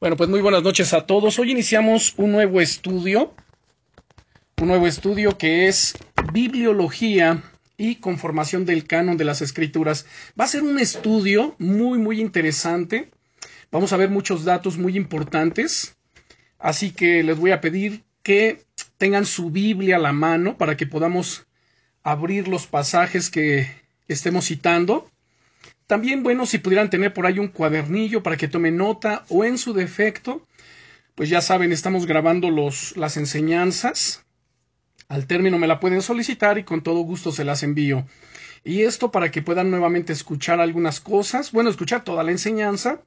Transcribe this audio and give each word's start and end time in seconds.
Bueno, 0.00 0.16
pues 0.16 0.30
muy 0.30 0.40
buenas 0.40 0.62
noches 0.62 0.94
a 0.94 1.06
todos. 1.06 1.40
Hoy 1.40 1.50
iniciamos 1.50 2.14
un 2.18 2.30
nuevo 2.30 2.60
estudio, 2.60 3.34
un 4.58 4.68
nuevo 4.68 4.86
estudio 4.86 5.36
que 5.36 5.66
es 5.66 5.94
Bibliología 6.32 7.42
y 7.76 7.96
conformación 7.96 8.64
del 8.64 8.86
canon 8.86 9.16
de 9.16 9.24
las 9.24 9.42
escrituras. 9.42 10.06
Va 10.40 10.44
a 10.44 10.48
ser 10.48 10.62
un 10.62 10.78
estudio 10.78 11.56
muy, 11.58 11.98
muy 11.98 12.20
interesante. 12.20 13.10
Vamos 13.72 13.92
a 13.92 13.96
ver 13.96 14.08
muchos 14.08 14.44
datos 14.44 14.78
muy 14.78 14.96
importantes. 14.96 15.96
Así 16.60 16.92
que 16.92 17.24
les 17.24 17.36
voy 17.36 17.50
a 17.50 17.60
pedir 17.60 18.04
que 18.22 18.66
tengan 18.98 19.26
su 19.26 19.50
Biblia 19.50 19.96
a 19.96 19.98
la 19.98 20.12
mano 20.12 20.56
para 20.56 20.76
que 20.76 20.86
podamos 20.86 21.48
abrir 22.04 22.46
los 22.46 22.68
pasajes 22.68 23.30
que 23.30 23.68
estemos 24.06 24.44
citando. 24.44 25.10
También, 25.88 26.22
bueno, 26.22 26.44
si 26.44 26.58
pudieran 26.58 26.90
tener 26.90 27.14
por 27.14 27.24
ahí 27.24 27.38
un 27.38 27.48
cuadernillo 27.48 28.22
para 28.22 28.36
que 28.36 28.46
tomen 28.46 28.76
nota 28.76 29.24
o 29.30 29.46
en 29.46 29.56
su 29.56 29.72
defecto, 29.72 30.46
pues 31.14 31.30
ya 31.30 31.40
saben, 31.40 31.72
estamos 31.72 32.04
grabando 32.04 32.50
los, 32.50 32.94
las 32.98 33.16
enseñanzas. 33.16 34.26
Al 35.08 35.26
término 35.26 35.58
me 35.58 35.66
la 35.66 35.80
pueden 35.80 36.02
solicitar 36.02 36.58
y 36.58 36.64
con 36.64 36.82
todo 36.82 37.00
gusto 37.00 37.32
se 37.32 37.42
las 37.42 37.62
envío. 37.62 38.06
Y 38.64 38.82
esto 38.82 39.10
para 39.10 39.30
que 39.30 39.40
puedan 39.40 39.70
nuevamente 39.70 40.12
escuchar 40.12 40.60
algunas 40.60 41.00
cosas, 41.00 41.52
bueno, 41.52 41.70
escuchar 41.70 42.04
toda 42.04 42.22
la 42.22 42.32
enseñanza, 42.32 43.00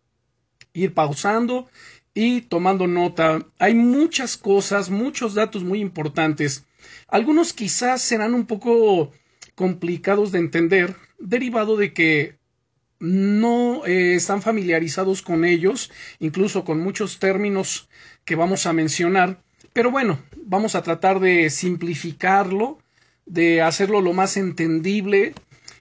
ir 0.73 0.95
pausando 0.95 1.70
y 2.16 2.41
tomando 2.41 2.88
nota. 2.88 3.45
Hay 3.59 3.76
muchas 3.76 4.38
cosas, 4.38 4.90
muchos 4.90 5.35
datos 5.35 5.63
muy 5.63 5.82
importantes. 5.82 6.66
Algunos 7.07 7.54
quizás 7.54 8.02
serán 8.02 8.34
un 8.34 8.48
poco 8.48 9.12
complicados 9.54 10.32
de 10.32 10.40
entender, 10.40 10.95
derivado 11.20 11.77
de 11.77 11.93
que 11.93 12.41
no 13.02 13.86
eh, 13.86 14.14
están 14.14 14.41
familiarizados 14.41 15.22
con 15.23 15.44
ellos, 15.44 15.91
incluso 16.20 16.64
con 16.64 16.80
muchos 16.80 17.20
términos 17.20 17.90
que 18.24 18.36
vamos 18.36 18.66
a 18.68 18.74
mencionar. 18.74 19.41
Pero 19.74 19.90
bueno, 19.90 20.20
vamos 20.38 20.76
a 20.76 20.84
tratar 20.84 21.20
de 21.20 21.49
simplificarlo, 21.49 22.77
de 23.26 23.62
hacerlo 23.62 24.02
lo 24.02 24.13
más 24.13 24.38
entendible 24.38 25.34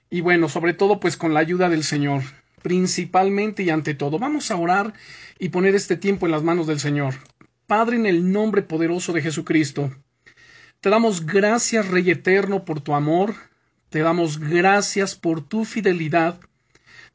y 0.09 0.21
bueno, 0.21 0.49
sobre 0.49 0.73
todo 0.73 0.99
pues 0.99 1.15
con 1.15 1.33
la 1.33 1.39
ayuda 1.39 1.69
del 1.69 1.83
Señor, 1.83 2.23
principalmente 2.63 3.63
y 3.63 3.69
ante 3.69 3.93
todo. 3.93 4.17
Vamos 4.17 4.49
a 4.49 4.55
orar 4.55 4.93
y 5.39 5.49
poner 5.49 5.75
este 5.75 5.97
tiempo 5.97 6.25
en 6.25 6.31
las 6.31 6.43
manos 6.43 6.67
del 6.67 6.79
Señor. 6.79 7.13
Padre, 7.67 7.97
en 7.97 8.07
el 8.07 8.31
nombre 8.31 8.63
poderoso 8.63 9.13
de 9.13 9.21
Jesucristo, 9.21 9.91
te 10.81 10.89
damos 10.89 11.25
gracias, 11.25 11.87
Rey 11.87 12.09
Eterno, 12.09 12.65
por 12.65 12.81
tu 12.81 12.95
amor, 12.95 13.35
te 13.89 13.99
damos 13.99 14.39
gracias 14.39 15.15
por 15.15 15.47
tu 15.47 15.63
fidelidad, 15.63 16.39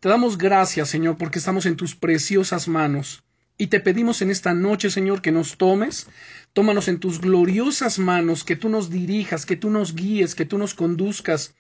te 0.07 0.11
damos 0.11 0.39
gracias, 0.39 0.89
Señor, 0.89 1.19
porque 1.19 1.41
estamos 1.41 1.67
en 1.67 1.75
tus 1.75 1.97
preciosas 1.97 2.69
manos. 2.69 3.25
Y 3.59 3.67
te 3.67 3.81
pedimos 3.81 4.23
en 4.23 4.31
esta 4.31 4.55
noche, 4.55 4.89
Señor, 4.89 5.21
que 5.21 5.33
nos 5.33 5.57
tomes, 5.57 6.07
tómanos 6.53 6.87
en 6.87 7.01
tus 7.01 7.21
gloriosas 7.21 7.99
manos, 7.99 8.45
que 8.45 8.55
tú 8.55 8.69
nos 8.69 8.89
dirijas, 8.89 9.45
que 9.45 9.57
tú 9.57 9.69
nos 9.69 9.97
guíes, 9.97 10.37
que 10.37 10.45
tú 10.45 10.59
nos 10.59 10.75
conduzcas. 10.75 11.57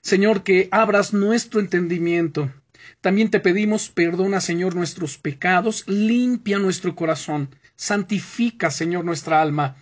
Señor, 0.00 0.42
que 0.42 0.68
abras 0.72 1.14
nuestro 1.14 1.60
entendimiento. 1.60 2.52
También 3.00 3.30
te 3.30 3.38
pedimos, 3.38 3.90
perdona, 3.90 4.40
Señor, 4.40 4.74
nuestros 4.74 5.16
pecados, 5.16 5.84
limpia 5.86 6.58
nuestro 6.58 6.96
corazón, 6.96 7.50
santifica, 7.76 8.72
Señor, 8.72 9.04
nuestra 9.04 9.40
alma. 9.40 9.76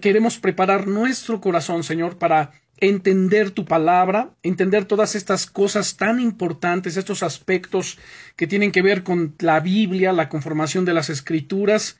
queremos 0.00 0.38
preparar 0.38 0.86
nuestro 0.86 1.42
corazón, 1.42 1.82
Señor, 1.82 2.16
para 2.16 2.52
entender 2.78 3.50
tu 3.50 3.64
palabra, 3.64 4.34
entender 4.42 4.84
todas 4.84 5.14
estas 5.14 5.46
cosas 5.46 5.96
tan 5.96 6.20
importantes, 6.20 6.96
estos 6.96 7.22
aspectos 7.22 7.98
que 8.36 8.46
tienen 8.46 8.72
que 8.72 8.82
ver 8.82 9.02
con 9.02 9.34
la 9.38 9.60
Biblia, 9.60 10.12
la 10.12 10.28
conformación 10.28 10.84
de 10.84 10.94
las 10.94 11.10
escrituras. 11.10 11.98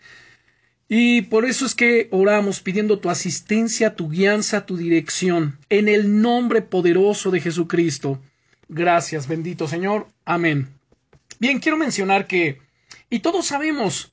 Y 0.89 1.23
por 1.23 1.45
eso 1.45 1.67
es 1.67 1.75
que 1.75 2.09
oramos 2.11 2.61
pidiendo 2.61 2.99
tu 2.99 3.11
asistencia, 3.11 3.97
tu 3.97 4.09
guianza, 4.09 4.67
tu 4.67 4.77
dirección, 4.77 5.59
en 5.69 5.89
el 5.89 6.21
nombre 6.21 6.63
poderoso 6.63 7.31
de 7.31 7.41
Jesucristo. 7.41 8.21
Gracias, 8.69 9.27
bendito 9.27 9.67
Señor. 9.67 10.09
Amén. 10.25 10.69
Bien, 11.39 11.59
quiero 11.59 11.77
mencionar 11.77 12.27
que, 12.27 12.61
y 13.11 13.21
todos 13.21 13.47
sabemos, 13.47 14.13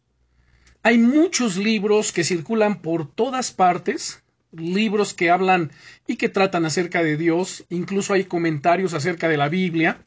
hay 0.82 0.98
muchos 0.98 1.58
libros 1.58 2.12
que 2.12 2.24
circulan 2.24 2.82
por 2.82 3.10
todas 3.10 3.52
partes, 3.52 4.23
libros 4.54 5.14
que 5.14 5.30
hablan 5.30 5.72
y 6.08 6.16
que 6.16 6.30
tratan 6.30 6.66
acerca 6.66 7.04
de 7.04 7.18
Dios, 7.18 7.66
incluso 7.70 8.14
hay 8.14 8.26
comentarios 8.26 8.94
acerca 8.94 9.28
de 9.28 9.38
la 9.38 9.50
Biblia. 9.50 10.04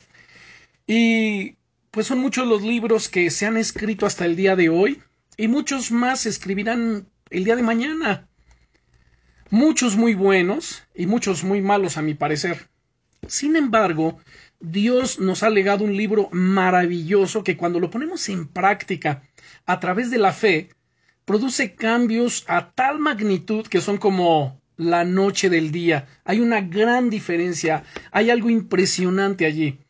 Y 0.86 1.56
pues 1.90 2.06
son 2.06 2.18
muchos 2.18 2.46
los 2.46 2.62
libros 2.62 3.08
que 3.08 3.30
se 3.30 3.46
han 3.46 3.56
escrito 3.56 4.06
hasta 4.06 4.24
el 4.24 4.36
día 4.36 4.56
de 4.56 4.68
hoy 4.68 5.02
y 5.36 5.48
muchos 5.48 5.90
más 5.90 6.20
se 6.20 6.28
escribirán 6.28 7.08
el 7.30 7.44
día 7.44 7.56
de 7.56 7.62
mañana. 7.62 8.28
Muchos 9.50 9.96
muy 9.96 10.14
buenos 10.14 10.82
y 10.94 11.06
muchos 11.06 11.44
muy 11.44 11.60
malos 11.62 11.96
a 11.96 12.02
mi 12.02 12.14
parecer. 12.14 12.68
Sin 13.28 13.56
embargo, 13.56 14.18
Dios 14.60 15.18
nos 15.18 15.42
ha 15.42 15.50
legado 15.50 15.84
un 15.84 15.96
libro 15.96 16.28
maravilloso 16.32 17.44
que 17.44 17.56
cuando 17.56 17.80
lo 17.80 17.90
ponemos 17.90 18.28
en 18.28 18.46
práctica 18.46 19.22
a 19.66 19.80
través 19.80 20.10
de 20.10 20.18
la 20.18 20.32
fe, 20.32 20.70
produce 21.26 21.74
cambios 21.74 22.44
a 22.46 22.70
tal 22.70 22.98
magnitud 22.98 23.66
que 23.66 23.82
son 23.82 23.98
como 23.98 24.62
la 24.76 25.04
noche 25.04 25.50
del 25.50 25.72
día. 25.72 26.06
Hay 26.24 26.40
una 26.40 26.62
gran 26.62 27.10
diferencia, 27.10 27.82
hay 28.12 28.30
algo 28.30 28.48
impresionante 28.48 29.44
allí. 29.44 29.80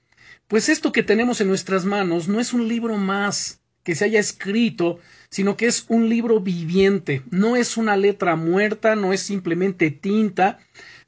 Pues 0.49 0.69
esto 0.69 0.93
que 0.93 1.03
tenemos 1.03 1.41
en 1.41 1.49
nuestras 1.49 1.85
manos 1.85 2.27
no 2.27 2.41
es 2.41 2.53
un 2.53 2.67
libro 2.67 2.97
más 2.97 3.61
que 3.83 3.95
se 3.95 4.07
haya 4.07 4.19
escrito, 4.19 4.99
sino 5.29 5.57
que 5.57 5.67
es 5.67 5.85
un 5.89 6.09
libro 6.09 6.41
viviente, 6.41 7.23
no 7.31 7.55
es 7.55 7.77
una 7.77 7.97
letra 7.97 8.35
muerta, 8.35 8.97
no 8.97 9.13
es 9.13 9.21
simplemente 9.21 9.91
tinta, 9.91 10.59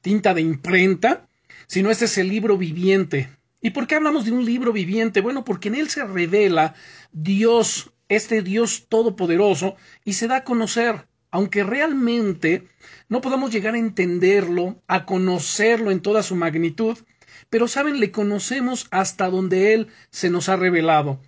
tinta 0.00 0.34
de 0.34 0.42
imprenta, 0.42 1.28
sino 1.66 1.90
este 1.90 2.04
es 2.04 2.18
el 2.18 2.28
libro 2.28 2.58
viviente. 2.58 3.30
¿Y 3.60 3.70
por 3.70 3.86
qué 3.86 3.96
hablamos 3.96 4.26
de 4.26 4.32
un 4.32 4.44
libro 4.44 4.72
viviente? 4.72 5.20
Bueno, 5.20 5.44
porque 5.44 5.68
en 5.68 5.74
él 5.74 5.88
se 5.88 6.04
revela 6.04 6.74
Dios 7.12 7.90
este 8.08 8.42
Dios 8.42 8.86
todopoderoso 8.88 9.76
y 10.04 10.14
se 10.14 10.28
da 10.28 10.36
a 10.36 10.44
conocer, 10.44 11.06
aunque 11.30 11.64
realmente 11.64 12.68
no 13.08 13.20
podamos 13.20 13.52
llegar 13.52 13.74
a 13.74 13.78
entenderlo, 13.78 14.82
a 14.86 15.04
conocerlo 15.04 15.90
en 15.90 16.00
toda 16.00 16.22
su 16.22 16.36
magnitud, 16.36 16.98
pero 17.50 17.68
saben, 17.68 18.00
le 18.00 18.10
conocemos 18.10 18.88
hasta 18.90 19.30
donde 19.30 19.74
Él 19.74 19.88
se 20.10 20.30
nos 20.30 20.48
ha 20.48 20.56
revelado. 20.56 21.20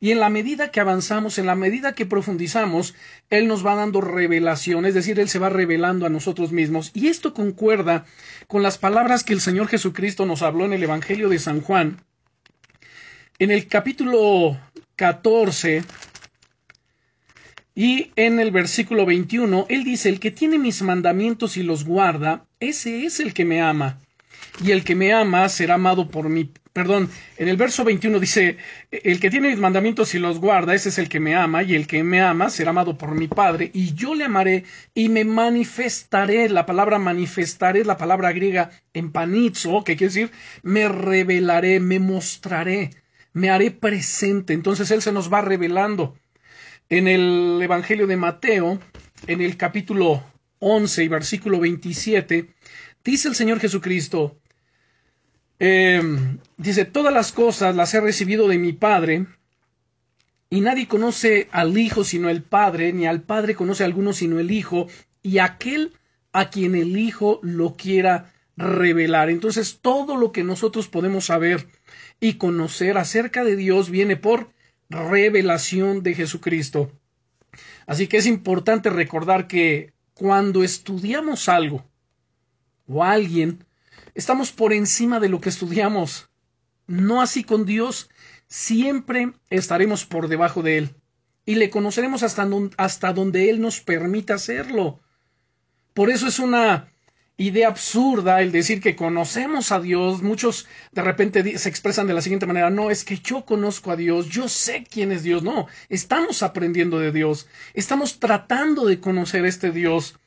Y 0.00 0.10
en 0.10 0.20
la 0.20 0.30
medida 0.30 0.70
que 0.70 0.80
avanzamos, 0.80 1.38
en 1.38 1.46
la 1.46 1.54
medida 1.54 1.94
que 1.94 2.06
profundizamos, 2.06 2.94
Él 3.30 3.46
nos 3.46 3.64
va 3.64 3.74
dando 3.74 4.00
revelación, 4.00 4.84
es 4.84 4.94
decir, 4.94 5.18
Él 5.20 5.28
se 5.28 5.38
va 5.38 5.48
revelando 5.48 6.06
a 6.06 6.10
nosotros 6.10 6.52
mismos. 6.52 6.90
Y 6.92 7.08
esto 7.08 7.34
concuerda 7.34 8.04
con 8.46 8.62
las 8.62 8.78
palabras 8.78 9.24
que 9.24 9.32
el 9.32 9.40
Señor 9.40 9.68
Jesucristo 9.68 10.26
nos 10.26 10.42
habló 10.42 10.64
en 10.64 10.72
el 10.72 10.82
Evangelio 10.82 11.28
de 11.28 11.38
San 11.38 11.60
Juan. 11.60 12.02
En 13.38 13.50
el 13.50 13.68
capítulo 13.68 14.58
14, 14.96 15.84
y 17.78 18.10
en 18.16 18.40
el 18.40 18.52
versículo 18.52 19.04
21, 19.04 19.66
él 19.68 19.84
dice, 19.84 20.08
el 20.08 20.18
que 20.18 20.30
tiene 20.30 20.58
mis 20.58 20.80
mandamientos 20.80 21.58
y 21.58 21.62
los 21.62 21.84
guarda, 21.84 22.46
ese 22.58 23.04
es 23.04 23.20
el 23.20 23.34
que 23.34 23.44
me 23.44 23.60
ama. 23.60 23.98
Y 24.64 24.70
el 24.70 24.82
que 24.82 24.94
me 24.94 25.12
ama 25.12 25.46
será 25.50 25.74
amado 25.74 26.10
por 26.10 26.30
mí. 26.30 26.50
Perdón, 26.72 27.10
en 27.36 27.48
el 27.48 27.58
verso 27.58 27.84
21 27.84 28.18
dice, 28.18 28.56
el 28.90 29.20
que 29.20 29.28
tiene 29.28 29.50
mis 29.50 29.58
mandamientos 29.58 30.14
y 30.14 30.18
los 30.18 30.40
guarda, 30.40 30.74
ese 30.74 30.88
es 30.88 30.98
el 30.98 31.10
que 31.10 31.20
me 31.20 31.34
ama, 31.34 31.64
y 31.64 31.74
el 31.74 31.86
que 31.86 32.02
me 32.02 32.22
ama 32.22 32.48
será 32.48 32.70
amado 32.70 32.96
por 32.96 33.14
mi 33.14 33.28
Padre, 33.28 33.70
y 33.74 33.92
yo 33.92 34.14
le 34.14 34.24
amaré 34.24 34.64
y 34.94 35.10
me 35.10 35.26
manifestaré. 35.26 36.48
La 36.48 36.64
palabra 36.64 36.98
manifestaré 36.98 37.80
es 37.80 37.86
la 37.86 37.98
palabra 37.98 38.32
griega 38.32 38.70
empanizo, 38.94 39.84
que 39.84 39.96
quiere 39.96 40.14
decir 40.14 40.30
me 40.62 40.88
revelaré, 40.88 41.78
me 41.80 41.98
mostraré, 41.98 42.88
me 43.34 43.50
haré 43.50 43.70
presente. 43.70 44.54
Entonces 44.54 44.90
Él 44.90 45.02
se 45.02 45.12
nos 45.12 45.30
va 45.30 45.42
revelando. 45.42 46.16
En 46.88 47.08
el 47.08 47.60
Evangelio 47.60 48.06
de 48.06 48.16
Mateo, 48.16 48.78
en 49.26 49.40
el 49.40 49.56
capítulo 49.56 50.22
11 50.60 51.02
y 51.02 51.08
versículo 51.08 51.58
27, 51.58 52.48
dice 53.04 53.26
el 53.26 53.34
Señor 53.34 53.58
Jesucristo, 53.58 54.38
em, 55.58 56.38
dice, 56.56 56.84
todas 56.84 57.12
las 57.12 57.32
cosas 57.32 57.74
las 57.74 57.92
he 57.94 58.00
recibido 58.00 58.46
de 58.46 58.58
mi 58.58 58.72
Padre, 58.72 59.26
y 60.48 60.60
nadie 60.60 60.86
conoce 60.86 61.48
al 61.50 61.76
Hijo 61.76 62.04
sino 62.04 62.30
el 62.30 62.44
Padre, 62.44 62.92
ni 62.92 63.04
al 63.04 63.22
Padre 63.22 63.56
conoce 63.56 63.82
a 63.82 63.86
alguno 63.86 64.12
sino 64.12 64.38
el 64.38 64.52
Hijo, 64.52 64.86
y 65.24 65.38
aquel 65.38 65.92
a 66.32 66.50
quien 66.50 66.76
el 66.76 66.96
Hijo 66.96 67.40
lo 67.42 67.76
quiera 67.76 68.32
revelar. 68.56 69.28
Entonces, 69.28 69.80
todo 69.82 70.16
lo 70.16 70.30
que 70.30 70.44
nosotros 70.44 70.86
podemos 70.86 71.26
saber 71.26 71.66
y 72.20 72.34
conocer 72.34 72.96
acerca 72.96 73.42
de 73.42 73.56
Dios 73.56 73.90
viene 73.90 74.16
por 74.16 74.54
revelación 74.88 76.02
de 76.02 76.14
Jesucristo. 76.14 76.92
Así 77.86 78.06
que 78.06 78.18
es 78.18 78.26
importante 78.26 78.90
recordar 78.90 79.46
que 79.46 79.92
cuando 80.14 80.62
estudiamos 80.62 81.48
algo 81.48 81.84
o 82.86 83.04
alguien, 83.04 83.64
estamos 84.14 84.52
por 84.52 84.72
encima 84.72 85.20
de 85.20 85.28
lo 85.28 85.40
que 85.40 85.48
estudiamos. 85.48 86.30
No 86.86 87.20
así 87.20 87.44
con 87.44 87.66
Dios, 87.66 88.10
siempre 88.46 89.32
estaremos 89.50 90.04
por 90.04 90.28
debajo 90.28 90.62
de 90.62 90.78
Él. 90.78 90.94
y 91.48 91.54
le 91.54 91.70
conoceremos 91.70 92.24
hasta, 92.24 92.48
hasta 92.76 93.12
donde 93.12 93.50
Él 93.50 93.60
nos 93.60 93.80
permita 93.80 94.34
hacerlo. 94.34 95.00
Por 95.94 96.10
eso 96.10 96.26
es 96.26 96.40
una 96.40 96.92
idea 97.38 97.68
absurda 97.68 98.40
el 98.40 98.50
decir 98.50 98.80
que 98.80 98.96
conocemos 98.96 99.70
a 99.72 99.80
Dios. 99.80 100.22
Muchos 100.22 100.66
de 100.92 101.02
repente 101.02 101.58
se 101.58 101.68
expresan 101.68 102.06
de 102.06 102.14
la 102.14 102.22
siguiente 102.22 102.46
manera, 102.46 102.70
no, 102.70 102.90
es 102.90 103.04
que 103.04 103.18
yo 103.18 103.44
conozco 103.44 103.90
a 103.90 103.96
Dios, 103.96 104.28
yo 104.28 104.48
sé 104.48 104.84
quién 104.88 105.12
es 105.12 105.22
Dios. 105.22 105.42
No, 105.42 105.66
estamos 105.88 106.42
aprendiendo 106.42 106.98
de 106.98 107.12
Dios, 107.12 107.48
estamos 107.74 108.18
tratando 108.18 108.86
de 108.86 109.00
conocer 109.00 109.44
a 109.44 109.48
este 109.48 109.70
Dios, 109.70 110.18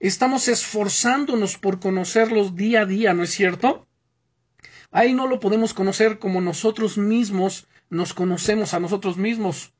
estamos 0.00 0.48
esforzándonos 0.48 1.58
por 1.58 1.80
conocerlos 1.80 2.56
día 2.56 2.82
a 2.82 2.86
día, 2.86 3.14
¿no 3.14 3.22
es 3.22 3.30
cierto? 3.30 3.86
Ahí 4.90 5.12
no 5.12 5.26
lo 5.26 5.38
podemos 5.38 5.74
conocer 5.74 6.18
como 6.18 6.40
nosotros 6.40 6.96
mismos 6.98 7.66
nos 7.90 8.14
conocemos 8.14 8.74
a 8.74 8.80
nosotros 8.80 9.16
mismos. 9.16 9.72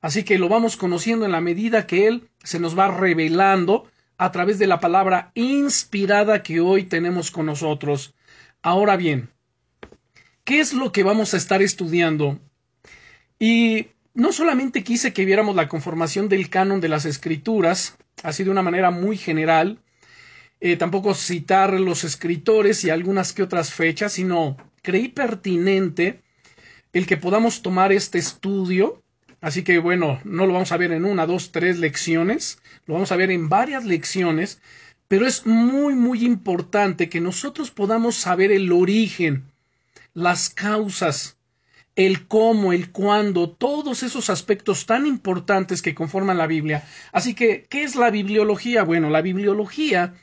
Así 0.00 0.24
que 0.24 0.38
lo 0.38 0.48
vamos 0.48 0.76
conociendo 0.76 1.26
en 1.26 1.32
la 1.32 1.40
medida 1.40 1.86
que 1.86 2.06
Él 2.06 2.28
se 2.42 2.58
nos 2.58 2.78
va 2.78 2.88
revelando 2.88 3.90
a 4.20 4.32
través 4.32 4.58
de 4.58 4.66
la 4.66 4.80
palabra 4.80 5.32
inspirada 5.34 6.42
que 6.42 6.60
hoy 6.60 6.84
tenemos 6.84 7.30
con 7.30 7.46
nosotros. 7.46 8.14
Ahora 8.60 8.98
bien, 8.98 9.30
¿qué 10.44 10.60
es 10.60 10.74
lo 10.74 10.92
que 10.92 11.02
vamos 11.02 11.32
a 11.32 11.38
estar 11.38 11.62
estudiando? 11.62 12.38
Y 13.38 13.86
no 14.12 14.32
solamente 14.32 14.84
quise 14.84 15.14
que 15.14 15.24
viéramos 15.24 15.56
la 15.56 15.68
conformación 15.68 16.28
del 16.28 16.50
canon 16.50 16.82
de 16.82 16.90
las 16.90 17.06
escrituras, 17.06 17.96
así 18.22 18.44
de 18.44 18.50
una 18.50 18.60
manera 18.60 18.90
muy 18.90 19.16
general, 19.16 19.78
eh, 20.60 20.76
tampoco 20.76 21.14
citar 21.14 21.72
los 21.80 22.04
escritores 22.04 22.84
y 22.84 22.90
algunas 22.90 23.32
que 23.32 23.42
otras 23.42 23.72
fechas, 23.72 24.12
sino 24.12 24.58
creí 24.82 25.08
pertinente 25.08 26.20
el 26.92 27.06
que 27.06 27.16
podamos 27.16 27.62
tomar 27.62 27.90
este 27.90 28.18
estudio 28.18 28.99
Así 29.40 29.62
que 29.62 29.78
bueno, 29.78 30.20
no 30.24 30.46
lo 30.46 30.52
vamos 30.52 30.72
a 30.72 30.76
ver 30.76 30.92
en 30.92 31.04
una, 31.04 31.26
dos, 31.26 31.52
tres 31.52 31.78
lecciones, 31.78 32.58
lo 32.86 32.94
vamos 32.94 33.10
a 33.12 33.16
ver 33.16 33.30
en 33.30 33.48
varias 33.48 33.84
lecciones, 33.84 34.60
pero 35.08 35.26
es 35.26 35.46
muy, 35.46 35.94
muy 35.94 36.24
importante 36.24 37.08
que 37.08 37.20
nosotros 37.20 37.70
podamos 37.70 38.16
saber 38.16 38.52
el 38.52 38.70
origen, 38.70 39.44
las 40.14 40.50
causas, 40.50 41.38
el 41.96 42.26
cómo, 42.28 42.72
el 42.72 42.92
cuándo, 42.92 43.50
todos 43.50 44.02
esos 44.02 44.30
aspectos 44.30 44.86
tan 44.86 45.06
importantes 45.06 45.82
que 45.82 45.94
conforman 45.94 46.38
la 46.38 46.46
Biblia. 46.46 46.86
Así 47.12 47.34
que, 47.34 47.66
¿qué 47.68 47.82
es 47.82 47.96
la 47.96 48.10
bibliología? 48.10 48.84
Bueno, 48.84 49.10
la 49.10 49.22
bibliología 49.22 50.14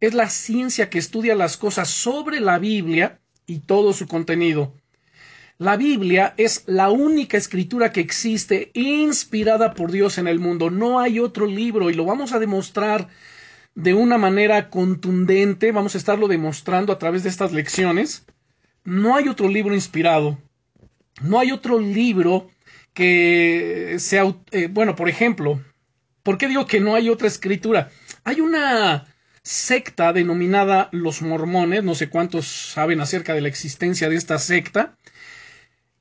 es 0.00 0.14
la 0.14 0.28
ciencia 0.28 0.90
que 0.90 0.98
estudia 0.98 1.34
las 1.34 1.56
cosas 1.56 1.88
sobre 1.88 2.40
la 2.40 2.58
Biblia 2.58 3.20
y 3.46 3.60
todo 3.60 3.92
su 3.92 4.06
contenido. 4.06 4.74
La 5.60 5.76
Biblia 5.76 6.32
es 6.38 6.64
la 6.64 6.88
única 6.88 7.36
escritura 7.36 7.92
que 7.92 8.00
existe 8.00 8.70
inspirada 8.72 9.74
por 9.74 9.92
Dios 9.92 10.16
en 10.16 10.26
el 10.26 10.38
mundo. 10.38 10.70
No 10.70 11.00
hay 11.00 11.18
otro 11.18 11.44
libro 11.44 11.90
y 11.90 11.92
lo 11.92 12.06
vamos 12.06 12.32
a 12.32 12.38
demostrar 12.38 13.08
de 13.74 13.92
una 13.92 14.16
manera 14.16 14.70
contundente. 14.70 15.70
Vamos 15.70 15.94
a 15.94 15.98
estarlo 15.98 16.28
demostrando 16.28 16.94
a 16.94 16.98
través 16.98 17.24
de 17.24 17.28
estas 17.28 17.52
lecciones. 17.52 18.24
No 18.84 19.16
hay 19.16 19.28
otro 19.28 19.48
libro 19.48 19.74
inspirado. 19.74 20.38
No 21.20 21.38
hay 21.38 21.52
otro 21.52 21.78
libro 21.78 22.48
que 22.94 23.96
sea... 23.98 24.34
Eh, 24.52 24.68
bueno, 24.70 24.96
por 24.96 25.10
ejemplo, 25.10 25.62
¿por 26.22 26.38
qué 26.38 26.48
digo 26.48 26.66
que 26.66 26.80
no 26.80 26.94
hay 26.94 27.10
otra 27.10 27.28
escritura? 27.28 27.90
Hay 28.24 28.40
una 28.40 29.14
secta 29.42 30.14
denominada 30.14 30.88
los 30.90 31.20
mormones, 31.20 31.84
no 31.84 31.94
sé 31.94 32.08
cuántos 32.08 32.46
saben 32.46 33.02
acerca 33.02 33.34
de 33.34 33.42
la 33.42 33.48
existencia 33.48 34.08
de 34.08 34.16
esta 34.16 34.38
secta, 34.38 34.96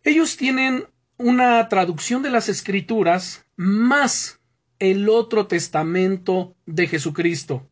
ellos 0.04 0.38
tienen 0.38 0.86
una 1.18 1.68
traducción 1.68 2.22
de 2.22 2.30
las 2.30 2.48
escrituras 2.50 3.46
más 3.58 4.40
el 4.80 5.10
otro 5.10 5.48
testamento 5.48 6.56
de 6.66 6.88
Jesucristo. 6.88 7.70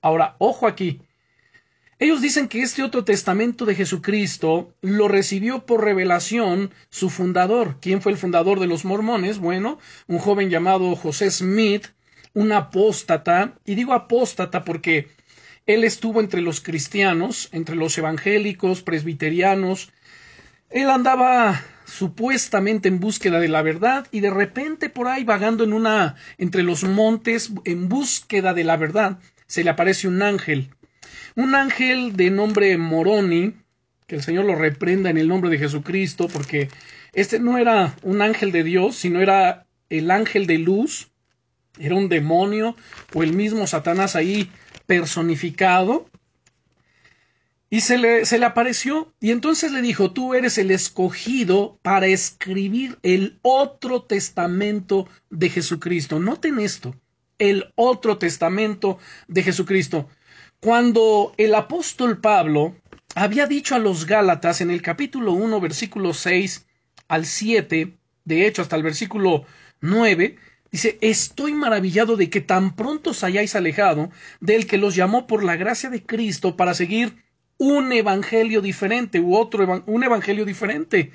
Ahora, 0.00 0.36
ojo 0.38 0.66
aquí. 0.66 1.02
Ellos 1.98 2.20
dicen 2.20 2.46
que 2.46 2.62
este 2.62 2.84
otro 2.84 3.02
testamento 3.02 3.66
de 3.66 3.74
Jesucristo 3.74 4.72
lo 4.82 5.08
recibió 5.08 5.66
por 5.66 5.82
revelación 5.82 6.70
su 6.90 7.10
fundador. 7.10 7.78
¿Quién 7.80 8.00
fue 8.00 8.12
el 8.12 8.18
fundador 8.18 8.60
de 8.60 8.68
los 8.68 8.84
mormones? 8.84 9.40
Bueno, 9.40 9.80
un 10.06 10.18
joven 10.18 10.48
llamado 10.48 10.94
José 10.94 11.28
Smith, 11.32 11.88
un 12.34 12.52
apóstata, 12.52 13.58
y 13.64 13.74
digo 13.74 13.94
apóstata 13.94 14.64
porque 14.64 15.08
él 15.66 15.82
estuvo 15.82 16.20
entre 16.20 16.40
los 16.40 16.60
cristianos, 16.60 17.48
entre 17.50 17.74
los 17.74 17.98
evangélicos, 17.98 18.82
presbiterianos, 18.82 19.90
él 20.70 20.90
andaba 20.90 21.62
supuestamente 21.86 22.88
en 22.88 23.00
búsqueda 23.00 23.40
de 23.40 23.48
la 23.48 23.62
verdad 23.62 24.06
y 24.10 24.20
de 24.20 24.30
repente 24.30 24.90
por 24.90 25.08
ahí 25.08 25.24
vagando 25.24 25.64
en 25.64 25.72
una 25.72 26.16
entre 26.36 26.62
los 26.62 26.84
montes 26.84 27.50
en 27.64 27.88
búsqueda 27.88 28.52
de 28.52 28.64
la 28.64 28.76
verdad 28.76 29.18
se 29.46 29.64
le 29.64 29.70
aparece 29.70 30.06
un 30.06 30.22
ángel. 30.22 30.68
Un 31.34 31.54
ángel 31.54 32.16
de 32.16 32.30
nombre 32.30 32.76
Moroni 32.76 33.54
que 34.06 34.16
el 34.16 34.22
Señor 34.22 34.44
lo 34.44 34.54
reprenda 34.54 35.08
en 35.08 35.16
el 35.16 35.28
nombre 35.28 35.50
de 35.50 35.58
Jesucristo 35.58 36.28
porque 36.28 36.68
este 37.14 37.40
no 37.40 37.56
era 37.56 37.94
un 38.02 38.20
ángel 38.20 38.52
de 38.52 38.64
Dios 38.64 38.96
sino 38.96 39.20
era 39.20 39.66
el 39.88 40.10
ángel 40.10 40.46
de 40.46 40.58
luz 40.58 41.10
era 41.78 41.94
un 41.94 42.10
demonio 42.10 42.76
o 43.14 43.22
el 43.22 43.32
mismo 43.32 43.66
Satanás 43.66 44.16
ahí 44.16 44.50
personificado 44.86 46.06
y 47.70 47.80
se 47.82 47.98
le, 47.98 48.24
se 48.24 48.38
le 48.38 48.46
apareció 48.46 49.12
y 49.20 49.30
entonces 49.30 49.72
le 49.72 49.82
dijo, 49.82 50.12
tú 50.12 50.34
eres 50.34 50.56
el 50.58 50.70
escogido 50.70 51.78
para 51.82 52.06
escribir 52.06 52.98
el 53.02 53.38
otro 53.42 54.02
testamento 54.02 55.06
de 55.28 55.50
Jesucristo. 55.50 56.18
Noten 56.18 56.60
esto, 56.60 56.94
el 57.38 57.72
otro 57.74 58.16
testamento 58.16 58.98
de 59.26 59.42
Jesucristo. 59.42 60.08
Cuando 60.60 61.34
el 61.36 61.54
apóstol 61.54 62.20
Pablo 62.20 62.74
había 63.14 63.46
dicho 63.46 63.74
a 63.74 63.78
los 63.78 64.06
Gálatas 64.06 64.60
en 64.60 64.70
el 64.70 64.80
capítulo 64.80 65.32
1, 65.32 65.60
versículo 65.60 66.14
6 66.14 66.66
al 67.08 67.26
7, 67.26 67.98
de 68.24 68.46
hecho 68.46 68.62
hasta 68.62 68.76
el 68.76 68.82
versículo 68.82 69.44
9, 69.80 70.36
Dice, 70.70 70.98
estoy 71.00 71.54
maravillado 71.54 72.16
de 72.16 72.28
que 72.28 72.42
tan 72.42 72.76
pronto 72.76 73.10
os 73.10 73.24
hayáis 73.24 73.56
alejado 73.56 74.10
del 74.40 74.66
que 74.66 74.76
los 74.76 74.94
llamó 74.94 75.26
por 75.26 75.42
la 75.42 75.56
gracia 75.56 75.88
de 75.88 76.02
Cristo 76.02 76.56
para 76.56 76.74
seguir 76.74 77.24
un 77.58 77.92
evangelio 77.92 78.62
diferente 78.62 79.20
u 79.20 79.36
otro 79.36 79.84
un 79.86 80.04
evangelio 80.04 80.44
diferente. 80.44 81.12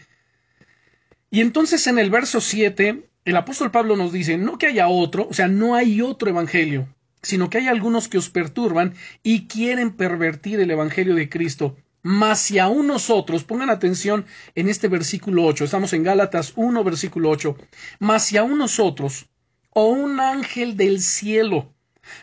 Y 1.32 1.42
entonces 1.42 1.88
en 1.88 1.98
el 1.98 2.12
verso 2.12 2.42
7, 2.42 3.10
el 3.26 3.36
apóstol 3.36 3.72
Pablo 3.72 3.96
nos 3.96 4.12
dice, 4.12 4.38
no 4.38 4.58
que 4.58 4.68
haya 4.68 4.88
otro, 4.88 5.28
o 5.30 5.34
sea, 5.34 5.48
no 5.48 5.76
hay 5.76 6.02
otro 6.02 6.30
evangelio, 6.30 6.88
sino 7.22 7.50
que 7.50 7.58
hay 7.58 7.68
algunos 7.68 8.08
que 8.08 8.18
os 8.18 8.30
perturban 8.30 8.94
y 9.24 9.48
quieren 9.48 9.94
pervertir 9.94 10.60
el 10.60 10.70
evangelio 10.70 11.16
de 11.16 11.30
Cristo. 11.30 11.78
Mas 12.04 12.40
si 12.40 12.60
aún 12.60 12.88
nosotros, 12.88 13.46
pongan 13.46 13.70
atención 13.70 14.26
en 14.56 14.68
este 14.68 14.90
versículo 14.90 15.46
8, 15.46 15.64
estamos 15.64 15.94
en 15.94 16.04
Gálatas 16.04 16.52
1, 16.58 16.84
versículo 16.84 17.30
8, 17.30 17.56
mas 18.00 18.26
si 18.26 18.36
aún 18.36 18.58
nosotros, 18.58 19.30
o 19.70 19.88
un 19.88 20.20
ángel 20.20 20.76
del 20.76 21.00
cielo, 21.00 21.73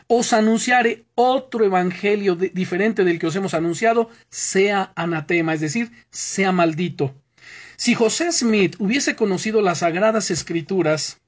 os 0.07 0.33
anunciare 0.33 1.05
otro 1.15 1.65
evangelio 1.65 2.35
diferente 2.35 3.03
del 3.03 3.19
que 3.19 3.27
os 3.27 3.35
hemos 3.35 3.53
anunciado, 3.53 4.09
sea 4.29 4.91
anatema, 4.95 5.53
es 5.53 5.61
decir, 5.61 5.91
sea 6.09 6.51
maldito. 6.51 7.15
Si 7.77 7.95
José 7.95 8.31
Smith 8.31 8.75
hubiese 8.79 9.15
conocido 9.15 9.61
las 9.61 9.79
sagradas 9.79 10.29
escrituras, 10.29 11.19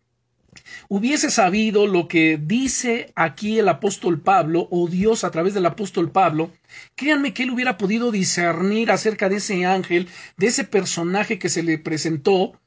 hubiese 0.87 1.31
sabido 1.31 1.87
lo 1.87 2.07
que 2.07 2.39
dice 2.39 3.11
aquí 3.15 3.57
el 3.57 3.69
apóstol 3.69 4.21
Pablo 4.21 4.67
o 4.69 4.87
Dios 4.87 5.23
a 5.23 5.31
través 5.31 5.53
del 5.53 5.65
apóstol 5.65 6.11
Pablo, 6.11 6.51
créanme 6.95 7.33
que 7.33 7.43
él 7.43 7.51
hubiera 7.51 7.77
podido 7.77 8.11
discernir 8.11 8.91
acerca 8.91 9.29
de 9.29 9.37
ese 9.37 9.65
ángel, 9.65 10.07
de 10.37 10.47
ese 10.47 10.63
personaje 10.63 11.39
que 11.39 11.49
se 11.49 11.63
le 11.63 11.79
presentó, 11.79 12.59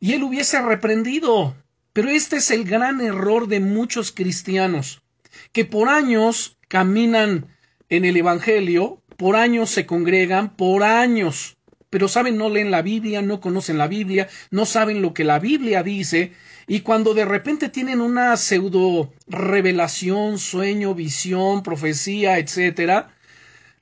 y 0.00 0.12
él 0.12 0.22
hubiese 0.22 0.60
reprendido. 0.60 1.56
Pero 1.94 2.10
este 2.10 2.36
es 2.36 2.50
el 2.50 2.64
gran 2.64 3.00
error 3.00 3.46
de 3.46 3.60
muchos 3.60 4.10
cristianos 4.10 5.03
que 5.52 5.64
por 5.64 5.88
años 5.88 6.58
caminan 6.68 7.48
en 7.88 8.04
el 8.04 8.16
Evangelio, 8.16 9.02
por 9.16 9.36
años 9.36 9.70
se 9.70 9.86
congregan, 9.86 10.56
por 10.56 10.82
años, 10.82 11.56
pero 11.94 12.08
saben, 12.08 12.36
no 12.36 12.50
leen 12.50 12.72
la 12.72 12.82
Biblia, 12.82 13.22
no 13.22 13.40
conocen 13.40 13.78
la 13.78 13.86
Biblia, 13.86 14.28
no 14.50 14.66
saben 14.66 15.00
lo 15.00 15.14
que 15.14 15.22
la 15.22 15.38
Biblia 15.38 15.84
dice, 15.84 16.32
y 16.66 16.80
cuando 16.80 17.14
de 17.14 17.24
repente 17.24 17.68
tienen 17.68 18.00
una 18.00 18.36
pseudo 18.36 19.12
revelación, 19.28 20.40
sueño, 20.40 20.94
visión, 20.96 21.62
profecía, 21.62 22.38
etcétera, 22.38 23.14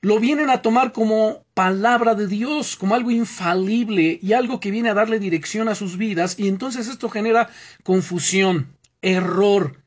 lo 0.01 0.19
vienen 0.19 0.49
a 0.49 0.61
tomar 0.61 0.91
como 0.91 1.45
palabra 1.53 2.13
de 2.13 2.27
Dios, 2.27 2.75
como 2.75 2.93
algo 2.93 3.09
infalible 3.09 4.19
y 4.21 4.33
algo 4.33 4.59
que 4.59 4.69
viene 4.69 4.89
a 4.89 4.93
darle 4.93 5.17
dirección 5.17 5.67
a 5.67 5.75
sus 5.75 5.97
vidas, 5.97 6.35
y 6.37 6.49
entonces 6.49 6.87
esto 6.87 7.09
genera 7.09 7.49
confusión, 7.83 8.75
error, 9.01 9.82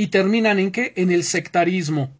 y 0.00 0.06
terminan 0.06 0.58
en 0.58 0.70
qué? 0.70 0.94
En 0.96 1.10
el 1.10 1.24
sectarismo. 1.24 2.10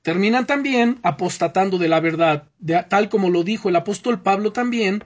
Terminan 0.00 0.46
también 0.46 0.98
apostatando 1.02 1.76
de 1.76 1.86
la 1.86 2.00
verdad, 2.00 2.48
tal 2.88 3.10
como 3.10 3.28
lo 3.28 3.44
dijo 3.44 3.68
el 3.68 3.76
apóstol 3.76 4.22
Pablo 4.22 4.54
también 4.54 5.04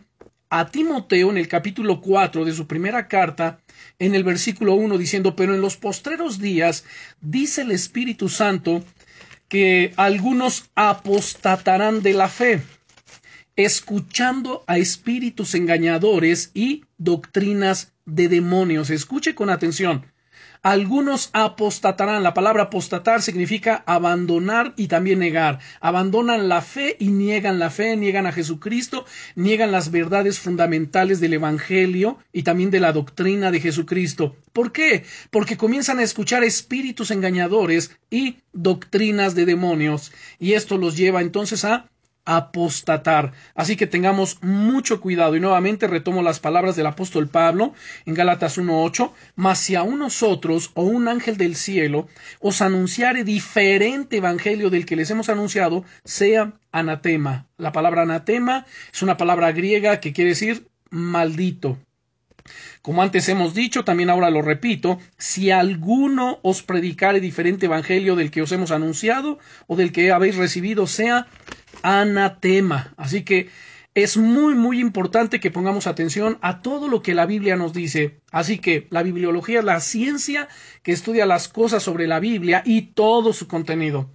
a 0.49 0.71
Timoteo 0.71 1.31
en 1.31 1.37
el 1.37 1.49
capítulo 1.49 2.01
4 2.01 2.45
de 2.45 2.53
su 2.53 2.69
primera 2.69 3.09
carta, 3.09 3.59
en 3.99 4.15
el 4.15 4.23
versículo 4.23 4.75
1, 4.75 4.99
diciendo, 4.99 5.35
pero 5.35 5.53
en 5.53 5.61
los 5.61 5.77
postreros 5.77 6.39
días, 6.39 6.85
dice 7.21 7.63
el 7.63 7.73
Espíritu 7.73 8.29
Santo, 8.29 8.85
que 9.49 9.93
algunos 9.97 10.71
apostatarán 10.77 12.03
de 12.03 12.13
la 12.13 12.29
fe, 12.29 12.63
escuchando 13.57 14.63
a 14.69 14.79
espíritus 14.79 15.57
engañadores 15.57 16.53
y 16.55 16.85
doctrinas 16.99 17.95
de 18.05 18.29
demonios. 18.29 18.91
Escuche 18.91 19.35
con 19.35 19.51
atención. 19.51 20.07
Algunos 20.63 21.31
apostatarán. 21.33 22.23
La 22.23 22.35
palabra 22.35 22.65
apostatar 22.65 23.23
significa 23.23 23.83
abandonar 23.87 24.75
y 24.77 24.89
también 24.89 25.19
negar. 25.19 25.59
Abandonan 25.81 26.49
la 26.49 26.63
fe 26.63 26.97
y 26.99 27.09
niegan 27.09 27.59
la 27.59 27.71
fe, 27.71 27.97
niegan 27.97 28.27
a 28.27 28.33
Jesucristo, 28.33 29.05
niegan 29.35 29.73
las 29.73 29.91
verdades 29.91 30.39
fundamentales 30.39 31.21
del 31.21 31.35
Evangelio 31.35 32.19
y 32.33 32.43
también 32.43 32.71
de 32.71 32.81
la 32.81 32.93
doctrina 32.93 33.51
de 33.51 33.61
Jesucristo. 33.61 34.37
¿Por 34.53 34.73
qué? 34.73 35.05
Porque 35.31 35.57
comienzan 35.57 35.99
a 35.99 36.03
escuchar 36.03 36.45
espíritus 36.45 37.11
engañadores 37.11 37.91
y 38.11 38.39
doctrinas 38.53 39.35
de 39.35 39.47
demonios. 39.47 40.13
Y 40.39 40.53
esto 40.53 40.79
los 40.79 40.97
lleva 40.97 41.21
entonces 41.21 41.65
a 41.65 41.91
apostatar. 42.27 43.33
Así 43.55 43.77
que 43.77 43.87
tengamos 43.87 44.43
mucho 44.43 45.01
cuidado. 45.01 45.37
Y 45.37 45.41
nuevamente 45.41 45.87
retomo 45.87 46.23
las 46.23 46.41
palabras 46.41 46.77
del 46.77 46.87
apóstol 46.87 47.29
Pablo 47.29 47.73
en 48.05 48.15
Gálatas 48.15 48.59
1.8. 48.59 49.13
Mas 49.37 49.59
si 49.59 49.75
a 49.75 49.85
nosotros 49.85 50.73
o 50.75 50.83
un 50.83 51.09
ángel 51.09 51.39
del 51.39 51.57
cielo 51.57 52.09
os 52.41 52.61
anunciare 52.61 53.25
diferente 53.25 54.19
evangelio 54.19 54.69
del 54.69 54.85
que 54.85 54.97
les 54.97 55.11
hemos 55.11 55.29
anunciado, 55.29 55.85
sea 56.05 56.53
anatema. 56.73 57.47
La 57.57 57.73
palabra 57.73 58.03
anatema 58.03 58.67
es 58.93 59.03
una 59.03 59.17
palabra 59.17 59.53
griega 59.53 60.01
que 60.01 60.13
quiere 60.13 60.31
decir 60.31 60.69
maldito. 60.91 61.79
Como 62.83 63.03
antes 63.03 63.29
hemos 63.29 63.55
dicho, 63.55 63.85
también 63.85 64.11
ahora 64.11 64.31
lo 64.31 64.43
repito, 64.43 65.01
si 65.19 65.51
alguno 65.51 66.39
os 66.43 66.63
predicare 66.63 67.19
diferente 67.19 67.67
evangelio 67.67 68.15
del 68.15 68.31
que 68.31 68.43
os 68.43 68.53
hemos 68.53 68.71
anunciado 68.71 69.39
o 69.67 69.75
del 69.75 69.91
que 69.91 70.13
habéis 70.13 70.37
recibido, 70.37 70.87
sea 70.87 71.27
anatema. 71.83 72.95
Así 72.97 73.23
que 73.23 73.49
es 73.95 74.19
muy, 74.19 74.55
muy 74.55 74.79
importante 74.79 75.41
que 75.41 75.51
pongamos 75.51 75.87
atención 75.87 76.39
a 76.43 76.61
todo 76.61 76.87
lo 76.87 77.03
que 77.03 77.15
la 77.15 77.25
Biblia 77.25 77.57
nos 77.57 77.73
dice. 77.73 78.21
Así 78.31 78.59
que 78.59 78.87
la 78.91 79.03
bibliología 79.03 79.61
es 79.61 79.65
la 79.65 79.81
ciencia 79.81 80.49
que 80.83 80.93
estudia 80.93 81.25
las 81.25 81.49
cosas 81.49 81.83
sobre 81.83 82.07
la 82.07 82.21
Biblia 82.21 82.63
y 82.67 82.83
todo 82.93 83.33
su 83.33 83.49
contenido. 83.49 84.11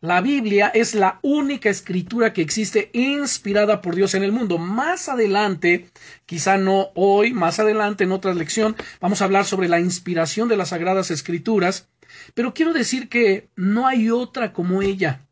La 0.00 0.22
Biblia 0.22 0.68
es 0.68 0.94
la 0.94 1.18
única 1.22 1.68
escritura 1.68 2.32
que 2.32 2.40
existe 2.40 2.90
inspirada 2.94 3.82
por 3.82 3.94
Dios 3.94 4.14
en 4.14 4.22
el 4.22 4.32
mundo. 4.32 4.56
Más 4.56 5.10
adelante, 5.10 5.90
quizá 6.24 6.56
no 6.56 6.88
hoy, 6.94 7.34
más 7.34 7.58
adelante 7.58 8.04
en 8.04 8.12
otra 8.12 8.32
lección, 8.32 8.76
vamos 9.00 9.20
a 9.20 9.26
hablar 9.26 9.44
sobre 9.44 9.68
la 9.68 9.80
inspiración 9.80 10.48
de 10.48 10.56
las 10.56 10.70
sagradas 10.70 11.10
escrituras, 11.10 11.88
pero 12.32 12.54
quiero 12.54 12.72
decir 12.72 13.10
que 13.10 13.50
no 13.56 13.86
hay 13.86 14.10
otra 14.10 14.54
como 14.54 14.80
ella. 14.80 15.26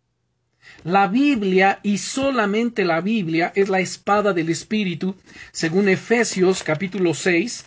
La 0.85 1.07
Biblia 1.09 1.81
y 1.83 1.99
solamente 1.99 2.85
la 2.85 3.01
Biblia 3.01 3.53
es 3.55 3.69
la 3.69 3.81
espada 3.81 4.33
del 4.33 4.49
Espíritu, 4.49 5.17
según 5.53 5.89
Efesios 5.89 6.63
capítulo 6.63 7.15
6 7.15 7.65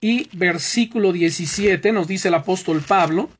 y 0.00 0.28
versículo 0.36 1.12
17 1.12 1.92
nos 1.92 2.06
dice 2.06 2.28
el 2.28 2.34
apóstol 2.34 2.82
Pablo, 2.86 3.30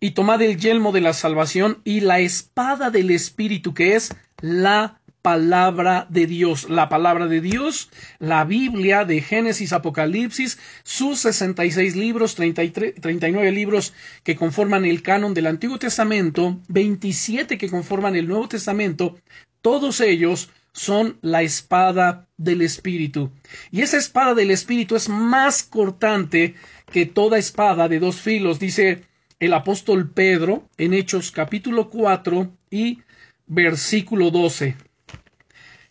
y 0.00 0.12
tomad 0.12 0.40
el 0.42 0.58
yelmo 0.58 0.92
de 0.92 1.00
la 1.00 1.12
salvación 1.12 1.80
y 1.84 2.00
la 2.00 2.20
espada 2.20 2.90
del 2.90 3.10
Espíritu, 3.10 3.74
que 3.74 3.96
es 3.96 4.14
la 4.40 4.97
palabra 5.22 6.06
de 6.08 6.26
Dios. 6.26 6.68
La 6.68 6.88
palabra 6.88 7.26
de 7.26 7.40
Dios, 7.40 7.90
la 8.18 8.44
Biblia 8.44 9.04
de 9.04 9.20
Génesis, 9.20 9.72
Apocalipsis, 9.72 10.58
sus 10.84 11.20
66 11.20 11.96
libros, 11.96 12.34
33, 12.34 12.94
39 13.00 13.52
libros 13.52 13.92
que 14.22 14.36
conforman 14.36 14.84
el 14.84 15.02
canon 15.02 15.34
del 15.34 15.46
Antiguo 15.46 15.78
Testamento, 15.78 16.58
27 16.68 17.58
que 17.58 17.68
conforman 17.68 18.16
el 18.16 18.28
Nuevo 18.28 18.48
Testamento, 18.48 19.16
todos 19.62 20.00
ellos 20.00 20.50
son 20.72 21.18
la 21.22 21.42
espada 21.42 22.28
del 22.36 22.62
Espíritu. 22.62 23.32
Y 23.70 23.82
esa 23.82 23.96
espada 23.96 24.34
del 24.34 24.50
Espíritu 24.50 24.94
es 24.96 25.08
más 25.08 25.62
cortante 25.62 26.54
que 26.92 27.06
toda 27.06 27.38
espada 27.38 27.88
de 27.88 27.98
dos 27.98 28.20
filos, 28.20 28.58
dice 28.58 29.02
el 29.40 29.52
apóstol 29.54 30.10
Pedro 30.10 30.68
en 30.78 30.94
Hechos 30.94 31.30
capítulo 31.32 31.90
4 31.90 32.50
y 32.70 33.00
versículo 33.46 34.30
12. 34.30 34.87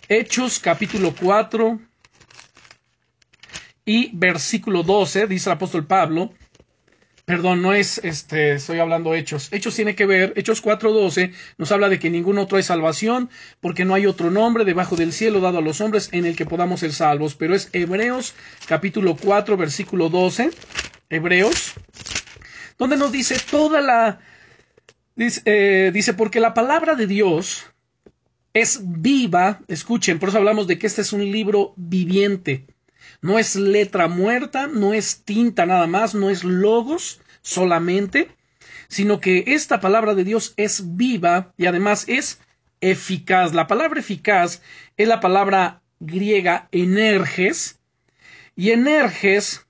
Hechos 0.10 0.60
capítulo 0.60 1.14
4 1.20 1.80
y 3.84 4.10
versículo 4.14 4.84
12, 4.84 5.28
dice 5.28 5.50
el 5.50 5.56
apóstol 5.56 5.86
Pablo, 5.86 6.34
perdón, 7.26 7.62
no 7.62 7.74
es, 7.74 8.00
este, 8.04 8.54
estoy 8.54 8.80
hablando 8.80 9.14
Hechos. 9.14 9.52
Hechos 9.52 9.76
tiene 9.76 9.96
que 9.96 10.06
ver, 10.06 10.32
Hechos 10.38 10.64
4.12 10.64 11.34
nos 11.58 11.74
habla 11.74 11.90
de 11.90 12.00
que 12.00 12.10
ningún 12.10 12.38
otro 12.38 12.56
hay 12.56 12.64
salvación, 12.64 13.30
porque 13.60 13.84
no 13.84 13.96
hay 13.96 14.06
otro 14.06 14.32
nombre 14.32 14.64
debajo 14.64 14.96
del 14.96 15.12
cielo 15.12 15.42
dado 15.42 15.58
a 15.58 15.62
los 15.62 15.82
hombres 15.82 16.08
en 16.14 16.26
el 16.26 16.38
que 16.38 16.46
podamos 16.46 16.80
ser 16.80 16.94
salvos. 16.94 17.36
Pero 17.36 17.54
es 17.54 17.70
Hebreos 17.74 18.34
capítulo 18.66 19.18
4, 19.18 19.58
versículo 19.58 20.08
12. 20.08 20.52
Hebreos 21.10 21.74
donde 22.78 22.96
nos 22.96 23.12
dice 23.12 23.38
toda 23.52 23.82
la... 23.82 24.20
Dice, 25.16 25.42
eh, 25.46 25.92
dice, 25.94 26.14
porque 26.14 26.40
la 26.40 26.54
palabra 26.54 26.96
de 26.96 27.08
Dios 27.08 27.66
es 28.60 28.82
viva, 28.84 29.62
escuchen, 29.68 30.20
por 30.20 30.30
eso 30.30 30.38
hablamos 30.38 30.68
de 30.68 30.78
que 30.78 30.88
este 30.88 31.02
es 31.02 31.14
un 31.14 31.32
libro 31.32 31.74
viviente. 31.76 32.66
No 33.22 33.40
es 33.40 33.56
letra 33.56 34.08
muerta, 34.08 34.68
no 34.68 34.94
es 34.94 35.24
tinta 35.24 35.66
nada 35.66 35.88
más, 35.88 36.14
no 36.14 36.30
es 36.30 36.44
logos 36.44 37.20
solamente, 37.42 38.30
sino 38.88 39.20
que 39.20 39.44
esta 39.48 39.80
palabra 39.80 40.16
de 40.16 40.24
Dios 40.24 40.54
es 40.58 40.96
viva 40.96 41.54
y 41.58 41.66
además 41.66 42.06
es 42.08 42.40
eficaz. 42.82 43.54
La 43.54 43.68
palabra 43.68 44.00
eficaz 44.00 44.62
es 44.98 45.08
la 45.08 45.20
palabra 45.20 45.82
griega 46.00 46.68
energes 46.72 47.80
y 48.56 48.72
energes 48.72 49.66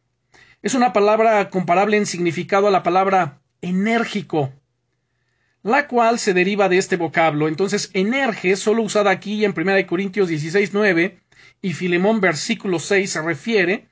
es 0.61 0.73
una 0.73 0.91
palabra 0.91 1.49
comparable 1.49 1.97
en 1.97 2.05
significado 2.05 2.67
a 2.67 2.71
la 2.71 2.83
palabra 2.83 3.39
enérgico, 3.61 4.51
la 5.63 5.87
cual 5.87 6.19
se 6.19 6.33
deriva 6.33 6.69
de 6.69 6.77
este 6.77 6.95
vocablo. 6.95 7.47
Entonces, 7.47 7.89
energe, 7.93 8.55
solo 8.55 8.83
usada 8.83 9.11
aquí 9.11 9.43
en 9.43 9.53
1 9.55 9.87
Corintios 9.87 10.29
16, 10.29 10.71
9 10.73 11.19
y 11.61 11.73
Filemón 11.73 12.21
versículo 12.21 12.79
6 12.79 13.09
se 13.09 13.21
refiere 13.21 13.87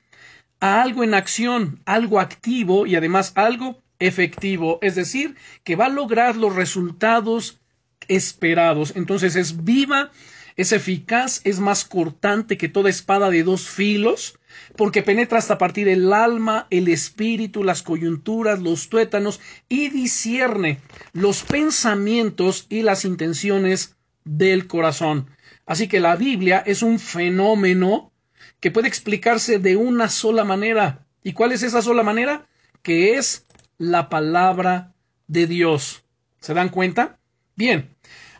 a 0.60 0.82
algo 0.82 1.04
en 1.04 1.14
acción, 1.14 1.80
algo 1.84 2.20
activo 2.20 2.86
y 2.86 2.96
además 2.96 3.32
algo 3.34 3.82
efectivo, 3.98 4.78
es 4.82 4.94
decir, 4.94 5.36
que 5.64 5.76
va 5.76 5.86
a 5.86 5.90
lograr 5.90 6.36
los 6.36 6.54
resultados 6.54 7.60
esperados. 8.08 8.92
Entonces 8.96 9.36
es 9.36 9.64
viva, 9.64 10.10
es 10.56 10.72
eficaz, 10.72 11.40
es 11.44 11.60
más 11.60 11.84
cortante 11.84 12.56
que 12.56 12.68
toda 12.68 12.90
espada 12.90 13.30
de 13.30 13.42
dos 13.42 13.68
filos, 13.68 14.38
porque 14.76 15.02
penetra 15.02 15.38
hasta 15.38 15.58
partir 15.58 15.88
el 15.88 16.12
alma, 16.12 16.66
el 16.70 16.88
espíritu, 16.88 17.64
las 17.64 17.82
coyunturas, 17.82 18.60
los 18.60 18.88
tuétanos, 18.88 19.40
y 19.68 19.88
discierne 19.88 20.80
los 21.12 21.42
pensamientos 21.42 22.66
y 22.68 22.82
las 22.82 23.04
intenciones 23.04 23.96
del 24.24 24.66
corazón. 24.66 25.30
Así 25.66 25.88
que 25.88 26.00
la 26.00 26.16
Biblia 26.16 26.62
es 26.64 26.82
un 26.82 26.98
fenómeno 26.98 28.12
que 28.60 28.70
puede 28.70 28.88
explicarse 28.88 29.58
de 29.58 29.76
una 29.76 30.08
sola 30.08 30.44
manera. 30.44 31.06
¿Y 31.22 31.32
cuál 31.32 31.52
es 31.52 31.62
esa 31.62 31.82
sola 31.82 32.02
manera? 32.02 32.46
Que 32.82 33.14
es 33.14 33.46
la 33.78 34.08
palabra 34.08 34.94
de 35.26 35.46
Dios. 35.46 36.04
¿Se 36.40 36.54
dan 36.54 36.68
cuenta? 36.68 37.18
Bien. 37.56 37.90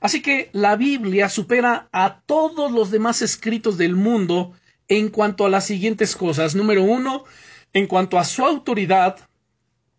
Así 0.00 0.22
que 0.22 0.50
la 0.52 0.76
Biblia 0.76 1.28
supera 1.28 1.88
a 1.90 2.20
todos 2.26 2.70
los 2.70 2.90
demás 2.90 3.22
escritos 3.22 3.76
del 3.78 3.96
mundo 3.96 4.52
en 4.88 5.08
cuanto 5.08 5.46
a 5.46 5.50
las 5.50 5.66
siguientes 5.66 6.16
cosas. 6.16 6.54
Número 6.54 6.82
uno, 6.82 7.24
en 7.72 7.86
cuanto 7.86 8.18
a 8.18 8.24
su 8.24 8.44
autoridad, 8.44 9.18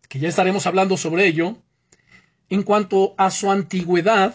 que 0.09 0.19
ya 0.19 0.29
estaremos 0.29 0.65
hablando 0.65 0.97
sobre 0.97 1.27
ello, 1.27 1.57
en 2.49 2.63
cuanto 2.63 3.13
a 3.17 3.29
su 3.29 3.51
antigüedad, 3.51 4.33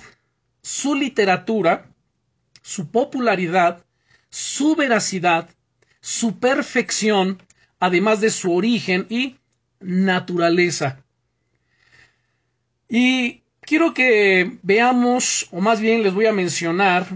su 0.63 0.95
literatura, 0.95 1.91
su 2.63 2.91
popularidad, 2.91 3.85
su 4.31 4.77
veracidad, 4.77 5.49
su 6.01 6.39
perfección, 6.39 7.43
además 7.81 8.21
de 8.21 8.31
su 8.31 8.55
origen 8.55 9.07
y 9.09 9.37
naturaleza. 9.81 11.05
Y 12.89 13.43
quiero 13.61 13.95
que 13.95 14.59
veamos, 14.63 15.49
o 15.51 15.61
más 15.61 15.81
bien 15.81 16.03
les 16.03 16.15
voy 16.15 16.27
a 16.27 16.33
mencionar, 16.33 17.07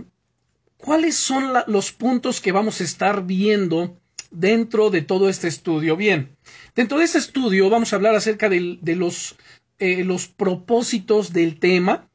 ¿Cuáles 0.86 1.16
son 1.16 1.52
los 1.66 1.90
puntos 1.90 2.40
que 2.40 2.52
vamos 2.52 2.80
a 2.80 2.84
estar 2.84 3.26
viendo 3.26 3.98
dentro 4.30 4.88
de 4.88 5.02
todo 5.02 5.28
este 5.28 5.48
estudio? 5.48 5.96
Bien, 5.96 6.36
dentro 6.76 6.98
de 6.98 7.06
este 7.06 7.18
estudio 7.18 7.68
vamos 7.68 7.92
a 7.92 7.96
hablar 7.96 8.14
acerca 8.14 8.48
de, 8.48 8.78
los, 8.94 9.34
eh, 9.80 10.04
los 10.04 10.28
propósitos 10.28 11.32
del 11.32 11.58
tema. 11.58 12.08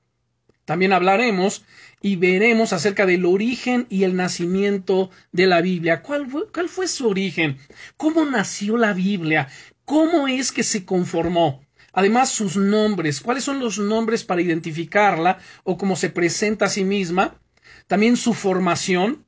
También 0.63 0.93
hablaremos 0.93 1.65
y 2.01 2.15
veremos 2.15 2.71
acerca 2.71 3.05
del 3.05 3.25
origen 3.25 3.87
y 3.89 4.05
el 4.05 4.15
nacimiento 4.15 5.09
de 5.33 5.47
la 5.47 5.59
Biblia. 5.59 6.01
¿Cuál 6.01 6.31
fue, 6.31 6.47
¿Cuál 6.47 6.69
fue 6.69 6.87
su 6.87 7.09
origen? 7.09 7.57
¿Cómo 7.97 8.23
nació 8.23 8.77
la 8.77 8.93
Biblia? 8.93 9.49
¿Cómo 9.83 10.29
es 10.29 10.53
que 10.53 10.63
se 10.63 10.85
conformó? 10.85 11.61
Además, 11.91 12.29
sus 12.29 12.55
nombres. 12.55 13.19
¿Cuáles 13.19 13.43
son 13.43 13.59
los 13.59 13.79
nombres 13.79 14.23
para 14.23 14.41
identificarla 14.41 15.39
o 15.65 15.77
cómo 15.77 15.97
se 15.97 16.09
presenta 16.09 16.67
a 16.67 16.69
sí 16.69 16.85
misma? 16.85 17.35
También 17.87 18.17
su 18.17 18.33
formación. 18.33 19.25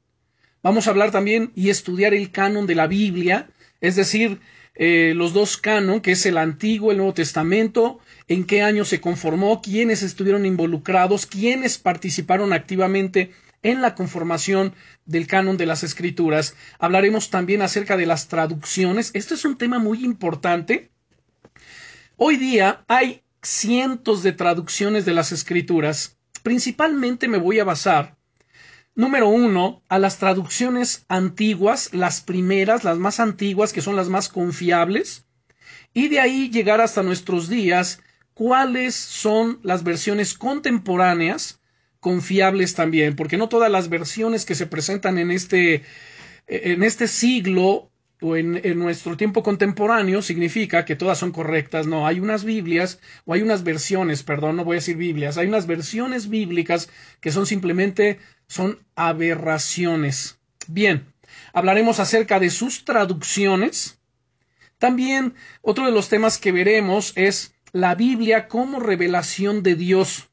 Vamos 0.62 0.88
a 0.88 0.91
hablar 0.91 1.12
también 1.12 1.51
y 1.55 1.69
estudiar 1.69 2.13
el 2.13 2.31
canon 2.31 2.67
de 2.67 2.75
la 2.75 2.88
Biblia, 2.88 3.50
es 3.81 3.95
decir, 3.95 4.39
eh, 4.75 5.13
los 5.15 5.33
dos 5.33 5.57
canon, 5.57 6.01
que 6.01 6.13
es 6.13 6.25
el 6.25 6.38
Antiguo, 6.38 6.91
el 6.91 6.98
Nuevo 6.98 7.13
Testamento, 7.13 8.00
en 8.27 8.45
qué 8.45 8.63
año 8.63 8.86
se 8.86 9.01
conformó, 9.01 9.62
quiénes 9.62 10.01
estuvieron 10.01 10.45
involucrados, 10.45 11.25
quiénes 11.25 11.77
participaron 11.77 12.53
activamente 12.53 13.31
en 13.62 13.81
la 13.81 13.93
conformación 13.95 14.74
del 15.05 15.27
canon 15.27 15.57
de 15.57 15.65
las 15.65 15.83
escrituras. 15.83 16.55
Hablaremos 16.79 17.29
también 17.29 17.62
acerca 17.62 17.98
de 17.98 18.05
las 18.05 18.27
traducciones. 18.27 19.12
Este 19.13 19.36
es 19.36 19.45
un 19.45 19.57
tema 19.57 19.79
muy 19.79 20.03
importante. 20.03 20.91
Hoy 22.17 22.38
día 22.38 22.83
hay 22.88 23.24
cientos 23.41 24.24
de 24.24 24.31
traducciones 24.33 25.05
de 25.05 25.13
las 25.13 25.31
escrituras. 25.31 26.17
Principalmente 26.41 27.27
me 27.27 27.38
voy 27.38 27.60
a 27.60 27.63
basar 27.63 28.17
Número 28.96 29.28
uno, 29.28 29.82
a 29.90 29.98
las 29.98 30.20
traducciones 30.20 31.06
antiguas, 31.08 31.94
las 31.94 32.22
primeras, 32.22 32.84
las 32.84 33.00
más 33.00 33.20
antiguas, 33.20 33.74
que 33.74 33.82
son 33.82 33.96
las 33.96 34.08
más 34.08 34.30
confiables, 34.30 35.26
y 35.94 36.10
de 36.10 36.20
ahí 36.20 36.50
llegar 36.50 36.80
hasta 36.80 37.02
nuestros 37.02 37.50
días, 37.50 38.02
cuáles 38.36 38.94
son 38.94 39.60
las 39.64 39.84
versiones 39.84 40.36
contemporáneas 40.36 41.60
confiables 42.00 42.76
también, 42.76 43.16
porque 43.16 43.38
no 43.38 43.50
todas 43.50 43.72
las 43.72 43.90
versiones 43.90 44.46
que 44.46 44.56
se 44.56 44.68
presentan 44.68 45.18
en 45.18 45.32
este, 45.32 45.84
en 46.48 46.84
este 46.84 47.08
siglo 47.08 47.93
en, 48.24 48.62
en, 48.63 48.80
nuestro 48.80 49.18
tiempo 49.18 49.44
contemporáneo 49.44 50.22
significa 50.22 50.86
que 50.86 50.96
todas 50.96 51.18
son 51.18 51.32
correctas. 51.32 51.88
No, 51.88 52.08
hay 52.08 52.20
unas 52.20 52.46
Biblias 52.46 53.00
o 53.25 53.34
hay 53.34 53.42
unas 53.42 53.63
versiones, 53.63 54.24
perdón, 54.24 54.56
no 54.56 54.63
voy 54.63 54.75
a 54.75 54.80
decir 54.80 54.96
Biblias, 54.96 55.38
hay 55.38 55.48
unas 55.48 55.68
versiones 55.68 56.30
bíblicas 56.30 56.89
que 57.20 57.32
son 57.32 57.46
simplemente 57.46 58.20
son 58.48 58.80
aberraciones. 58.96 60.39
Bien, 60.68 61.06
hablaremos 61.51 62.00
acerca 62.00 62.39
de 62.39 62.50
sus 62.50 62.86
traducciones. 62.86 64.00
También 64.77 65.34
otro 65.62 65.86
de 65.86 65.92
los 65.92 66.10
temas 66.10 66.38
que 66.38 66.51
veremos 66.51 67.13
es 67.15 67.53
la 67.74 67.96
Biblia 67.96 68.48
como 68.48 68.80
revelación 68.80 69.63
de 69.63 69.75
Dios. 69.75 70.30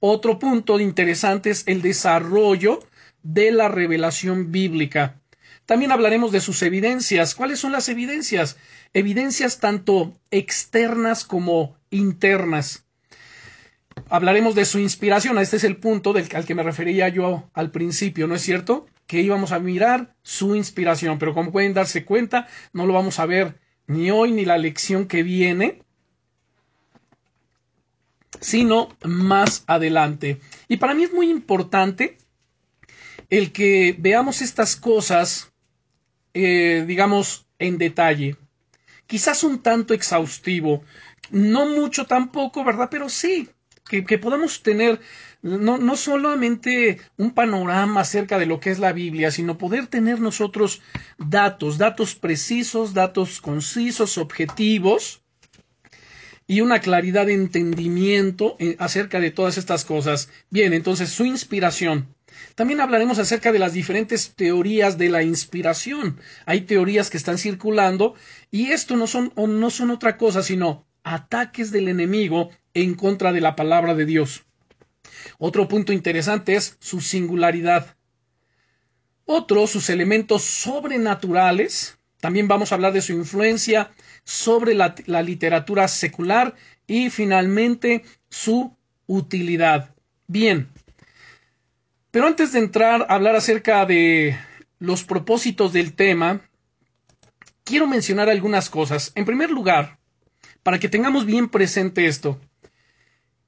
Otro 0.00 0.38
punto 0.38 0.80
interesante 0.80 1.50
es 1.50 1.62
el 1.66 1.82
desarrollo 1.82 2.80
de 3.22 3.50
la 3.52 3.68
revelación 3.68 4.52
bíblica. 4.52 5.20
También 5.66 5.92
hablaremos 5.92 6.32
de 6.32 6.40
sus 6.40 6.62
evidencias. 6.62 7.34
¿Cuáles 7.34 7.58
son 7.60 7.72
las 7.72 7.88
evidencias? 7.88 8.56
Evidencias 8.92 9.60
tanto 9.60 10.18
externas 10.30 11.24
como 11.24 11.76
internas 11.90 12.84
hablaremos 14.08 14.54
de 14.54 14.64
su 14.64 14.78
inspiración. 14.78 15.38
Este 15.38 15.56
es 15.56 15.64
el 15.64 15.76
punto 15.76 16.12
del, 16.12 16.28
al 16.34 16.44
que 16.44 16.54
me 16.54 16.62
refería 16.62 17.08
yo 17.08 17.50
al 17.54 17.70
principio, 17.70 18.26
¿no 18.26 18.34
es 18.34 18.42
cierto? 18.42 18.86
Que 19.06 19.20
íbamos 19.20 19.52
a 19.52 19.58
mirar 19.58 20.14
su 20.22 20.54
inspiración, 20.56 21.18
pero 21.18 21.34
como 21.34 21.52
pueden 21.52 21.74
darse 21.74 22.04
cuenta, 22.04 22.46
no 22.72 22.86
lo 22.86 22.92
vamos 22.94 23.18
a 23.18 23.26
ver 23.26 23.60
ni 23.86 24.10
hoy 24.10 24.32
ni 24.32 24.44
la 24.44 24.58
lección 24.58 25.06
que 25.06 25.22
viene, 25.22 25.82
sino 28.40 28.88
más 29.04 29.64
adelante. 29.66 30.40
Y 30.68 30.78
para 30.78 30.94
mí 30.94 31.04
es 31.04 31.12
muy 31.12 31.30
importante 31.30 32.18
el 33.30 33.52
que 33.52 33.94
veamos 33.98 34.42
estas 34.42 34.76
cosas, 34.76 35.52
eh, 36.34 36.84
digamos, 36.86 37.46
en 37.58 37.78
detalle. 37.78 38.36
Quizás 39.06 39.44
un 39.44 39.62
tanto 39.62 39.94
exhaustivo, 39.94 40.82
no 41.30 41.66
mucho 41.66 42.06
tampoco, 42.06 42.64
¿verdad? 42.64 42.88
Pero 42.90 43.08
sí, 43.08 43.48
que, 43.84 44.18
podamos 44.18 44.62
tener 44.62 45.00
no, 45.42 45.76
no, 45.76 45.96
solamente 45.96 47.00
un 47.18 47.32
panorama 47.32 48.00
acerca 48.00 48.38
de 48.38 48.46
lo 48.46 48.60
que 48.60 48.70
es 48.70 48.78
la 48.78 48.92
Biblia, 48.92 49.30
sino 49.30 49.58
poder 49.58 49.86
tener 49.88 50.20
nosotros 50.20 50.80
datos, 51.18 51.76
datos 51.76 52.14
precisos, 52.14 52.94
datos 52.94 53.40
concisos, 53.42 54.16
objetivos 54.16 55.20
y 56.46 56.62
una 56.62 56.80
claridad 56.80 57.26
de 57.26 57.34
entendimiento 57.34 58.56
eh, 58.58 58.76
acerca 58.78 59.20
de 59.20 59.30
todas 59.30 59.58
estas 59.58 59.84
cosas. 59.84 60.30
Bien, 60.50 60.72
entonces 60.72 61.10
su 61.10 61.26
inspiración. 61.26 62.13
También 62.54 62.80
hablaremos 62.80 63.18
acerca 63.18 63.52
de 63.52 63.58
las 63.58 63.72
diferentes 63.72 64.34
teorías 64.34 64.98
de 64.98 65.08
la 65.08 65.22
inspiración. 65.22 66.20
Hay 66.46 66.62
teorías 66.62 67.10
que 67.10 67.16
están 67.16 67.38
circulando 67.38 68.14
y 68.50 68.70
esto 68.72 68.96
no 68.96 69.06
son, 69.06 69.32
no 69.36 69.70
son 69.70 69.90
otra 69.90 70.16
cosa 70.16 70.42
sino 70.42 70.86
ataques 71.02 71.70
del 71.70 71.88
enemigo 71.88 72.50
en 72.72 72.94
contra 72.94 73.32
de 73.32 73.40
la 73.40 73.56
palabra 73.56 73.94
de 73.94 74.06
Dios. 74.06 74.44
Otro 75.38 75.68
punto 75.68 75.92
interesante 75.92 76.56
es 76.56 76.76
su 76.80 77.00
singularidad. 77.00 77.96
Otro, 79.24 79.66
sus 79.66 79.90
elementos 79.90 80.42
sobrenaturales. 80.42 81.98
También 82.20 82.48
vamos 82.48 82.72
a 82.72 82.74
hablar 82.74 82.92
de 82.92 83.02
su 83.02 83.12
influencia 83.12 83.90
sobre 84.24 84.74
la, 84.74 84.94
la 85.06 85.22
literatura 85.22 85.88
secular 85.88 86.54
y 86.86 87.10
finalmente 87.10 88.04
su 88.28 88.76
utilidad. 89.06 89.94
Bien. 90.26 90.68
Pero 92.14 92.28
antes 92.28 92.52
de 92.52 92.60
entrar 92.60 93.06
a 93.08 93.14
hablar 93.16 93.34
acerca 93.34 93.84
de 93.86 94.38
los 94.78 95.02
propósitos 95.02 95.72
del 95.72 95.94
tema, 95.94 96.42
quiero 97.64 97.88
mencionar 97.88 98.28
algunas 98.28 98.70
cosas. 98.70 99.10
En 99.16 99.24
primer 99.24 99.50
lugar, 99.50 99.98
para 100.62 100.78
que 100.78 100.88
tengamos 100.88 101.26
bien 101.26 101.48
presente 101.48 102.06
esto, 102.06 102.40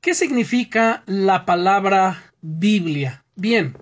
¿Qué 0.01 0.15
significa 0.15 1.05
la 1.07 1.45
palabra 1.45 2.33
Biblia? 2.41 3.25
Bien, 3.37 3.77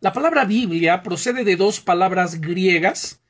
la 0.00 0.14
palabra 0.14 0.46
Biblia 0.46 1.02
procede 1.02 1.44
de 1.44 1.56
dos 1.56 1.80
palabras 1.80 2.40
griegas, 2.40 3.20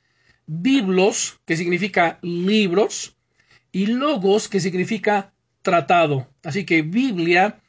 biblos, 0.47 1.41
que 1.47 1.57
significa 1.57 2.21
libros, 2.23 3.17
y 3.73 3.87
logos, 3.87 4.49
que 4.49 4.61
significa 4.61 5.33
tratado. 5.63 6.29
Así 6.45 6.65
que 6.65 6.83
Biblia 6.83 7.60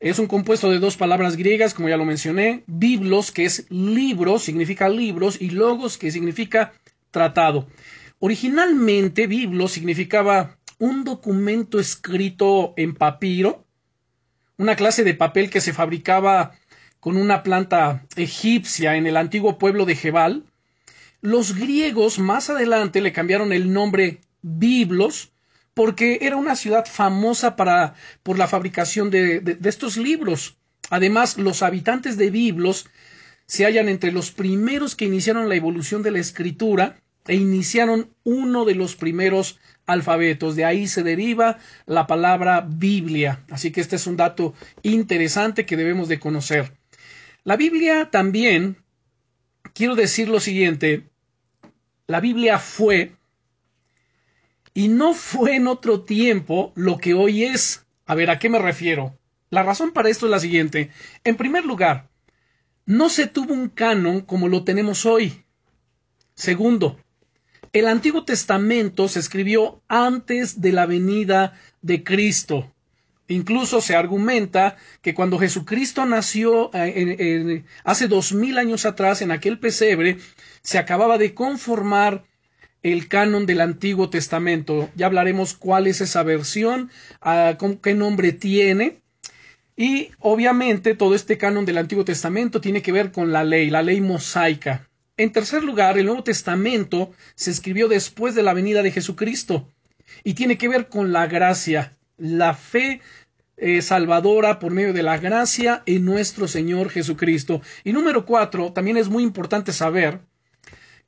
es 0.00 0.18
un 0.18 0.26
compuesto 0.26 0.70
de 0.70 0.78
dos 0.78 0.96
palabras 0.96 1.36
griegas, 1.36 1.74
como 1.74 1.88
ya 1.88 1.96
lo 1.96 2.04
mencioné, 2.04 2.64
biblos, 2.66 3.30
que 3.32 3.44
es 3.44 3.66
libro, 3.70 4.38
significa 4.38 4.88
libros, 4.88 5.40
y 5.40 5.50
logos, 5.50 5.98
que 5.98 6.10
significa 6.10 6.72
tratado. 7.10 7.66
Originalmente, 8.18 9.26
biblos 9.26 9.72
significaba 9.72 10.56
un 10.78 11.04
documento 11.04 11.78
escrito 11.78 12.74
en 12.76 12.94
papiro, 12.94 13.64
una 14.56 14.76
clase 14.76 15.04
de 15.04 15.14
papel 15.14 15.50
que 15.50 15.60
se 15.60 15.72
fabricaba 15.72 16.52
con 17.00 17.16
una 17.16 17.42
planta 17.42 18.06
egipcia 18.16 18.96
en 18.96 19.06
el 19.06 19.16
antiguo 19.16 19.58
pueblo 19.58 19.84
de 19.84 19.94
Jebal, 19.94 20.44
los 21.20 21.54
griegos 21.54 22.18
más 22.18 22.50
adelante 22.50 23.00
le 23.00 23.12
cambiaron 23.12 23.52
el 23.52 23.72
nombre 23.72 24.20
Biblos 24.42 25.33
porque 25.74 26.18
era 26.22 26.36
una 26.36 26.56
ciudad 26.56 26.86
famosa 26.86 27.56
para, 27.56 27.94
por 28.22 28.38
la 28.38 28.48
fabricación 28.48 29.10
de, 29.10 29.40
de 29.40 29.68
estos 29.68 29.96
libros. 29.96 30.56
Además, 30.90 31.38
los 31.38 31.62
habitantes 31.62 32.16
de 32.16 32.30
Biblos 32.30 32.86
se 33.46 33.64
hallan 33.64 33.88
entre 33.88 34.12
los 34.12 34.30
primeros 34.30 34.94
que 34.94 35.04
iniciaron 35.04 35.48
la 35.48 35.56
evolución 35.56 36.02
de 36.02 36.10
la 36.10 36.18
escritura 36.20 36.96
e 37.26 37.34
iniciaron 37.34 38.10
uno 38.22 38.64
de 38.64 38.74
los 38.74 38.96
primeros 38.96 39.58
alfabetos. 39.86 40.56
De 40.56 40.64
ahí 40.64 40.86
se 40.86 41.02
deriva 41.02 41.58
la 41.86 42.06
palabra 42.06 42.66
Biblia. 42.66 43.44
Así 43.50 43.70
que 43.70 43.80
este 43.80 43.96
es 43.96 44.06
un 44.06 44.16
dato 44.16 44.54
interesante 44.82 45.66
que 45.66 45.76
debemos 45.76 46.08
de 46.08 46.20
conocer. 46.20 46.72
La 47.44 47.56
Biblia 47.56 48.10
también, 48.10 48.76
quiero 49.74 49.94
decir 49.94 50.28
lo 50.28 50.40
siguiente, 50.40 51.04
la 52.06 52.20
Biblia 52.20 52.58
fue 52.58 53.12
y 54.74 54.88
no 54.88 55.14
fue 55.14 55.54
en 55.54 55.68
otro 55.68 56.02
tiempo 56.02 56.72
lo 56.74 56.98
que 56.98 57.14
hoy 57.14 57.44
es. 57.44 57.86
A 58.06 58.16
ver, 58.16 58.28
¿a 58.28 58.40
qué 58.40 58.48
me 58.48 58.58
refiero? 58.58 59.16
La 59.50 59.62
razón 59.62 59.92
para 59.92 60.08
esto 60.08 60.26
es 60.26 60.30
la 60.30 60.40
siguiente. 60.40 60.90
En 61.22 61.36
primer 61.36 61.64
lugar, 61.64 62.08
no 62.84 63.08
se 63.08 63.28
tuvo 63.28 63.54
un 63.54 63.68
canon 63.68 64.22
como 64.22 64.48
lo 64.48 64.64
tenemos 64.64 65.06
hoy. 65.06 65.44
Segundo, 66.34 66.98
el 67.72 67.86
Antiguo 67.86 68.24
Testamento 68.24 69.08
se 69.08 69.20
escribió 69.20 69.80
antes 69.88 70.60
de 70.60 70.72
la 70.72 70.86
venida 70.86 71.58
de 71.80 72.02
Cristo. 72.02 72.72
Incluso 73.28 73.80
se 73.80 73.96
argumenta 73.96 74.76
que 75.00 75.14
cuando 75.14 75.38
Jesucristo 75.38 76.04
nació 76.04 76.70
eh, 76.74 77.64
hace 77.84 78.08
dos 78.08 78.32
mil 78.32 78.58
años 78.58 78.84
atrás 78.84 79.22
en 79.22 79.30
aquel 79.30 79.58
pesebre, 79.58 80.18
se 80.62 80.78
acababa 80.78 81.16
de 81.16 81.32
conformar 81.32 82.24
el 82.84 83.08
canon 83.08 83.46
del 83.46 83.62
Antiguo 83.62 84.10
Testamento. 84.10 84.90
Ya 84.94 85.06
hablaremos 85.06 85.54
cuál 85.54 85.88
es 85.88 86.00
esa 86.02 86.22
versión, 86.22 86.90
ah, 87.20 87.56
qué 87.82 87.94
nombre 87.94 88.32
tiene. 88.32 89.00
Y 89.74 90.10
obviamente 90.20 90.94
todo 90.94 91.16
este 91.16 91.36
canon 91.38 91.64
del 91.64 91.78
Antiguo 91.78 92.04
Testamento 92.04 92.60
tiene 92.60 92.82
que 92.82 92.92
ver 92.92 93.10
con 93.10 93.32
la 93.32 93.42
ley, 93.42 93.70
la 93.70 93.82
ley 93.82 94.00
mosaica. 94.00 94.88
En 95.16 95.32
tercer 95.32 95.64
lugar, 95.64 95.98
el 95.98 96.06
Nuevo 96.06 96.22
Testamento 96.22 97.10
se 97.34 97.50
escribió 97.50 97.88
después 97.88 98.34
de 98.34 98.42
la 98.42 98.52
venida 98.52 98.82
de 98.82 98.92
Jesucristo 98.92 99.66
y 100.22 100.34
tiene 100.34 100.58
que 100.58 100.68
ver 100.68 100.88
con 100.88 101.10
la 101.12 101.26
gracia, 101.26 101.96
la 102.18 102.52
fe 102.52 103.00
eh, 103.56 103.80
salvadora 103.80 104.58
por 104.58 104.72
medio 104.72 104.92
de 104.92 105.02
la 105.02 105.16
gracia 105.16 105.82
en 105.86 106.04
nuestro 106.04 106.48
Señor 106.48 106.90
Jesucristo. 106.90 107.62
Y 107.82 107.94
número 107.94 108.26
cuatro, 108.26 108.72
también 108.72 108.98
es 108.98 109.08
muy 109.08 109.22
importante 109.22 109.72
saber 109.72 110.20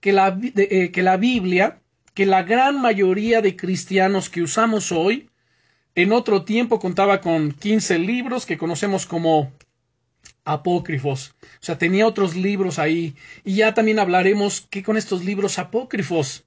que 0.06 0.12
la, 0.12 0.38
eh, 0.40 0.92
que 0.92 1.02
la 1.02 1.16
Biblia, 1.16 1.80
que 2.14 2.26
la 2.26 2.44
gran 2.44 2.80
mayoría 2.80 3.42
de 3.42 3.56
cristianos 3.56 4.30
que 4.30 4.40
usamos 4.40 4.92
hoy, 4.92 5.28
en 5.96 6.12
otro 6.12 6.44
tiempo 6.44 6.78
contaba 6.78 7.20
con 7.20 7.50
15 7.50 7.98
libros 7.98 8.46
que 8.46 8.56
conocemos 8.56 9.04
como 9.04 9.52
apócrifos. 10.44 11.34
O 11.42 11.46
sea, 11.58 11.76
tenía 11.76 12.06
otros 12.06 12.36
libros 12.36 12.78
ahí. 12.78 13.16
Y 13.42 13.56
ya 13.56 13.74
también 13.74 13.98
hablaremos 13.98 14.68
qué 14.70 14.84
con 14.84 14.96
estos 14.96 15.24
libros 15.24 15.58
apócrifos. 15.58 16.44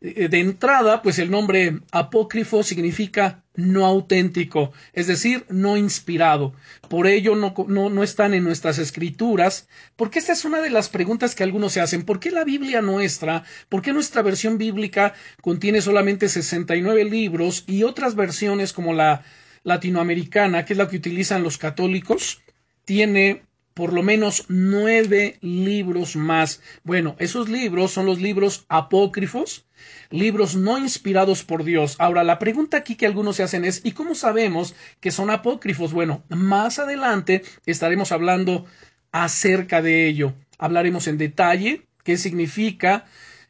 Eh, 0.00 0.28
de 0.28 0.38
entrada, 0.38 1.02
pues 1.02 1.18
el 1.18 1.32
nombre 1.32 1.80
apócrifo 1.90 2.62
significa 2.62 3.42
no 3.54 3.86
auténtico, 3.86 4.72
es 4.92 5.06
decir, 5.06 5.44
no 5.48 5.76
inspirado. 5.76 6.54
Por 6.88 7.06
ello 7.06 7.36
no, 7.36 7.54
no, 7.68 8.02
están 8.02 8.34
en 8.34 8.44
nuestras 8.44 8.78
escrituras, 8.78 9.68
porque 9.96 10.18
esta 10.18 10.32
es 10.32 10.44
una 10.44 10.60
de 10.60 10.70
las 10.70 10.88
preguntas 10.88 11.34
que 11.34 11.44
algunos 11.44 11.72
se 11.72 11.80
hacen. 11.80 12.02
¿Por 12.02 12.20
qué 12.20 12.30
la 12.30 12.44
Biblia 12.44 12.82
nuestra, 12.82 13.44
por 13.68 13.82
qué 13.82 13.92
nuestra 13.92 14.22
versión 14.22 14.58
bíblica 14.58 15.14
contiene 15.40 15.80
solamente 15.80 16.28
69 16.28 17.04
libros 17.04 17.64
y 17.66 17.84
otras 17.84 18.14
versiones 18.14 18.72
como 18.72 18.92
la 18.92 19.22
latinoamericana, 19.62 20.64
que 20.64 20.74
es 20.74 20.78
la 20.78 20.88
que 20.88 20.96
utilizan 20.96 21.42
los 21.42 21.58
católicos, 21.58 22.42
tiene 22.84 23.42
por 23.74 23.92
lo 23.92 24.02
menos 24.02 24.44
nueve 24.48 25.36
libros 25.40 26.14
más. 26.14 26.62
Bueno, 26.84 27.16
esos 27.18 27.48
libros 27.48 27.90
son 27.90 28.06
los 28.06 28.20
libros 28.20 28.64
apócrifos, 28.68 29.66
libros 30.10 30.54
no 30.54 30.78
inspirados 30.78 31.42
por 31.42 31.64
Dios. 31.64 31.96
Ahora, 31.98 32.22
la 32.22 32.38
pregunta 32.38 32.78
aquí 32.78 32.94
que 32.94 33.06
algunos 33.06 33.36
se 33.36 33.42
hacen 33.42 33.64
es, 33.64 33.80
¿y 33.84 33.92
cómo 33.92 34.14
sabemos 34.14 34.76
que 35.00 35.10
son 35.10 35.28
apócrifos? 35.28 35.92
Bueno, 35.92 36.22
más 36.28 36.78
adelante 36.78 37.42
estaremos 37.66 38.12
hablando 38.12 38.64
acerca 39.10 39.82
de 39.82 40.06
ello. 40.06 40.34
Hablaremos 40.58 41.08
en 41.08 41.18
detalle 41.18 41.82
qué 42.04 42.16
significa, 42.16 43.06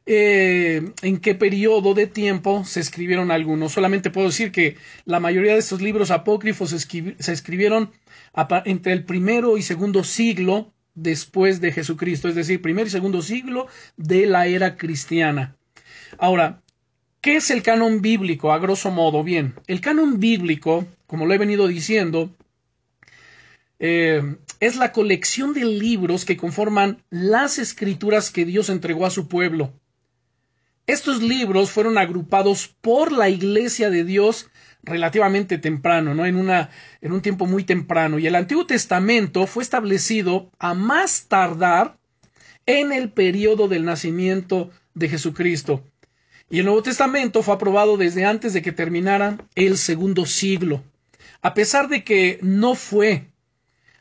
eh, 0.06 0.90
en 1.02 1.18
qué 1.18 1.34
periodo 1.34 1.92
de 1.92 2.06
tiempo 2.06 2.64
se 2.64 2.80
escribieron 2.80 3.30
algunos. 3.30 3.72
Solamente 3.72 4.10
puedo 4.10 4.28
decir 4.28 4.52
que 4.52 4.76
la 5.04 5.20
mayoría 5.20 5.52
de 5.52 5.58
estos 5.58 5.82
libros 5.82 6.10
apócrifos 6.10 6.70
se 6.70 7.32
escribieron 7.32 7.90
entre 8.64 8.92
el 8.92 9.04
primero 9.04 9.56
y 9.56 9.62
segundo 9.62 10.04
siglo 10.04 10.72
después 10.94 11.60
de 11.60 11.72
Jesucristo, 11.72 12.28
es 12.28 12.34
decir, 12.34 12.62
primer 12.62 12.86
y 12.86 12.90
segundo 12.90 13.22
siglo 13.22 13.66
de 13.96 14.26
la 14.26 14.46
era 14.46 14.76
cristiana. 14.76 15.56
Ahora, 16.18 16.62
¿qué 17.20 17.36
es 17.36 17.50
el 17.50 17.62
canon 17.62 18.00
bíblico 18.00 18.52
a 18.52 18.58
grosso 18.58 18.90
modo? 18.90 19.24
Bien, 19.24 19.54
el 19.66 19.80
canon 19.80 20.20
bíblico, 20.20 20.86
como 21.06 21.26
lo 21.26 21.34
he 21.34 21.38
venido 21.38 21.66
diciendo, 21.66 22.30
eh, 23.80 24.36
es 24.60 24.76
la 24.76 24.92
colección 24.92 25.52
de 25.52 25.64
libros 25.64 26.24
que 26.24 26.36
conforman 26.36 27.02
las 27.10 27.58
escrituras 27.58 28.30
que 28.30 28.44
Dios 28.44 28.68
entregó 28.68 29.04
a 29.04 29.10
su 29.10 29.28
pueblo. 29.28 29.72
Estos 30.86 31.22
libros 31.22 31.70
fueron 31.70 31.98
agrupados 31.98 32.68
por 32.68 33.10
la 33.10 33.30
Iglesia 33.30 33.90
de 33.90 34.04
Dios 34.04 34.50
relativamente 34.84 35.58
temprano, 35.58 36.14
¿no? 36.14 36.26
En, 36.26 36.36
una, 36.36 36.70
en 37.00 37.12
un 37.12 37.22
tiempo 37.22 37.46
muy 37.46 37.64
temprano. 37.64 38.18
Y 38.18 38.26
el 38.26 38.34
Antiguo 38.34 38.66
Testamento 38.66 39.46
fue 39.46 39.62
establecido 39.62 40.50
a 40.58 40.74
más 40.74 41.26
tardar 41.28 41.98
en 42.66 42.92
el 42.92 43.10
periodo 43.10 43.68
del 43.68 43.84
nacimiento 43.84 44.70
de 44.94 45.08
Jesucristo. 45.08 45.82
Y 46.50 46.58
el 46.58 46.66
Nuevo 46.66 46.82
Testamento 46.82 47.42
fue 47.42 47.54
aprobado 47.54 47.96
desde 47.96 48.24
antes 48.24 48.52
de 48.52 48.62
que 48.62 48.72
terminara 48.72 49.38
el 49.54 49.76
segundo 49.78 50.26
siglo. 50.26 50.82
A 51.42 51.54
pesar 51.54 51.88
de 51.88 52.04
que 52.04 52.38
no 52.42 52.74
fue 52.74 53.28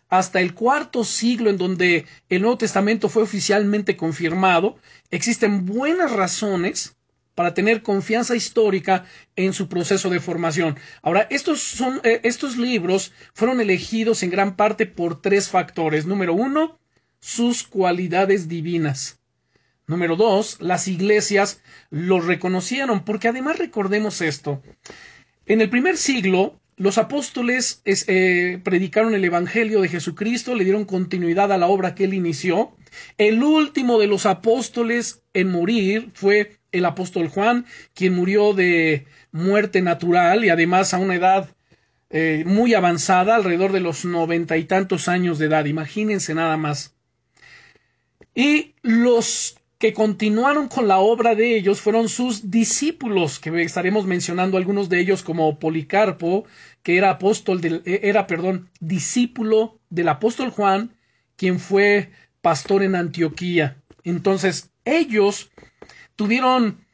hasta 0.10 0.42
el 0.42 0.54
cuarto 0.54 1.04
siglo 1.04 1.50
en 1.50 1.58
donde 1.58 2.06
el 2.30 2.42
Nuevo 2.42 2.58
Testamento 2.58 3.10
fue 3.10 3.24
oficialmente 3.24 3.98
confirmado, 3.98 4.78
existen 5.10 5.66
buenas 5.66 6.12
razones 6.12 6.96
para 7.36 7.54
tener 7.54 7.82
confianza 7.82 8.36
histórica 8.36 9.06
en 9.36 9.54
su 9.54 9.68
proceso 9.68 10.10
de 10.10 10.20
formación. 10.20 10.78
Ahora, 11.02 11.28
estos, 11.30 11.62
son, 11.62 12.00
eh, 12.04 12.22
estos 12.24 12.58
libros 12.58 13.12
fueron 13.34 13.60
elegidos 13.60 14.24
en 14.24 14.30
gran 14.30 14.56
parte 14.56 14.86
por 14.86 15.22
tres 15.22 15.50
factores. 15.50 16.06
Número 16.06 16.34
uno, 16.34 16.80
sus 17.20 17.64
cualidades 17.64 18.48
divinas. 18.48 19.20
Número 19.88 20.16
dos, 20.16 20.62
las 20.62 20.88
iglesias 20.88 21.62
los 21.90 22.26
reconocieron, 22.26 23.04
porque 23.04 23.28
además 23.28 23.60
recordemos 23.60 24.22
esto. 24.22 24.62
En 25.46 25.60
el 25.60 25.70
primer 25.70 25.98
siglo, 25.98 26.62
los 26.78 26.98
apóstoles 26.98 27.82
eh, 27.86 28.60
predicaron 28.64 29.14
el 29.14 29.26
Evangelio 29.26 29.82
de 29.82 29.90
Jesucristo, 29.90 30.56
le 30.56 30.64
dieron 30.64 30.86
continuidad 30.86 31.52
a 31.52 31.58
la 31.58 31.68
obra 31.68 31.96
que 31.96 32.06
él 32.06 32.14
inició. 32.14 32.76
El 33.18 33.44
último 33.44 34.00
de 34.00 34.08
los 34.08 34.26
apóstoles 34.26 35.24
en 35.34 35.52
morir 35.52 36.12
fue 36.14 36.60
el 36.74 36.86
apóstol 36.86 37.30
Juan, 37.30 37.66
quien 37.94 38.14
murió 38.14 38.54
de 38.54 39.06
muerte 39.32 39.82
natural 39.82 40.44
y 40.44 40.50
además 40.50 40.94
a 40.94 40.98
una 40.98 41.16
edad 41.16 41.50
eh, 42.10 42.44
muy 42.46 42.74
avanzada, 42.74 43.36
alrededor 43.36 43.72
de 43.72 43.80
los 43.80 44.06
noventa 44.06 44.58
y 44.58 44.66
tantos 44.66 45.08
años 45.08 45.40
de 45.40 45.46
edad. 45.46 45.66
Imagínense 45.66 46.34
nada 46.36 46.58
más. 46.58 46.94
Y 48.36 48.76
los 48.82 49.56
que 49.78 49.94
continuaron 49.94 50.70
con 50.70 50.88
la 50.88 51.00
obra 51.00 51.36
de 51.36 51.58
ellos 51.58 51.82
fueron 51.82 52.08
sus 52.08 52.50
discípulos, 52.50 53.40
que 53.40 53.64
estaremos 53.64 54.06
mencionando 54.06 54.58
algunos 54.58 54.88
de 54.90 55.00
ellos 55.00 55.24
como 55.24 55.60
Policarpo, 55.60 56.46
que 56.84 56.98
era 56.98 57.10
apóstol 57.10 57.60
del, 57.60 57.82
eh, 57.86 58.00
era, 58.04 58.28
perdón, 58.28 58.70
discípulo 58.80 59.80
del 59.90 60.08
apóstol 60.10 60.52
Juan, 60.52 60.96
quien 61.36 61.60
fue 61.60 62.12
pastor 62.42 62.84
en 62.84 62.96
Antioquía. 62.96 63.82
Entonces, 64.04 64.72
ellos 64.86 65.52
tuvieron 66.16 66.86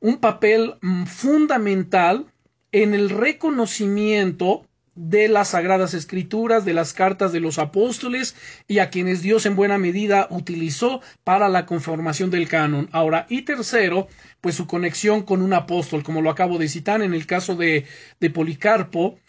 un 0.00 0.18
papel 0.18 0.74
mm, 0.80 1.04
fundamental 1.04 2.26
en 2.72 2.94
el 2.94 3.10
reconocimiento 3.10 4.64
de 4.94 5.28
las 5.28 5.50
Sagradas 5.50 5.94
Escrituras, 5.94 6.64
de 6.64 6.74
las 6.74 6.92
cartas 6.92 7.32
de 7.32 7.38
los 7.38 7.58
apóstoles 7.58 8.34
y 8.66 8.80
a 8.80 8.90
quienes 8.90 9.22
Dios 9.22 9.46
en 9.46 9.54
buena 9.54 9.78
medida 9.78 10.26
utilizó 10.30 11.00
para 11.22 11.48
la 11.48 11.66
conformación 11.66 12.30
del 12.30 12.48
canon. 12.48 12.88
Ahora, 12.90 13.26
y 13.28 13.42
tercero, 13.42 14.08
pues 14.40 14.56
su 14.56 14.66
conexión 14.66 15.22
con 15.22 15.40
un 15.40 15.52
apóstol, 15.52 16.02
como 16.02 16.20
lo 16.20 16.30
acabo 16.30 16.58
de 16.58 16.68
citar 16.68 17.00
en 17.02 17.14
el 17.14 17.26
caso 17.26 17.54
de, 17.54 17.86
de 18.18 18.30
Policarpo, 18.30 19.20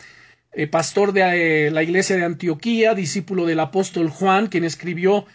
eh, 0.54 0.66
pastor 0.66 1.14
de 1.14 1.68
eh, 1.68 1.72
la 1.72 1.84
iglesia 1.84 2.16
de 2.16 2.26
Antioquía, 2.26 2.96
discípulo 2.96 3.46
del 3.46 3.60
apóstol 3.60 4.10
Juan, 4.10 4.48
quien 4.48 4.64
escribió 4.64 5.28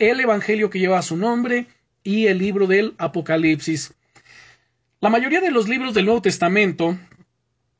el 0.00 0.18
Evangelio 0.18 0.68
que 0.68 0.80
lleva 0.80 1.00
su 1.02 1.16
nombre 1.16 1.68
y 2.06 2.28
el 2.28 2.38
libro 2.38 2.68
del 2.68 2.94
Apocalipsis. 2.98 3.92
La 5.00 5.10
mayoría 5.10 5.40
de 5.40 5.50
los 5.50 5.68
libros 5.68 5.92
del 5.92 6.04
Nuevo 6.04 6.22
Testamento 6.22 6.96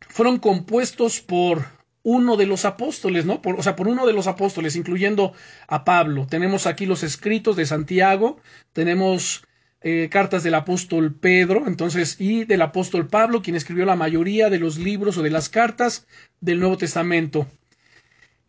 fueron 0.01 0.39
compuestos 0.39 1.21
por 1.21 1.65
uno 2.03 2.37
de 2.37 2.47
los 2.47 2.65
apóstoles, 2.65 3.25
¿no? 3.25 3.41
O 3.45 3.63
sea, 3.63 3.77
por 3.77 3.87
uno 3.87 4.05
de 4.05 4.13
los 4.13 4.27
apóstoles, 4.27 4.75
incluyendo 4.75 5.33
a 5.69 5.85
Pablo. 5.85 6.27
Tenemos 6.29 6.67
aquí 6.67 6.87
los 6.87 7.05
escritos 7.05 7.55
de 7.55 7.67
Santiago, 7.67 8.41
tenemos 8.73 9.45
eh, 9.81 10.09
cartas 10.11 10.43
del 10.43 10.55
apóstol 10.55 11.15
Pedro, 11.15 11.69
entonces, 11.69 12.17
y 12.19 12.45
del 12.45 12.63
apóstol 12.63 13.07
Pablo, 13.07 13.43
quien 13.43 13.55
escribió 13.55 13.85
la 13.85 13.95
mayoría 13.95 14.51
de 14.51 14.59
los 14.59 14.77
libros 14.77 15.17
o 15.19 15.23
de 15.23 15.31
las 15.31 15.49
cartas 15.49 16.09
del 16.41 16.59
Nuevo 16.59 16.79
Testamento. 16.79 17.47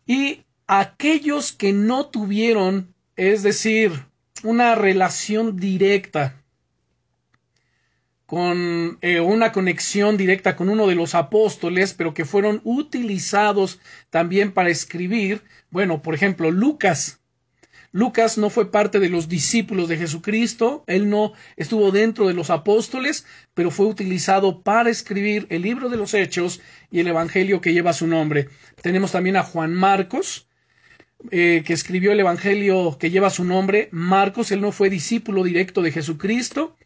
Y 0.06 0.42
aquellos 0.66 1.52
que 1.52 1.72
no 1.72 2.06
tuvieron, 2.06 2.94
es 3.14 3.44
decir, 3.44 4.07
una 4.44 4.74
relación 4.74 5.56
directa 5.56 6.42
con 8.28 8.98
eh, 9.00 9.20
una 9.20 9.52
conexión 9.52 10.18
directa 10.18 10.54
con 10.54 10.68
uno 10.68 10.86
de 10.86 10.94
los 10.94 11.14
apóstoles, 11.14 11.94
pero 11.94 12.12
que 12.12 12.26
fueron 12.26 12.60
utilizados 12.62 13.80
también 14.10 14.52
para 14.52 14.68
escribir. 14.68 15.44
Bueno, 15.70 16.02
por 16.02 16.14
ejemplo, 16.14 16.50
Lucas. 16.50 17.20
Lucas 17.90 18.36
no 18.36 18.50
fue 18.50 18.70
parte 18.70 19.00
de 19.00 19.08
los 19.08 19.30
discípulos 19.30 19.88
de 19.88 19.96
Jesucristo, 19.96 20.84
él 20.86 21.08
no 21.08 21.32
estuvo 21.56 21.90
dentro 21.90 22.28
de 22.28 22.34
los 22.34 22.50
apóstoles, 22.50 23.24
pero 23.54 23.70
fue 23.70 23.86
utilizado 23.86 24.60
para 24.60 24.90
escribir 24.90 25.46
el 25.48 25.62
libro 25.62 25.88
de 25.88 25.96
los 25.96 26.12
Hechos 26.12 26.60
y 26.90 27.00
el 27.00 27.08
Evangelio 27.08 27.62
que 27.62 27.72
lleva 27.72 27.94
su 27.94 28.06
nombre. 28.06 28.50
Tenemos 28.82 29.12
también 29.12 29.36
a 29.36 29.42
Juan 29.42 29.72
Marcos, 29.72 30.47
eh, 31.30 31.62
que 31.66 31.72
escribió 31.72 32.12
el 32.12 32.20
Evangelio 32.20 32.96
que 32.98 33.10
lleva 33.10 33.30
su 33.30 33.44
nombre, 33.44 33.88
Marcos, 33.90 34.52
él 34.52 34.60
no 34.60 34.70
fue 34.70 34.88
discípulo 34.88 35.42
directo 35.42 35.82
de 35.82 35.90
Jesucristo, 35.90 36.76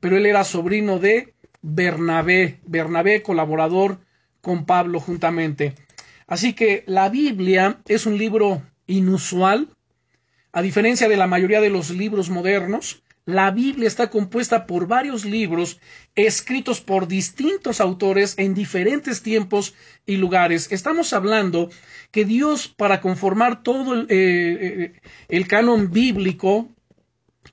pero 0.00 0.16
él 0.16 0.26
era 0.26 0.44
sobrino 0.44 0.98
de 0.98 1.34
Bernabé, 1.62 2.58
Bernabé 2.66 3.22
colaborador 3.22 3.98
con 4.40 4.66
Pablo 4.66 5.00
juntamente. 5.00 5.74
Así 6.26 6.52
que 6.52 6.82
la 6.86 7.08
Biblia 7.08 7.78
es 7.86 8.06
un 8.06 8.18
libro 8.18 8.62
inusual, 8.86 9.68
a 10.52 10.62
diferencia 10.62 11.08
de 11.08 11.16
la 11.16 11.26
mayoría 11.26 11.60
de 11.60 11.70
los 11.70 11.90
libros 11.90 12.30
modernos, 12.30 13.02
la 13.26 13.50
Biblia 13.50 13.88
está 13.88 14.08
compuesta 14.08 14.66
por 14.66 14.86
varios 14.86 15.24
libros 15.24 15.80
escritos 16.14 16.80
por 16.80 17.08
distintos 17.08 17.80
autores 17.80 18.34
en 18.38 18.54
diferentes 18.54 19.20
tiempos 19.20 19.74
y 20.06 20.16
lugares. 20.16 20.70
Estamos 20.70 21.12
hablando 21.12 21.68
que 22.12 22.24
Dios, 22.24 22.68
para 22.68 23.00
conformar 23.00 23.64
todo 23.64 23.94
el, 23.94 24.06
eh, 24.08 24.92
eh, 25.28 25.44
canon 25.46 25.90
bíblico, 25.90 26.68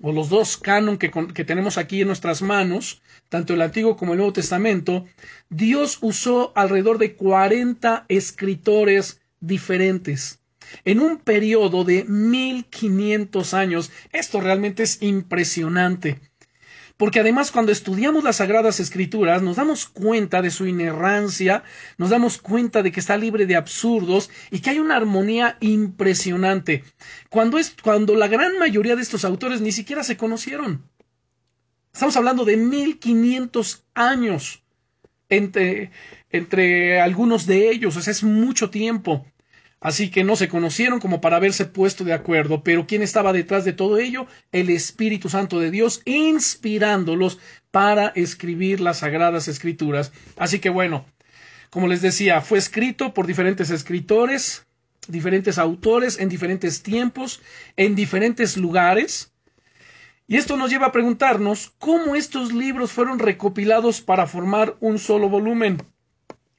o 0.02 0.12
los 0.12 0.30
dos 0.30 0.58
canon 0.58 0.98
que, 0.98 1.10
que 1.10 1.44
tenemos 1.44 1.80
aquí 1.80 2.02
en 2.02 2.08
nuestras 2.08 2.44
manos, 2.44 3.02
tanto 3.30 3.56
el 3.56 3.62
Antiguo 3.62 3.98
como 3.98 4.14
el 4.14 4.18
Nuevo 4.18 4.34
Testamento, 4.34 5.06
Dios 5.50 5.98
usó 6.02 6.52
alrededor 6.56 7.00
de 7.00 7.16
40 7.16 8.06
escritores 8.10 9.22
diferentes 9.40 10.43
en 10.86 11.00
un 11.00 11.18
periodo 11.18 11.84
de 11.84 12.04
1500 12.06 13.54
años. 13.54 13.92
Esto 14.12 14.42
realmente 14.42 14.84
es 14.84 15.02
impresionante. 15.02 16.20
Porque 16.98 17.20
además 17.20 17.52
cuando 17.52 17.72
estudiamos 17.72 18.24
las 18.24 18.38
Sagradas 18.38 18.80
Escrituras 18.80 19.42
nos 19.42 19.56
damos 19.56 19.88
cuenta 19.88 20.42
de 20.42 20.52
su 20.52 20.68
inerrancia, 20.68 21.64
nos 21.98 22.12
damos 22.12 22.38
cuenta 22.38 22.84
de 22.84 22.92
que 22.92 23.00
está 23.00 23.18
libre 23.18 23.46
de 23.46 23.56
absurdos 23.56 24.30
y 24.52 24.60
que 24.60 24.70
hay 24.70 24.80
una 24.80 24.96
armonía 24.96 25.58
impresionante. 25.60 26.84
Cuando, 27.30 27.58
es, 27.58 27.76
cuando 27.82 28.16
la 28.16 28.28
gran 28.28 28.60
mayoría 28.60 28.96
de 28.96 29.02
estos 29.02 29.26
autores 29.26 29.60
ni 29.60 29.72
siquiera 29.72 30.04
se 30.04 30.18
conocieron. 30.18 30.88
Estamos 31.92 32.16
hablando 32.16 32.46
de 32.46 32.58
1500 32.58 33.84
años 33.96 34.64
entre, 35.30 35.92
entre 36.30 37.02
algunos 37.02 37.46
de 37.46 37.70
ellos, 37.70 37.98
o 37.98 38.02
sea, 38.02 38.12
es 38.12 38.24
mucho 38.24 38.70
tiempo. 38.70 39.26
Así 39.84 40.10
que 40.10 40.24
no 40.24 40.38
se 40.38 40.48
conocieron 40.48 41.02
como 41.02 41.20
para 41.20 41.36
haberse 41.36 41.66
puesto 41.66 42.06
de 42.06 42.14
acuerdo, 42.14 42.64
pero 42.64 42.88
¿quién 42.88 43.02
estaba 43.02 43.34
detrás 43.34 43.66
de 43.66 43.74
todo 43.74 43.98
ello? 43.98 44.28
El 44.54 44.70
Espíritu 44.70 45.28
Santo 45.28 45.60
de 45.60 45.72
Dios, 45.72 46.02
inspirándolos 46.06 47.38
para 47.70 48.08
escribir 48.16 48.80
las 48.80 49.00
sagradas 49.00 49.50
escrituras. 49.50 50.14
Así 50.38 50.60
que 50.60 50.70
bueno, 50.70 51.06
como 51.70 51.90
les 51.90 52.02
decía, 52.02 52.40
fue 52.40 52.60
escrito 52.60 53.14
por 53.14 53.28
diferentes 53.28 53.72
escritores, 53.72 54.66
diferentes 55.10 55.58
autores, 55.58 56.18
en 56.18 56.30
diferentes 56.30 56.82
tiempos, 56.82 57.42
en 57.76 57.94
diferentes 57.94 58.56
lugares. 58.56 59.34
Y 60.30 60.38
esto 60.38 60.56
nos 60.56 60.72
lleva 60.72 60.88
a 60.88 60.92
preguntarnos 60.94 61.74
cómo 61.78 62.16
estos 62.16 62.54
libros 62.54 62.94
fueron 62.94 63.20
recopilados 63.20 64.00
para 64.00 64.28
formar 64.28 64.78
un 64.80 64.98
solo 64.98 65.28
volumen. 65.28 65.84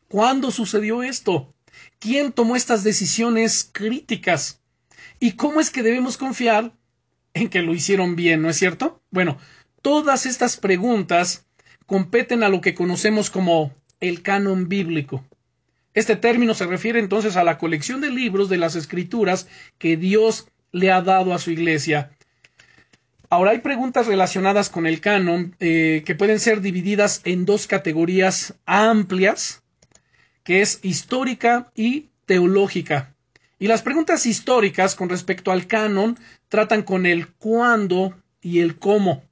¿Cuándo 0.08 0.50
sucedió 0.50 1.02
esto? 1.02 1.53
¿Quién 1.98 2.32
tomó 2.32 2.56
estas 2.56 2.84
decisiones 2.84 3.68
críticas? 3.72 4.60
¿Y 5.20 5.32
cómo 5.32 5.60
es 5.60 5.70
que 5.70 5.82
debemos 5.82 6.16
confiar 6.16 6.72
en 7.32 7.48
que 7.48 7.62
lo 7.62 7.74
hicieron 7.74 8.16
bien, 8.16 8.42
no 8.42 8.50
es 8.50 8.56
cierto? 8.56 9.02
Bueno, 9.10 9.38
todas 9.82 10.26
estas 10.26 10.56
preguntas 10.56 11.46
competen 11.86 12.42
a 12.42 12.48
lo 12.48 12.60
que 12.60 12.74
conocemos 12.74 13.30
como 13.30 13.74
el 14.00 14.22
canon 14.22 14.68
bíblico. 14.68 15.24
Este 15.94 16.16
término 16.16 16.54
se 16.54 16.66
refiere 16.66 16.98
entonces 16.98 17.36
a 17.36 17.44
la 17.44 17.58
colección 17.58 18.00
de 18.00 18.10
libros 18.10 18.48
de 18.48 18.58
las 18.58 18.76
escrituras 18.76 19.48
que 19.78 19.96
Dios 19.96 20.48
le 20.72 20.90
ha 20.90 21.02
dado 21.02 21.34
a 21.34 21.38
su 21.38 21.50
iglesia. 21.50 22.10
Ahora 23.30 23.52
hay 23.52 23.58
preguntas 23.58 24.06
relacionadas 24.06 24.70
con 24.70 24.86
el 24.86 25.00
canon 25.00 25.56
eh, 25.58 26.02
que 26.06 26.14
pueden 26.14 26.38
ser 26.38 26.60
divididas 26.60 27.20
en 27.24 27.44
dos 27.44 27.66
categorías 27.66 28.54
amplias 28.64 29.63
que 30.44 30.62
es 30.62 30.78
histórica 30.82 31.72
y 31.74 32.10
teológica. 32.26 33.14
Y 33.58 33.66
las 33.66 33.82
preguntas 33.82 34.26
históricas 34.26 34.94
con 34.94 35.08
respecto 35.08 35.50
al 35.50 35.66
canon 35.66 36.18
tratan 36.48 36.82
con 36.82 37.06
el 37.06 37.28
cuándo 37.28 38.14
y 38.40 38.60
el 38.60 38.78
cómo. 38.78 39.24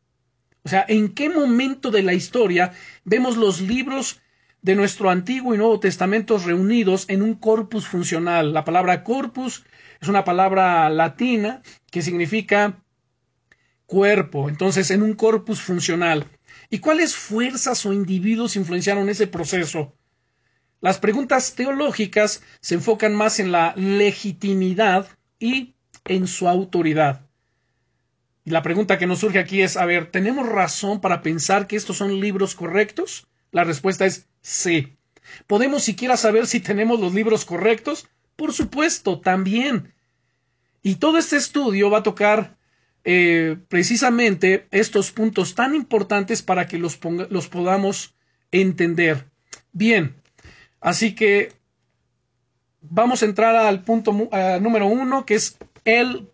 O 0.65 0.69
sea, 0.69 0.85
en 0.89 1.13
qué 1.13 1.29
momento 1.29 1.91
de 1.91 2.03
la 2.03 2.15
historia 2.15 2.73
vemos 3.05 3.37
los 3.37 3.61
libros 3.61 4.21
de 4.63 4.77
nuestro 4.77 5.11
Antiguo 5.11 5.55
y 5.55 5.59
Nuevo 5.59 5.81
Testamento 5.81 6.39
reunidos 6.39 7.05
en 7.09 7.21
un 7.21 7.35
corpus 7.35 7.87
funcional. 7.87 8.55
La 8.55 8.65
palabra 8.65 9.03
corpus 9.03 9.65
es 10.01 10.09
una 10.09 10.25
palabra 10.25 10.89
latina 10.89 11.63
que 11.91 12.01
significa 12.01 12.81
cuerpo, 13.87 14.49
entonces 14.49 14.91
en 14.93 15.03
un 15.03 15.15
corpus 15.15 15.61
funcional. 15.61 16.27
¿Y 16.71 16.79
cuáles 16.79 17.15
fuerzas 17.17 17.85
o 17.85 17.93
individuos 17.93 18.57
influenciaron 18.57 19.09
ese 19.09 19.27
proceso? 19.27 19.95
Las 20.83 20.99
preguntas 20.99 21.55
teológicas 21.55 22.43
se 22.61 22.75
enfocan 22.75 23.15
más 23.15 23.39
en 23.39 23.53
la 23.53 23.73
legitimidad 23.77 25.07
y 25.39 25.75
en 26.05 26.27
su 26.27 26.49
autoridad. 26.49 27.25
Y 28.45 28.51
la 28.51 28.63
pregunta 28.63 28.99
que 28.99 29.07
nos 29.07 29.21
surge 29.21 29.39
aquí 29.39 29.63
es, 29.63 29.77
a 29.77 29.87
ver, 29.87 30.11
¿tenemos 30.11 30.49
razón 30.49 31.01
para 31.01 31.23
pensar 31.23 31.69
que 31.69 31.77
estos 31.77 31.99
son 31.99 32.21
libros 32.21 32.57
correctos? 32.57 33.29
La 33.53 33.63
respuesta 33.63 34.07
es 34.07 34.27
sí. 34.41 34.97
¿Podemos 35.47 35.85
siquiera 35.85 36.17
saber 36.17 36.49
si 36.49 36.59
tenemos 36.59 36.99
los 36.99 37.15
libros 37.15 37.45
correctos? 37.45 38.09
Por 38.35 38.53
supuesto, 38.53 39.21
también. 39.21 39.95
Y 40.83 40.97
todo 40.97 41.17
este 41.17 41.37
estudio 41.37 41.91
va 41.91 41.99
a 41.99 42.03
tocar 42.03 42.59
eh, 43.05 43.57
precisamente 43.69 44.67
estos 44.73 45.13
puntos 45.13 45.55
tan 45.55 45.77
importantes 45.77 46.43
para 46.43 46.67
que 46.67 46.79
los, 46.79 46.99
los 47.31 47.47
podamos 47.47 48.17
entender. 48.51 49.31
Bien, 49.73 50.21
Así 50.83 51.15
que 51.15 51.53
vamos 52.81 53.23
a 53.23 53.27
entrar 53.27 53.55
al 53.55 53.85
punto 53.85 54.13
número 54.61 54.87
uno, 54.87 55.25
que 55.25 55.37
es 55.37 55.57
el 55.85 56.29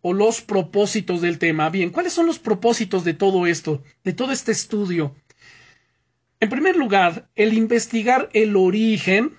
o 0.00 0.12
los 0.12 0.40
propósitos 0.40 1.20
del 1.20 1.38
tema. 1.38 1.70
Bien, 1.70 1.90
¿cuáles 1.90 2.14
son 2.14 2.26
los 2.26 2.38
propósitos 2.38 3.04
de 3.04 3.14
todo 3.14 3.46
esto, 3.46 3.82
de 4.02 4.14
todo 4.14 4.32
este 4.32 4.52
estudio? 4.52 5.14
En 6.40 6.48
primer 6.48 6.76
lugar, 6.76 7.28
el 7.36 7.52
investigar 7.54 8.30
el 8.32 8.56
origen 8.56 9.38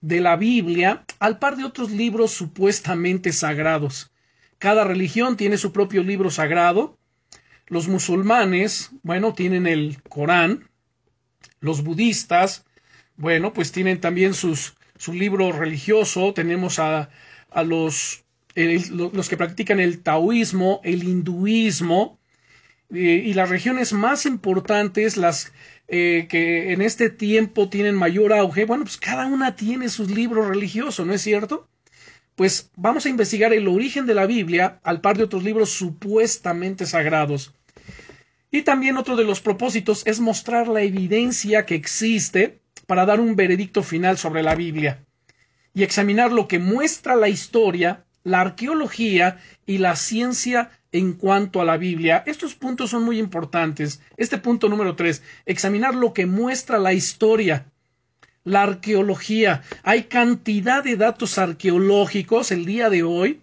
de 0.00 0.20
la 0.20 0.36
Biblia 0.36 1.04
al 1.20 1.38
par 1.38 1.56
de 1.56 1.64
otros 1.64 1.90
libros 1.92 2.32
supuestamente 2.32 3.32
sagrados. 3.32 4.12
Cada 4.58 4.84
religión 4.84 5.36
tiene 5.36 5.58
su 5.58 5.72
propio 5.72 6.02
libro 6.02 6.30
sagrado. 6.30 6.98
Los 7.66 7.86
musulmanes, 7.88 8.90
bueno, 9.02 9.32
tienen 9.34 9.66
el 9.66 10.02
Corán. 10.08 10.68
Los 11.60 11.82
budistas 11.82 12.65
bueno, 13.16 13.52
pues 13.52 13.72
tienen 13.72 14.00
también 14.00 14.34
sus, 14.34 14.74
su 14.98 15.12
libro 15.12 15.52
religioso, 15.52 16.32
tenemos 16.34 16.78
a, 16.78 17.10
a 17.50 17.62
los, 17.62 18.24
los 18.54 19.28
que 19.28 19.36
practican 19.36 19.80
el 19.80 20.02
taoísmo, 20.02 20.80
el 20.84 21.04
hinduismo, 21.04 22.18
eh, 22.92 23.22
y 23.24 23.34
las 23.34 23.48
regiones 23.50 23.92
más 23.92 24.26
importantes, 24.26 25.16
las 25.16 25.52
eh, 25.88 26.26
que 26.28 26.72
en 26.72 26.82
este 26.82 27.10
tiempo 27.10 27.68
tienen 27.68 27.94
mayor 27.96 28.32
auge, 28.32 28.64
bueno, 28.64 28.84
pues 28.84 28.96
cada 28.96 29.26
una 29.26 29.56
tiene 29.56 29.88
sus 29.88 30.10
libros 30.10 30.46
religiosos, 30.46 31.06
¿no 31.06 31.12
es 31.12 31.22
cierto? 31.22 31.68
Pues 32.36 32.70
vamos 32.76 33.06
a 33.06 33.08
investigar 33.08 33.52
el 33.52 33.66
origen 33.66 34.06
de 34.06 34.14
la 34.14 34.26
Biblia 34.26 34.78
al 34.84 35.00
par 35.00 35.16
de 35.16 35.24
otros 35.24 35.42
libros 35.42 35.70
supuestamente 35.70 36.86
sagrados. 36.86 37.54
Y 38.50 38.62
también 38.62 38.96
otro 38.96 39.16
de 39.16 39.24
los 39.24 39.40
propósitos 39.40 40.06
es 40.06 40.20
mostrar 40.20 40.68
la 40.68 40.82
evidencia 40.82 41.66
que 41.66 41.74
existe 41.74 42.60
para 42.86 43.06
dar 43.06 43.20
un 43.20 43.36
veredicto 43.36 43.82
final 43.82 44.18
sobre 44.18 44.42
la 44.42 44.54
Biblia 44.54 45.04
y 45.74 45.82
examinar 45.82 46.32
lo 46.32 46.48
que 46.48 46.58
muestra 46.58 47.16
la 47.16 47.28
historia, 47.28 48.04
la 48.24 48.40
arqueología 48.40 49.38
y 49.66 49.78
la 49.78 49.94
ciencia 49.94 50.70
en 50.90 51.12
cuanto 51.12 51.60
a 51.60 51.64
la 51.66 51.76
Biblia. 51.76 52.22
Estos 52.26 52.54
puntos 52.54 52.90
son 52.90 53.04
muy 53.04 53.18
importantes. 53.18 54.00
Este 54.16 54.38
punto 54.38 54.70
número 54.70 54.96
tres, 54.96 55.22
examinar 55.44 55.94
lo 55.94 56.14
que 56.14 56.24
muestra 56.24 56.78
la 56.78 56.94
historia, 56.94 57.66
la 58.42 58.62
arqueología. 58.62 59.62
Hay 59.82 60.04
cantidad 60.04 60.82
de 60.82 60.96
datos 60.96 61.36
arqueológicos 61.36 62.50
el 62.52 62.64
día 62.64 62.88
de 62.88 63.02
hoy 63.02 63.42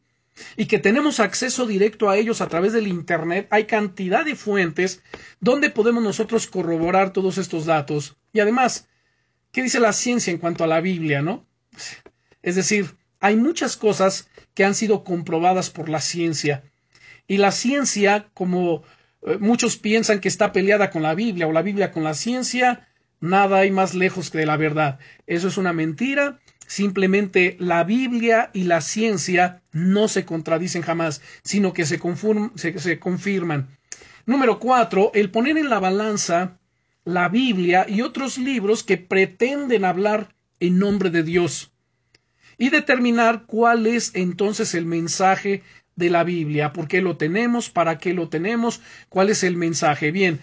y 0.58 0.66
que 0.66 0.80
tenemos 0.80 1.20
acceso 1.20 1.68
directo 1.68 2.10
a 2.10 2.18
ellos 2.18 2.42
a 2.42 2.48
través 2.48 2.74
del 2.74 2.88
Internet. 2.88 3.48
Hay 3.52 3.66
cantidad 3.66 4.26
de 4.26 4.36
fuentes 4.36 5.04
donde 5.40 5.70
podemos 5.70 6.02
nosotros 6.02 6.48
corroborar 6.48 7.14
todos 7.14 7.38
estos 7.38 7.66
datos. 7.66 8.16
Y 8.32 8.40
además, 8.40 8.88
¿Qué 9.54 9.62
dice 9.62 9.80
la 9.80 9.94
ciencia 9.94 10.32
en 10.32 10.40
cuanto 10.40 10.64
a 10.64 10.68
la 10.68 10.82
Biblia, 10.82 11.22
no? 11.22 11.46
Es 12.42 12.56
decir, 12.56 12.98
hay 13.20 13.36
muchas 13.36 13.78
cosas 13.78 14.28
que 14.56 14.66
han 14.66 14.74
sido 14.74 15.04
comprobadas 15.04 15.70
por 15.70 15.90
la 15.90 16.02
ciencia. 16.02 16.64
Y 17.28 17.38
la 17.38 17.52
ciencia, 17.52 18.32
como 18.34 18.82
eh, 19.22 19.38
muchos 19.40 19.78
piensan 19.78 20.22
que 20.22 20.28
está 20.28 20.54
peleada 20.54 20.90
con 20.90 21.04
la 21.04 21.14
Biblia 21.14 21.46
o 21.46 21.52
la 21.52 21.62
Biblia 21.62 21.92
con 21.92 22.04
la 22.04 22.16
ciencia, 22.16 22.88
nada 23.20 23.60
hay 23.60 23.70
más 23.70 23.94
lejos 23.94 24.32
que 24.32 24.40
de 24.40 24.48
la 24.48 24.58
verdad. 24.58 24.98
Eso 25.28 25.50
es 25.50 25.58
una 25.58 25.72
mentira. 25.72 26.40
Simplemente 26.66 27.56
la 27.60 27.84
Biblia 27.84 28.50
y 28.54 28.64
la 28.64 28.82
ciencia 28.82 29.62
no 29.72 30.08
se 30.08 30.26
contradicen 30.26 30.82
jamás, 30.82 31.22
sino 31.44 31.74
que 31.74 31.86
se, 31.86 32.00
se, 32.56 32.80
se 32.80 33.00
confirman. 33.00 33.78
Número 34.26 34.58
cuatro, 34.58 35.12
el 35.14 35.30
poner 35.30 35.60
en 35.60 35.70
la 35.70 35.80
balanza 35.80 36.58
la 37.06 37.30
Biblia 37.30 37.86
y 37.88 38.02
otros 38.02 38.38
libros 38.38 38.84
que 38.84 38.98
pretenden 38.98 39.86
hablar 39.86 40.36
en 40.60 40.80
nombre 40.80 41.10
de 41.10 41.24
Dios. 41.24 41.70
y 42.58 42.70
determinar 42.70 43.46
cuál 43.46 43.88
es 43.88 44.12
entonces 44.14 44.76
el 44.76 44.86
mensaje 44.86 45.64
de 45.96 46.10
la 46.10 46.24
Biblia, 46.24 46.72
por 46.72 46.88
qué 46.88 47.02
lo 47.02 47.18
tenemos, 47.18 47.70
para 47.70 47.98
qué 47.98 48.14
lo 48.14 48.30
tenemos, 48.30 48.82
cuál 49.10 49.30
es 49.30 49.44
el 49.44 49.58
mensaje. 49.58 50.12
Bien, 50.12 50.40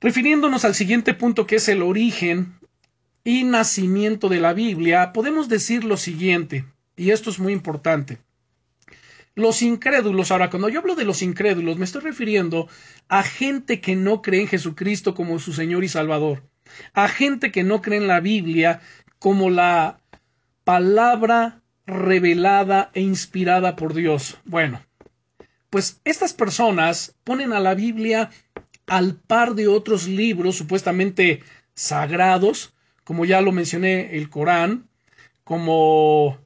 refiriéndonos 0.00 0.64
al 0.64 0.74
siguiente 0.74 1.14
punto 1.14 1.46
que 1.46 1.56
es 1.56 1.68
el 1.68 1.82
origen 1.82 2.54
y 3.24 3.44
nacimiento 3.44 4.28
de 4.28 4.40
la 4.40 4.52
Biblia, 4.54 5.12
podemos 5.12 5.48
decir 5.48 5.84
lo 5.84 5.96
siguiente, 5.96 6.64
y 6.96 7.10
esto 7.10 7.30
es 7.30 7.38
muy 7.38 7.52
importante. 7.52 8.18
Los 9.36 9.60
incrédulos, 9.60 10.30
ahora 10.30 10.48
cuando 10.48 10.70
yo 10.70 10.80
hablo 10.80 10.94
de 10.94 11.04
los 11.04 11.20
incrédulos, 11.20 11.76
me 11.76 11.84
estoy 11.84 12.00
refiriendo 12.00 12.68
a 13.08 13.22
gente 13.22 13.82
que 13.82 13.94
no 13.94 14.22
cree 14.22 14.40
en 14.40 14.48
Jesucristo 14.48 15.14
como 15.14 15.38
su 15.38 15.52
Señor 15.52 15.84
y 15.84 15.88
Salvador, 15.88 16.42
a 16.94 17.06
gente 17.06 17.52
que 17.52 17.62
no 17.62 17.82
cree 17.82 17.98
en 17.98 18.06
la 18.06 18.20
Biblia 18.20 18.80
como 19.18 19.50
la 19.50 20.00
palabra 20.64 21.60
revelada 21.84 22.90
e 22.94 23.02
inspirada 23.02 23.76
por 23.76 23.92
Dios. 23.92 24.38
Bueno, 24.46 24.80
pues 25.68 26.00
estas 26.04 26.32
personas 26.32 27.14
ponen 27.22 27.52
a 27.52 27.60
la 27.60 27.74
Biblia 27.74 28.30
al 28.86 29.16
par 29.16 29.54
de 29.54 29.68
otros 29.68 30.08
libros 30.08 30.56
supuestamente 30.56 31.42
sagrados, 31.74 32.72
como 33.04 33.26
ya 33.26 33.42
lo 33.42 33.52
mencioné, 33.52 34.16
el 34.16 34.30
Corán, 34.30 34.88
como 35.44 36.38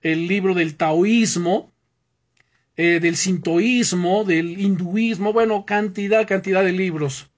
el 0.00 0.26
libro 0.26 0.54
del 0.54 0.76
taoísmo, 0.76 1.72
eh, 2.76 3.00
del 3.00 3.16
sintoísmo, 3.16 4.24
del 4.24 4.60
hinduismo, 4.60 5.32
bueno, 5.32 5.64
cantidad, 5.64 6.26
cantidad 6.26 6.64
de 6.64 6.72
libros. 6.72 7.30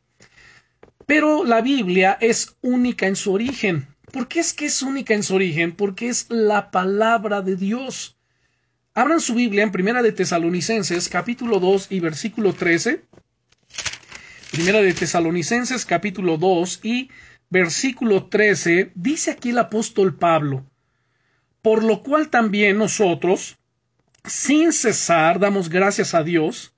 Pero 1.06 1.44
la 1.44 1.60
Biblia 1.60 2.18
es 2.20 2.56
única 2.62 3.06
en 3.06 3.16
su 3.16 3.32
origen. 3.32 3.86
¿Por 4.12 4.28
qué 4.28 4.40
es 4.40 4.52
que 4.52 4.66
es 4.66 4.82
única 4.82 5.14
en 5.14 5.22
su 5.22 5.34
origen? 5.34 5.72
Porque 5.72 6.08
es 6.08 6.26
la 6.30 6.70
palabra 6.70 7.42
de 7.42 7.56
Dios. 7.56 8.16
Abran 8.94 9.20
su 9.20 9.34
Biblia 9.34 9.62
en 9.62 9.72
Primera 9.72 10.02
de 10.02 10.12
Tesalonicenses, 10.12 11.08
capítulo 11.08 11.60
2 11.60 11.88
y 11.90 12.00
versículo 12.00 12.54
13. 12.54 13.04
Primera 14.50 14.80
de 14.80 14.94
Tesalonicenses, 14.94 15.84
capítulo 15.84 16.38
2 16.38 16.80
y 16.82 17.10
versículo 17.50 18.26
13, 18.26 18.92
dice 18.94 19.32
aquí 19.32 19.50
el 19.50 19.58
apóstol 19.58 20.16
Pablo, 20.16 20.64
por 21.62 21.84
lo 21.84 22.02
cual 22.02 22.28
también 22.28 22.78
nosotros, 22.78 23.58
sin 24.26 24.72
cesar 24.72 25.38
damos 25.38 25.68
gracias 25.68 26.14
a 26.14 26.22
Dios 26.22 26.74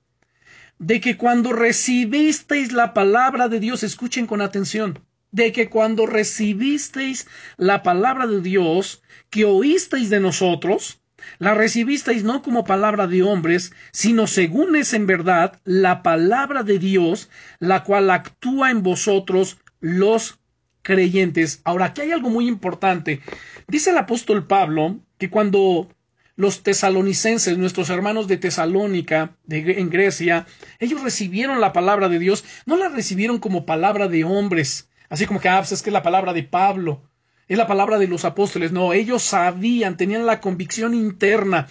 de 0.77 1.01
que 1.01 1.17
cuando 1.17 1.51
recibisteis 1.51 2.71
la 2.71 2.93
palabra 2.93 3.49
de 3.49 3.59
Dios, 3.59 3.83
escuchen 3.83 4.27
con 4.27 4.41
atención, 4.41 4.99
de 5.31 5.51
que 5.51 5.69
cuando 5.69 6.05
recibisteis 6.05 7.27
la 7.57 7.83
palabra 7.83 8.27
de 8.27 8.41
Dios, 8.41 9.01
que 9.29 9.43
oísteis 9.43 10.09
de 10.09 10.21
nosotros, 10.21 11.01
la 11.37 11.53
recibisteis 11.53 12.23
no 12.23 12.41
como 12.41 12.63
palabra 12.63 13.07
de 13.07 13.23
hombres, 13.23 13.73
sino 13.91 14.25
según 14.25 14.77
es 14.77 14.93
en 14.93 15.05
verdad 15.05 15.59
la 15.65 16.01
palabra 16.01 16.63
de 16.63 16.79
Dios, 16.79 17.29
la 17.59 17.83
cual 17.83 18.09
actúa 18.09 18.71
en 18.71 18.81
vosotros 18.81 19.57
los 19.81 20.39
creyentes. 20.81 21.59
Ahora, 21.65 21.87
aquí 21.87 22.01
hay 22.01 22.11
algo 22.13 22.29
muy 22.29 22.47
importante. 22.47 23.21
Dice 23.67 23.89
el 23.89 23.97
apóstol 23.97 24.47
Pablo 24.47 24.99
que 25.17 25.29
cuando 25.29 25.89
los 26.39 26.63
tesalonicenses, 26.63 27.57
nuestros 27.57 27.89
hermanos 27.89 28.29
de 28.29 28.37
Tesalónica, 28.37 29.35
en 29.49 29.89
Grecia, 29.89 30.47
ellos 30.79 31.03
recibieron 31.03 31.59
la 31.59 31.73
palabra 31.73 32.07
de 32.07 32.17
Dios, 32.17 32.45
no 32.65 32.77
la 32.77 32.87
recibieron 32.87 33.39
como 33.39 33.65
palabra 33.65 34.07
de 34.07 34.23
hombres, 34.23 34.87
así 35.09 35.25
como 35.25 35.41
que, 35.41 35.49
ah, 35.49 35.57
pues 35.57 35.73
es 35.73 35.81
que 35.81 35.89
es 35.89 35.93
la 35.93 36.01
palabra 36.01 36.31
de 36.31 36.43
Pablo, 36.43 37.03
es 37.49 37.57
la 37.57 37.67
palabra 37.67 37.97
de 37.97 38.07
los 38.07 38.23
apóstoles, 38.23 38.71
no, 38.71 38.93
ellos 38.93 39.21
sabían, 39.21 39.97
tenían 39.97 40.25
la 40.25 40.39
convicción 40.39 40.93
interna, 40.93 41.67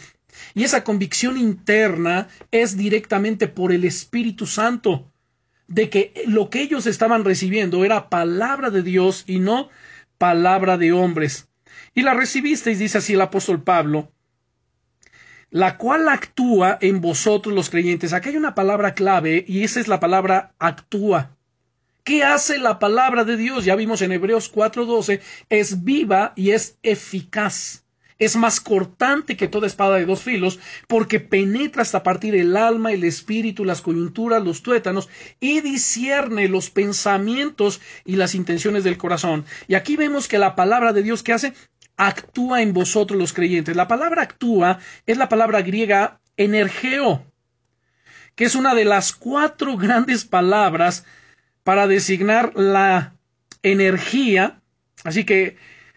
y 0.53 0.65
esa 0.65 0.85
convicción 0.85 1.39
interna 1.39 2.29
es 2.51 2.77
directamente 2.77 3.49
por 3.49 3.73
el 3.73 3.87
Espíritu 3.87 4.45
Santo, 4.45 5.11
de 5.67 5.89
que 5.89 6.13
lo 6.27 6.51
que 6.51 6.61
ellos 6.61 6.87
estaban 6.87 7.25
recibiendo 7.25 7.87
era 7.87 8.11
palabra 8.11 8.69
de 8.69 8.83
Dios 8.83 9.25
y 9.27 9.39
no 9.39 9.71
palabra 10.19 10.77
de 10.77 10.93
hombres. 10.93 11.49
Y 11.95 12.03
la 12.03 12.13
recibisteis, 12.13 12.79
dice 12.79 12.99
así 12.99 13.15
el 13.15 13.23
apóstol 13.23 13.63
Pablo, 13.63 14.13
la 15.51 15.79
cual 15.79 16.09
actúa 16.09 16.79
en 16.81 17.01
vosotros 17.01 17.55
los 17.55 17.71
creyentes. 17.71 18.13
Aquí 18.13 18.31
hay 18.31 18.37
una 18.37 18.55
palabra 18.55 18.95
clave 18.95 19.45
y 19.47 19.65
esa 19.65 19.81
es 19.81 19.89
la 19.89 20.01
palabra 20.01 20.55
actúa. 20.59 21.37
¿Qué 22.05 22.25
hace 22.25 22.59
la 22.59 22.79
palabra 22.79 23.25
de 23.25 23.37
Dios? 23.37 23.65
Ya 23.65 23.77
vimos 23.77 24.01
en 24.03 24.13
Hebreos 24.13 24.51
4:12, 24.51 25.21
es 25.51 25.85
viva 25.85 26.33
y 26.37 26.51
es 26.51 26.79
eficaz. 26.83 27.85
Es 28.19 28.35
más 28.35 28.61
cortante 28.61 29.37
que 29.37 29.47
toda 29.47 29.69
espada 29.69 29.97
de 29.97 30.05
dos 30.05 30.23
filos, 30.23 30.59
porque 30.89 31.21
penetra 31.21 31.83
hasta 31.83 32.03
partir 32.03 32.35
el 32.35 32.57
alma, 32.57 32.93
el 32.93 33.05
espíritu, 33.05 33.65
las 33.65 33.81
coyunturas, 33.81 34.43
los 34.43 34.63
tuétanos, 34.63 35.09
y 35.39 35.61
discierne 35.61 36.49
los 36.49 36.71
pensamientos 36.71 37.81
y 38.05 38.17
las 38.17 38.35
intenciones 38.35 38.83
del 38.83 38.99
corazón. 38.99 39.45
Y 39.69 39.75
aquí 39.77 39.97
vemos 39.97 40.27
que 40.27 40.39
la 40.39 40.57
palabra 40.57 40.93
de 40.93 41.03
Dios 41.05 41.23
que 41.23 41.33
hace 41.33 41.53
actúa 41.99 42.63
en 42.63 42.73
vosotros 42.73 43.19
los 43.19 43.35
creyentes. 43.35 43.77
La 43.77 43.89
palabra 43.89 44.23
actúa 44.23 44.79
es 45.05 45.19
la 45.19 45.29
palabra 45.29 45.61
griega 45.61 46.21
energeo, 46.39 47.27
que 48.35 48.45
es 48.45 48.55
una 48.55 48.75
de 48.75 48.87
las 48.87 49.13
cuatro 49.13 49.77
grandes 49.77 50.25
palabras 50.25 51.05
para 51.65 51.87
designar 51.87 52.53
la 52.55 53.15
energía. 53.63 54.63
Así 55.05 55.25
que 55.25 55.57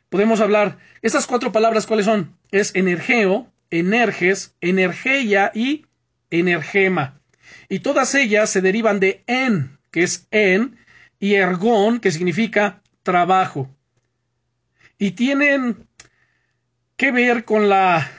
podemos 0.09 0.41
hablar, 0.41 0.79
estas 1.01 1.27
cuatro 1.27 1.51
palabras, 1.51 1.85
¿cuáles 1.85 2.07
son? 2.07 2.35
Es 2.51 2.75
energeo, 2.75 3.51
energes, 3.69 4.55
energeia 4.59 5.51
y 5.53 5.85
energema. 6.31 7.21
Y 7.69 7.79
todas 7.79 8.15
ellas 8.15 8.49
se 8.49 8.61
derivan 8.61 8.99
de 8.99 9.23
en, 9.27 9.77
que 9.91 10.03
es 10.03 10.27
en, 10.31 10.77
y 11.19 11.35
ergón, 11.35 11.99
que 11.99 12.11
significa 12.11 12.81
trabajo. 13.03 13.69
Y 14.97 15.11
tienen 15.11 15.87
que 17.01 17.11
ver 17.11 17.45
con 17.45 17.67
la 17.67 18.11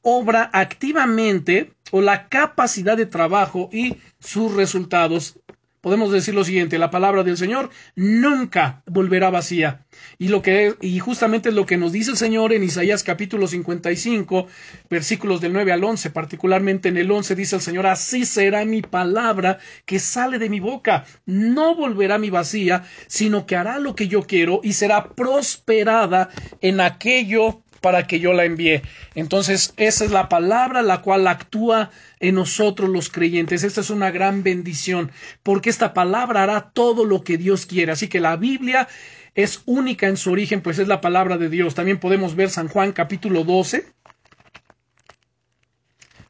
obra 0.00 0.48
activamente 0.54 1.74
o 1.90 2.00
la 2.00 2.30
capacidad 2.30 2.96
de 2.96 3.04
trabajo 3.04 3.68
y 3.70 3.98
sus 4.18 4.54
resultados. 4.54 5.38
Podemos 5.82 6.10
decir 6.10 6.32
lo 6.32 6.42
siguiente, 6.42 6.78
la 6.78 6.90
palabra 6.90 7.22
del 7.22 7.36
Señor 7.36 7.68
nunca 7.96 8.82
volverá 8.86 9.28
vacía. 9.28 9.84
Y 10.16 10.28
lo 10.28 10.40
que 10.40 10.74
y 10.80 10.98
justamente 11.00 11.50
es 11.50 11.54
lo 11.54 11.66
que 11.66 11.76
nos 11.76 11.92
dice 11.92 12.12
el 12.12 12.16
Señor 12.16 12.54
en 12.54 12.62
Isaías 12.62 13.02
capítulo 13.02 13.46
55, 13.46 14.46
versículos 14.88 15.42
del 15.42 15.52
9 15.52 15.72
al 15.72 15.84
11, 15.84 16.08
particularmente 16.08 16.88
en 16.88 16.96
el 16.96 17.10
11 17.10 17.34
dice 17.34 17.56
el 17.56 17.62
Señor, 17.62 17.86
así 17.86 18.24
será 18.24 18.64
mi 18.64 18.80
palabra 18.80 19.58
que 19.84 19.98
sale 19.98 20.38
de 20.38 20.48
mi 20.48 20.60
boca, 20.60 21.04
no 21.26 21.74
volverá 21.74 22.16
mi 22.16 22.30
vacía, 22.30 22.84
sino 23.06 23.44
que 23.44 23.56
hará 23.56 23.78
lo 23.78 23.94
que 23.94 24.08
yo 24.08 24.22
quiero 24.22 24.60
y 24.62 24.72
será 24.72 25.10
prosperada 25.10 26.30
en 26.62 26.80
aquello 26.80 27.64
para 27.80 28.06
que 28.06 28.20
yo 28.20 28.32
la 28.32 28.44
envíe. 28.44 28.82
Entonces, 29.14 29.72
esa 29.76 30.04
es 30.04 30.10
la 30.10 30.28
palabra 30.28 30.82
la 30.82 31.02
cual 31.02 31.26
actúa 31.26 31.90
en 32.18 32.34
nosotros 32.34 32.90
los 32.90 33.08
creyentes. 33.10 33.64
Esta 33.64 33.80
es 33.80 33.90
una 33.90 34.10
gran 34.10 34.42
bendición, 34.42 35.10
porque 35.42 35.70
esta 35.70 35.94
palabra 35.94 36.42
hará 36.42 36.70
todo 36.72 37.04
lo 37.04 37.22
que 37.22 37.38
Dios 37.38 37.66
quiere. 37.66 37.92
Así 37.92 38.08
que 38.08 38.20
la 38.20 38.36
Biblia 38.36 38.88
es 39.34 39.62
única 39.66 40.08
en 40.08 40.16
su 40.16 40.30
origen, 40.32 40.60
pues 40.60 40.78
es 40.78 40.88
la 40.88 41.00
palabra 41.00 41.38
de 41.38 41.48
Dios. 41.48 41.74
También 41.74 41.98
podemos 41.98 42.34
ver 42.34 42.50
San 42.50 42.68
Juan 42.68 42.92
capítulo 42.92 43.44
12. 43.44 43.86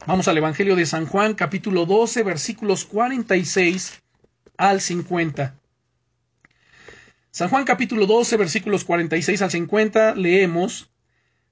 Vamos 0.06 0.28
al 0.28 0.38
Evangelio 0.38 0.76
de 0.76 0.86
San 0.86 1.06
Juan 1.06 1.34
capítulo 1.34 1.86
12 1.86 2.22
versículos 2.22 2.84
46 2.84 4.02
al 4.56 4.80
50. 4.80 5.54
San 7.30 7.48
Juan 7.48 7.64
capítulo 7.64 8.06
12 8.06 8.36
versículos 8.36 8.84
46 8.84 9.42
al 9.42 9.50
50 9.50 10.14
leemos 10.16 10.90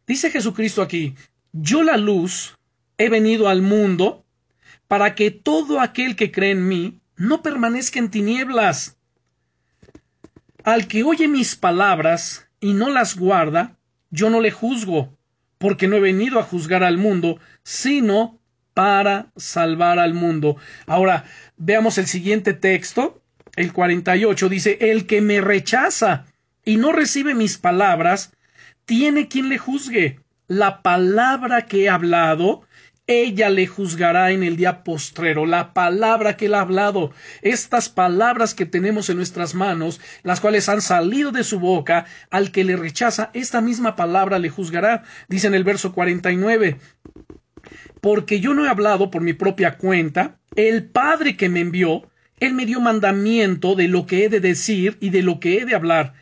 Dice 0.08 0.30
Jesucristo 0.30 0.80
aquí, 0.80 1.14
yo 1.52 1.82
la 1.82 1.98
luz 1.98 2.56
he 2.96 3.10
venido 3.10 3.48
al 3.48 3.60
mundo 3.60 4.24
para 4.88 5.14
que 5.14 5.30
todo 5.30 5.80
aquel 5.80 6.16
que 6.16 6.32
cree 6.32 6.52
en 6.52 6.66
mí 6.66 7.00
no 7.16 7.42
permanezca 7.42 7.98
en 7.98 8.10
tinieblas. 8.10 8.96
Al 10.64 10.88
que 10.88 11.04
oye 11.04 11.28
mis 11.28 11.56
palabras 11.56 12.48
y 12.58 12.72
no 12.72 12.88
las 12.88 13.16
guarda, 13.16 13.76
yo 14.10 14.30
no 14.30 14.40
le 14.40 14.50
juzgo, 14.50 15.14
porque 15.58 15.88
no 15.88 15.96
he 15.96 16.00
venido 16.00 16.38
a 16.38 16.42
juzgar 16.42 16.82
al 16.82 16.96
mundo, 16.96 17.38
sino 17.62 18.40
para 18.72 19.30
salvar 19.36 19.98
al 19.98 20.14
mundo. 20.14 20.56
Ahora, 20.86 21.24
veamos 21.58 21.98
el 21.98 22.06
siguiente 22.06 22.54
texto, 22.54 23.20
el 23.56 23.74
48, 23.74 24.48
dice, 24.48 24.78
el 24.80 25.06
que 25.06 25.20
me 25.20 25.42
rechaza 25.42 26.24
y 26.64 26.78
no 26.78 26.92
recibe 26.92 27.34
mis 27.34 27.58
palabras, 27.58 28.32
tiene 28.88 29.28
quien 29.28 29.50
le 29.50 29.58
juzgue. 29.58 30.18
La 30.46 30.80
palabra 30.80 31.66
que 31.66 31.84
he 31.84 31.88
hablado, 31.90 32.62
ella 33.06 33.50
le 33.50 33.66
juzgará 33.66 34.30
en 34.30 34.42
el 34.42 34.56
día 34.56 34.82
postrero. 34.82 35.44
La 35.44 35.74
palabra 35.74 36.38
que 36.38 36.46
él 36.46 36.54
ha 36.54 36.62
hablado, 36.62 37.12
estas 37.42 37.90
palabras 37.90 38.54
que 38.54 38.64
tenemos 38.64 39.10
en 39.10 39.18
nuestras 39.18 39.54
manos, 39.54 40.00
las 40.22 40.40
cuales 40.40 40.70
han 40.70 40.80
salido 40.80 41.32
de 41.32 41.44
su 41.44 41.60
boca, 41.60 42.06
al 42.30 42.50
que 42.50 42.64
le 42.64 42.76
rechaza, 42.76 43.30
esta 43.34 43.60
misma 43.60 43.94
palabra 43.94 44.38
le 44.38 44.48
juzgará. 44.48 45.04
Dice 45.28 45.48
en 45.48 45.54
el 45.54 45.64
verso 45.64 45.92
49, 45.92 46.78
porque 48.00 48.40
yo 48.40 48.54
no 48.54 48.64
he 48.64 48.70
hablado 48.70 49.10
por 49.10 49.20
mi 49.20 49.34
propia 49.34 49.76
cuenta, 49.76 50.40
el 50.56 50.86
Padre 50.88 51.36
que 51.36 51.50
me 51.50 51.60
envió, 51.60 52.10
él 52.40 52.54
me 52.54 52.64
dio 52.64 52.80
mandamiento 52.80 53.74
de 53.74 53.86
lo 53.86 54.06
que 54.06 54.24
he 54.24 54.28
de 54.30 54.40
decir 54.40 54.96
y 54.98 55.10
de 55.10 55.20
lo 55.20 55.40
que 55.40 55.58
he 55.58 55.66
de 55.66 55.74
hablar. 55.74 56.14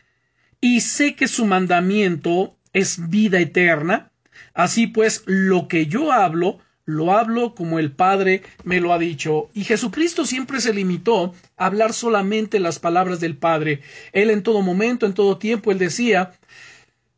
Y 0.59 0.81
sé 0.81 1.15
que 1.15 1.27
su 1.27 1.45
mandamiento 1.45 2.56
es 2.77 3.09
vida 3.09 3.39
eterna. 3.39 4.11
Así 4.53 4.87
pues, 4.87 5.23
lo 5.25 5.67
que 5.67 5.87
yo 5.87 6.11
hablo, 6.11 6.59
lo 6.85 7.11
hablo 7.11 7.55
como 7.55 7.79
el 7.79 7.91
Padre 7.91 8.43
me 8.63 8.79
lo 8.79 8.93
ha 8.93 8.99
dicho. 8.99 9.49
Y 9.53 9.63
Jesucristo 9.63 10.25
siempre 10.25 10.61
se 10.61 10.73
limitó 10.73 11.33
a 11.57 11.65
hablar 11.65 11.93
solamente 11.93 12.59
las 12.59 12.79
palabras 12.79 13.19
del 13.19 13.35
Padre. 13.35 13.81
Él 14.13 14.29
en 14.29 14.43
todo 14.43 14.61
momento, 14.61 15.05
en 15.05 15.13
todo 15.13 15.37
tiempo, 15.37 15.71
él 15.71 15.79
decía, 15.79 16.33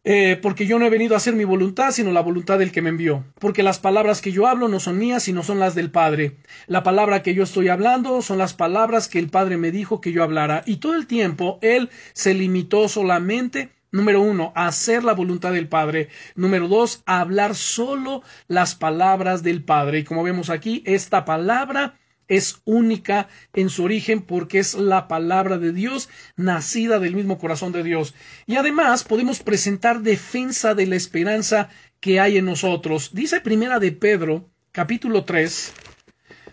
eh, 0.06 0.40
porque 0.42 0.66
yo 0.66 0.80
no 0.80 0.86
he 0.86 0.90
venido 0.90 1.14
a 1.14 1.18
hacer 1.18 1.36
mi 1.36 1.44
voluntad, 1.44 1.92
sino 1.92 2.12
la 2.14 2.22
voluntad 2.22 2.58
del 2.58 2.72
que 2.72 2.82
me 2.82 2.90
envió. 2.90 3.26
Porque 3.38 3.62
las 3.62 3.80
palabras 3.80 4.22
que 4.22 4.32
yo 4.32 4.48
hablo 4.48 4.70
no 4.70 4.80
son 4.80 4.98
mías, 4.98 5.24
sino 5.24 5.44
son 5.44 5.60
las 5.60 5.76
del 5.76 5.92
Padre. 5.92 6.38
La 6.68 6.84
palabra 6.84 7.22
que 7.22 7.36
yo 7.36 7.44
estoy 7.44 7.68
hablando 7.68 8.22
son 8.22 8.38
las 8.38 8.54
palabras 8.54 9.10
que 9.10 9.20
el 9.20 9.30
Padre 9.30 9.58
me 9.58 9.72
dijo 9.72 10.00
que 10.00 10.14
yo 10.14 10.24
hablara. 10.24 10.64
Y 10.66 10.78
todo 10.78 10.96
el 10.96 11.06
tiempo 11.06 11.60
él 11.62 11.90
se 12.14 12.34
limitó 12.34 12.88
solamente 12.88 13.70
Número 13.92 14.22
uno, 14.22 14.52
hacer 14.56 15.04
la 15.04 15.14
voluntad 15.14 15.52
del 15.52 15.68
Padre. 15.68 16.10
Número 16.36 16.68
dos, 16.68 17.02
hablar 17.06 17.56
solo 17.56 18.22
las 18.48 18.76
palabras 18.76 19.42
del 19.42 19.64
Padre. 19.64 20.00
Y 20.00 20.04
como 20.04 20.24
vemos 20.24 20.50
aquí, 20.50 20.84
esta 20.86 21.26
palabra 21.26 22.00
es 22.28 22.62
única 22.66 23.28
en 23.54 23.70
su 23.70 23.84
origen 23.84 24.22
porque 24.22 24.60
es 24.60 24.76
la 24.76 25.08
palabra 25.08 25.58
de 25.58 25.74
Dios 25.74 26.10
nacida 26.36 27.00
del 27.00 27.16
mismo 27.16 27.40
corazón 27.40 27.72
de 27.72 27.84
Dios. 27.84 28.14
Y 28.46 28.58
además 28.58 29.04
podemos 29.04 29.40
presentar 29.40 30.02
defensa 30.02 30.76
de 30.76 30.86
la 30.86 30.96
esperanza 30.96 31.70
que 32.00 32.20
hay 32.20 32.38
en 32.38 32.46
nosotros. 32.46 33.10
Dice 33.14 33.42
primera 33.42 33.80
de 33.80 33.92
Pedro, 33.92 34.50
capítulo 34.72 35.26
3. 35.26 35.74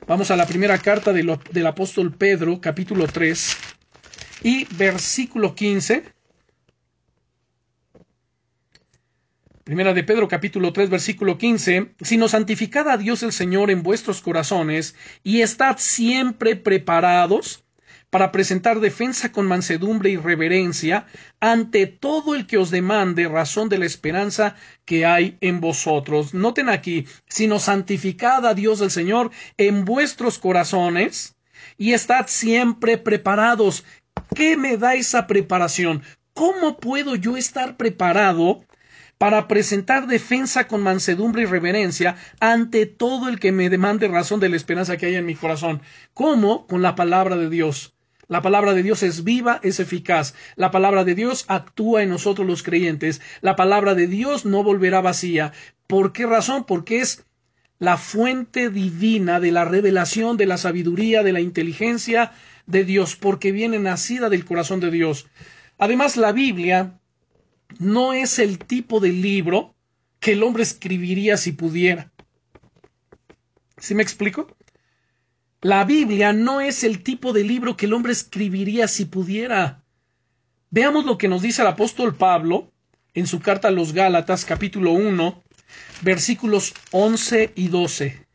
Vamos 0.06 0.30
a 0.30 0.36
la 0.36 0.46
primera 0.46 0.78
carta 0.78 1.12
del 1.12 1.66
apóstol 1.66 2.14
Pedro, 2.14 2.60
capítulo 2.60 3.06
3 3.06 3.56
y 4.42 4.64
versículo 4.76 5.54
15. 5.54 6.15
Primera 9.66 9.94
de 9.94 10.04
Pedro 10.04 10.28
capítulo 10.28 10.72
3 10.72 10.90
versículo 10.90 11.38
15, 11.38 11.96
sino 12.00 12.28
santificad 12.28 12.88
a 12.88 12.96
Dios 12.96 13.24
el 13.24 13.32
Señor 13.32 13.72
en 13.72 13.82
vuestros 13.82 14.20
corazones 14.20 14.94
y 15.24 15.40
estad 15.40 15.78
siempre 15.78 16.54
preparados 16.54 17.64
para 18.08 18.30
presentar 18.30 18.78
defensa 18.78 19.32
con 19.32 19.48
mansedumbre 19.48 20.10
y 20.10 20.18
reverencia 20.18 21.06
ante 21.40 21.88
todo 21.88 22.36
el 22.36 22.46
que 22.46 22.58
os 22.58 22.70
demande 22.70 23.26
razón 23.26 23.68
de 23.68 23.78
la 23.78 23.86
esperanza 23.86 24.54
que 24.84 25.04
hay 25.04 25.36
en 25.40 25.60
vosotros. 25.60 26.32
Noten 26.32 26.68
aquí, 26.68 27.04
sino 27.28 27.58
santificad 27.58 28.46
a 28.46 28.54
Dios 28.54 28.80
el 28.82 28.92
Señor 28.92 29.32
en 29.56 29.84
vuestros 29.84 30.38
corazones 30.38 31.34
y 31.76 31.92
estad 31.92 32.26
siempre 32.28 32.98
preparados. 32.98 33.82
¿Qué 34.32 34.56
me 34.56 34.76
da 34.76 34.94
esa 34.94 35.26
preparación? 35.26 36.04
¿Cómo 36.34 36.76
puedo 36.76 37.16
yo 37.16 37.36
estar 37.36 37.76
preparado 37.76 38.62
para 39.18 39.48
presentar 39.48 40.06
defensa 40.06 40.66
con 40.66 40.82
mansedumbre 40.82 41.42
y 41.42 41.46
reverencia 41.46 42.16
ante 42.40 42.86
todo 42.86 43.28
el 43.28 43.40
que 43.40 43.52
me 43.52 43.70
demande 43.70 44.08
razón 44.08 44.40
de 44.40 44.48
la 44.48 44.56
esperanza 44.56 44.96
que 44.96 45.06
hay 45.06 45.14
en 45.14 45.26
mi 45.26 45.34
corazón. 45.34 45.80
¿Cómo? 46.12 46.66
Con 46.66 46.82
la 46.82 46.94
palabra 46.94 47.36
de 47.36 47.48
Dios. 47.48 47.94
La 48.28 48.42
palabra 48.42 48.74
de 48.74 48.82
Dios 48.82 49.02
es 49.02 49.22
viva, 49.22 49.60
es 49.62 49.78
eficaz. 49.78 50.34
La 50.56 50.70
palabra 50.70 51.04
de 51.04 51.14
Dios 51.14 51.44
actúa 51.48 52.02
en 52.02 52.10
nosotros 52.10 52.46
los 52.46 52.62
creyentes. 52.62 53.22
La 53.40 53.54
palabra 53.54 53.94
de 53.94 54.08
Dios 54.08 54.44
no 54.44 54.64
volverá 54.64 55.00
vacía. 55.00 55.52
¿Por 55.86 56.12
qué 56.12 56.26
razón? 56.26 56.64
Porque 56.64 56.98
es 56.98 57.24
la 57.78 57.96
fuente 57.96 58.68
divina 58.68 59.38
de 59.38 59.52
la 59.52 59.64
revelación, 59.64 60.36
de 60.36 60.46
la 60.46 60.58
sabiduría, 60.58 61.22
de 61.22 61.32
la 61.32 61.40
inteligencia 61.40 62.32
de 62.66 62.84
Dios, 62.84 63.14
porque 63.14 63.52
viene 63.52 63.78
nacida 63.78 64.28
del 64.28 64.44
corazón 64.44 64.80
de 64.80 64.90
Dios. 64.90 65.28
Además, 65.78 66.16
la 66.16 66.32
Biblia 66.32 66.98
no 67.78 68.12
es 68.12 68.38
el 68.38 68.58
tipo 68.58 69.00
de 69.00 69.10
libro 69.10 69.74
que 70.20 70.32
el 70.32 70.42
hombre 70.42 70.62
escribiría 70.62 71.36
si 71.36 71.52
pudiera. 71.52 72.12
¿Sí 73.78 73.94
me 73.94 74.02
explico? 74.02 74.48
La 75.60 75.84
Biblia 75.84 76.32
no 76.32 76.60
es 76.60 76.84
el 76.84 77.02
tipo 77.02 77.32
de 77.32 77.44
libro 77.44 77.76
que 77.76 77.86
el 77.86 77.92
hombre 77.92 78.12
escribiría 78.12 78.88
si 78.88 79.04
pudiera. 79.04 79.82
Veamos 80.70 81.04
lo 81.04 81.18
que 81.18 81.28
nos 81.28 81.42
dice 81.42 81.62
el 81.62 81.68
apóstol 81.68 82.14
Pablo 82.14 82.72
en 83.14 83.26
su 83.26 83.40
carta 83.40 83.68
a 83.68 83.72
los 83.72 83.92
Gálatas 83.92 84.44
capítulo 84.44 84.92
1 84.92 85.42
versículos 86.02 86.74
11 86.92 87.52
y 87.54 87.68
12. 87.68 88.26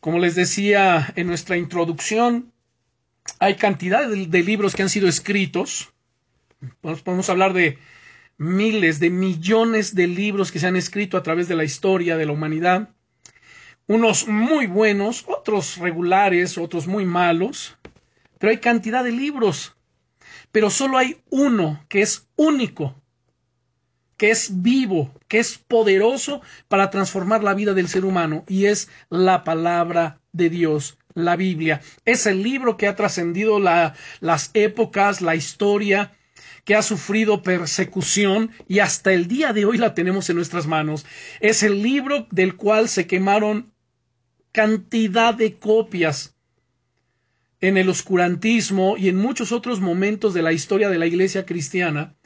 Como 0.00 0.18
les 0.18 0.34
decía 0.34 1.12
en 1.16 1.26
nuestra 1.26 1.56
introducción, 1.56 2.52
hay 3.40 3.56
cantidad 3.56 4.08
de, 4.08 4.26
de 4.26 4.42
libros 4.42 4.74
que 4.74 4.82
han 4.82 4.88
sido 4.88 5.08
escritos 5.08 5.92
Podemos 6.80 7.30
hablar 7.30 7.52
de 7.52 7.78
miles, 8.36 9.00
de 9.00 9.10
millones 9.10 9.94
de 9.94 10.06
libros 10.06 10.50
que 10.50 10.58
se 10.58 10.66
han 10.66 10.76
escrito 10.76 11.16
a 11.16 11.22
través 11.22 11.48
de 11.48 11.56
la 11.56 11.64
historia 11.64 12.16
de 12.16 12.26
la 12.26 12.32
humanidad. 12.32 12.90
Unos 13.86 14.28
muy 14.28 14.66
buenos, 14.66 15.24
otros 15.28 15.78
regulares, 15.78 16.58
otros 16.58 16.86
muy 16.86 17.04
malos. 17.04 17.76
Pero 18.38 18.50
hay 18.50 18.58
cantidad 18.58 19.02
de 19.04 19.12
libros. 19.12 19.76
Pero 20.52 20.70
solo 20.70 20.98
hay 20.98 21.20
uno 21.30 21.84
que 21.88 22.00
es 22.00 22.28
único, 22.36 22.94
que 24.16 24.30
es 24.30 24.62
vivo, 24.62 25.14
que 25.28 25.38
es 25.38 25.58
poderoso 25.58 26.40
para 26.68 26.90
transformar 26.90 27.44
la 27.44 27.54
vida 27.54 27.74
del 27.74 27.88
ser 27.88 28.04
humano, 28.04 28.44
y 28.48 28.66
es 28.66 28.88
la 29.10 29.44
palabra 29.44 30.20
de 30.32 30.50
Dios, 30.50 30.98
la 31.14 31.36
Biblia. 31.36 31.80
Es 32.04 32.26
el 32.26 32.42
libro 32.42 32.76
que 32.76 32.86
ha 32.86 32.96
trascendido 32.96 33.58
las 33.60 34.50
épocas, 34.54 35.20
la 35.20 35.34
historia, 35.34 36.12
que 36.68 36.74
ha 36.74 36.82
sufrido 36.82 37.42
persecución 37.42 38.50
y 38.68 38.80
hasta 38.80 39.14
el 39.14 39.26
día 39.26 39.54
de 39.54 39.64
hoy 39.64 39.78
la 39.78 39.94
tenemos 39.94 40.28
en 40.28 40.36
nuestras 40.36 40.66
manos. 40.66 41.06
Es 41.40 41.62
el 41.62 41.82
libro 41.82 42.26
del 42.30 42.56
cual 42.56 42.90
se 42.90 43.06
quemaron 43.06 43.72
cantidad 44.52 45.32
de 45.32 45.54
copias 45.54 46.36
en 47.62 47.78
el 47.78 47.88
oscurantismo 47.88 48.98
y 48.98 49.08
en 49.08 49.16
muchos 49.16 49.50
otros 49.50 49.80
momentos 49.80 50.34
de 50.34 50.42
la 50.42 50.52
historia 50.52 50.90
de 50.90 50.98
la 50.98 51.06
Iglesia 51.06 51.46
cristiana, 51.46 52.16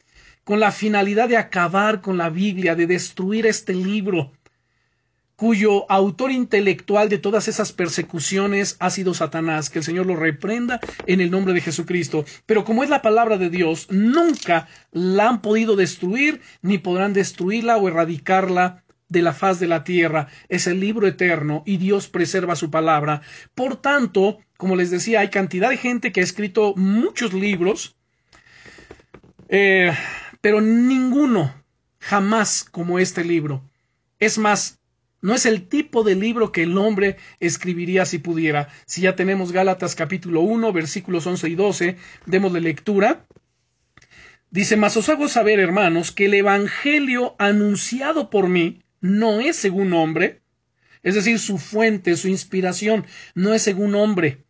con 0.43 0.59
la 0.59 0.73
finalidad 0.73 1.29
de 1.29 1.37
acabar 1.37 2.01
con 2.01 2.17
la 2.17 2.29
Biblia, 2.29 2.75
de 2.75 2.85
destruir 2.85 3.45
este 3.45 3.73
libro 3.73 4.33
cuyo 5.35 5.89
autor 5.91 6.31
intelectual 6.31 7.09
de 7.09 7.17
todas 7.17 7.47
esas 7.47 7.71
persecuciones 7.71 8.75
ha 8.79 8.89
sido 8.89 9.13
Satanás, 9.13 9.69
que 9.69 9.79
el 9.79 9.85
Señor 9.85 10.05
lo 10.05 10.15
reprenda 10.15 10.79
en 11.07 11.21
el 11.21 11.31
nombre 11.31 11.53
de 11.53 11.61
Jesucristo. 11.61 12.25
Pero 12.45 12.63
como 12.63 12.83
es 12.83 12.89
la 12.89 13.01
palabra 13.01 13.37
de 13.37 13.49
Dios, 13.49 13.87
nunca 13.89 14.67
la 14.91 15.29
han 15.29 15.41
podido 15.41 15.75
destruir, 15.75 16.41
ni 16.61 16.77
podrán 16.77 17.13
destruirla 17.13 17.77
o 17.77 17.87
erradicarla 17.87 18.83
de 19.09 19.21
la 19.21 19.33
faz 19.33 19.59
de 19.59 19.67
la 19.67 19.83
tierra. 19.83 20.27
Es 20.49 20.67
el 20.67 20.79
libro 20.79 21.07
eterno 21.07 21.63
y 21.65 21.77
Dios 21.77 22.07
preserva 22.07 22.55
su 22.55 22.69
palabra. 22.69 23.21
Por 23.55 23.77
tanto, 23.77 24.39
como 24.57 24.75
les 24.75 24.91
decía, 24.91 25.21
hay 25.21 25.29
cantidad 25.29 25.69
de 25.69 25.77
gente 25.77 26.11
que 26.11 26.21
ha 26.21 26.23
escrito 26.23 26.73
muchos 26.75 27.33
libros, 27.33 27.95
eh, 29.49 29.93
pero 30.41 30.61
ninguno 30.61 31.53
jamás 31.99 32.63
como 32.63 32.99
este 32.99 33.23
libro. 33.23 33.63
Es 34.19 34.37
más, 34.37 34.79
no 35.23 35.33
es 35.33 35.45
el 35.45 35.69
tipo 35.69 36.03
de 36.03 36.15
libro 36.15 36.51
que 36.51 36.63
el 36.63 36.77
hombre 36.77 37.15
escribiría 37.39 38.05
si 38.05 38.17
pudiera. 38.19 38.67
Si 38.85 39.01
ya 39.01 39.15
tenemos 39.15 39.53
Gálatas 39.53 39.95
capítulo 39.95 40.41
1, 40.41 40.73
versículos 40.73 41.25
11 41.25 41.47
y 41.47 41.55
12, 41.55 41.97
démosle 42.25 42.59
lectura. 42.59 43.25
Dice, 44.51 44.75
mas 44.75 44.97
os 44.97 45.07
hago 45.07 45.29
saber, 45.29 45.61
hermanos, 45.61 46.11
que 46.11 46.25
el 46.25 46.33
Evangelio 46.33 47.37
anunciado 47.39 48.29
por 48.29 48.49
mí 48.49 48.83
no 48.99 49.39
es 49.39 49.55
según 49.55 49.93
hombre, 49.93 50.41
es 51.03 51.15
decir, 51.15 51.39
su 51.39 51.57
fuente, 51.57 52.17
su 52.17 52.27
inspiración, 52.27 53.05
no 53.33 53.53
es 53.53 53.61
según 53.61 53.95
hombre. 53.95 54.43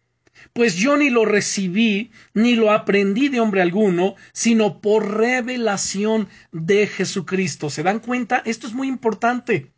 Pues 0.54 0.76
yo 0.76 0.98
ni 0.98 1.12
lo 1.12 1.24
recibí, 1.24 2.10
ni 2.34 2.56
lo 2.56 2.72
aprendí 2.72 3.30
de 3.30 3.40
hombre 3.40 3.62
alguno, 3.62 4.16
sino 4.32 4.82
por 4.82 5.20
revelación 5.20 6.30
de 6.52 6.88
Jesucristo. 6.88 7.70
¿Se 7.70 7.84
dan 7.84 8.00
cuenta? 8.00 8.42
Esto 8.44 8.66
es 8.66 8.74
muy 8.74 8.88
importante. 8.88 9.72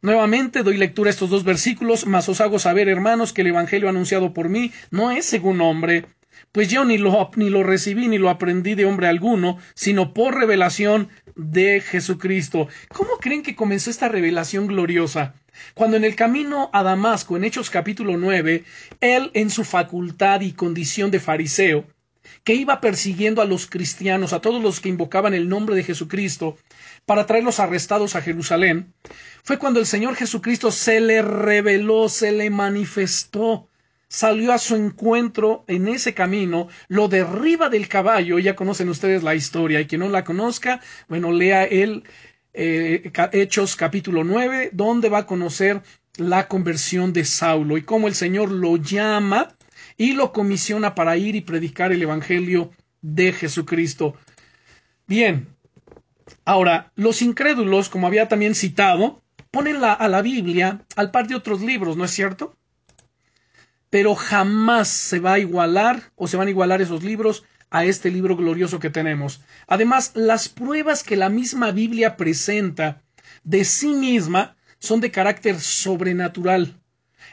Nuevamente 0.00 0.62
doy 0.62 0.76
lectura 0.76 1.10
a 1.10 1.12
estos 1.12 1.28
dos 1.28 1.42
versículos, 1.42 2.06
mas 2.06 2.28
os 2.28 2.40
hago 2.40 2.60
saber, 2.60 2.88
hermanos, 2.88 3.32
que 3.32 3.40
el 3.40 3.48
Evangelio 3.48 3.88
anunciado 3.88 4.32
por 4.32 4.48
mí 4.48 4.72
no 4.92 5.10
es 5.10 5.24
según 5.24 5.60
hombre, 5.60 6.04
pues 6.52 6.68
yo 6.68 6.84
ni 6.84 6.98
lo, 6.98 7.30
ni 7.34 7.50
lo 7.50 7.64
recibí 7.64 8.06
ni 8.06 8.16
lo 8.16 8.30
aprendí 8.30 8.76
de 8.76 8.84
hombre 8.84 9.08
alguno, 9.08 9.58
sino 9.74 10.14
por 10.14 10.36
revelación 10.36 11.08
de 11.34 11.80
Jesucristo. 11.80 12.68
¿Cómo 12.94 13.18
creen 13.20 13.42
que 13.42 13.56
comenzó 13.56 13.90
esta 13.90 14.08
revelación 14.08 14.68
gloriosa? 14.68 15.34
Cuando 15.74 15.96
en 15.96 16.04
el 16.04 16.14
camino 16.14 16.70
a 16.72 16.84
Damasco, 16.84 17.36
en 17.36 17.42
Hechos 17.42 17.68
capítulo 17.68 18.16
9, 18.16 18.62
él 19.00 19.30
en 19.34 19.50
su 19.50 19.64
facultad 19.64 20.42
y 20.42 20.52
condición 20.52 21.10
de 21.10 21.18
fariseo, 21.18 21.86
que 22.48 22.54
iba 22.54 22.80
persiguiendo 22.80 23.42
a 23.42 23.44
los 23.44 23.66
cristianos, 23.66 24.32
a 24.32 24.40
todos 24.40 24.62
los 24.62 24.80
que 24.80 24.88
invocaban 24.88 25.34
el 25.34 25.50
nombre 25.50 25.76
de 25.76 25.84
Jesucristo, 25.84 26.56
para 27.04 27.26
traerlos 27.26 27.60
arrestados 27.60 28.16
a 28.16 28.22
Jerusalén, 28.22 28.94
fue 29.42 29.58
cuando 29.58 29.80
el 29.80 29.84
Señor 29.84 30.16
Jesucristo 30.16 30.70
se 30.70 30.98
le 31.00 31.20
reveló, 31.20 32.08
se 32.08 32.32
le 32.32 32.48
manifestó, 32.48 33.68
salió 34.08 34.54
a 34.54 34.58
su 34.58 34.76
encuentro 34.76 35.66
en 35.66 35.88
ese 35.88 36.14
camino, 36.14 36.68
lo 36.88 37.08
derriba 37.08 37.68
del 37.68 37.86
caballo, 37.86 38.38
ya 38.38 38.56
conocen 38.56 38.88
ustedes 38.88 39.22
la 39.22 39.34
historia, 39.34 39.82
y 39.82 39.86
quien 39.86 40.00
no 40.00 40.08
la 40.08 40.24
conozca, 40.24 40.80
bueno, 41.06 41.32
lea 41.32 41.64
el 41.64 42.04
eh, 42.54 43.12
Hechos 43.32 43.76
capítulo 43.76 44.24
9, 44.24 44.70
donde 44.72 45.10
va 45.10 45.18
a 45.18 45.26
conocer 45.26 45.82
la 46.16 46.48
conversión 46.48 47.12
de 47.12 47.26
Saulo 47.26 47.76
y 47.76 47.82
cómo 47.82 48.08
el 48.08 48.14
Señor 48.14 48.50
lo 48.50 48.78
llama 48.78 49.57
y 49.98 50.12
lo 50.14 50.32
comisiona 50.32 50.94
para 50.94 51.18
ir 51.18 51.34
y 51.34 51.42
predicar 51.42 51.92
el 51.92 52.00
Evangelio 52.00 52.70
de 53.02 53.32
Jesucristo. 53.32 54.14
Bien, 55.06 55.48
ahora, 56.44 56.92
los 56.94 57.20
incrédulos, 57.20 57.90
como 57.90 58.06
había 58.06 58.28
también 58.28 58.54
citado, 58.54 59.22
ponen 59.50 59.80
la, 59.80 59.92
a 59.92 60.08
la 60.08 60.22
Biblia 60.22 60.86
al 60.96 61.10
par 61.10 61.26
de 61.26 61.34
otros 61.34 61.60
libros, 61.60 61.96
¿no 61.96 62.04
es 62.04 62.12
cierto? 62.12 62.56
Pero 63.90 64.14
jamás 64.14 64.88
se 64.88 65.18
va 65.18 65.34
a 65.34 65.38
igualar 65.38 66.12
o 66.14 66.28
se 66.28 66.36
van 66.36 66.46
a 66.46 66.50
igualar 66.50 66.80
esos 66.80 67.02
libros 67.02 67.44
a 67.70 67.84
este 67.84 68.10
libro 68.10 68.36
glorioso 68.36 68.78
que 68.78 68.90
tenemos. 68.90 69.42
Además, 69.66 70.12
las 70.14 70.48
pruebas 70.48 71.02
que 71.02 71.16
la 71.16 71.28
misma 71.28 71.72
Biblia 71.72 72.16
presenta 72.16 73.02
de 73.44 73.64
sí 73.64 73.88
misma 73.88 74.56
son 74.78 75.00
de 75.00 75.10
carácter 75.10 75.58
sobrenatural. 75.60 76.80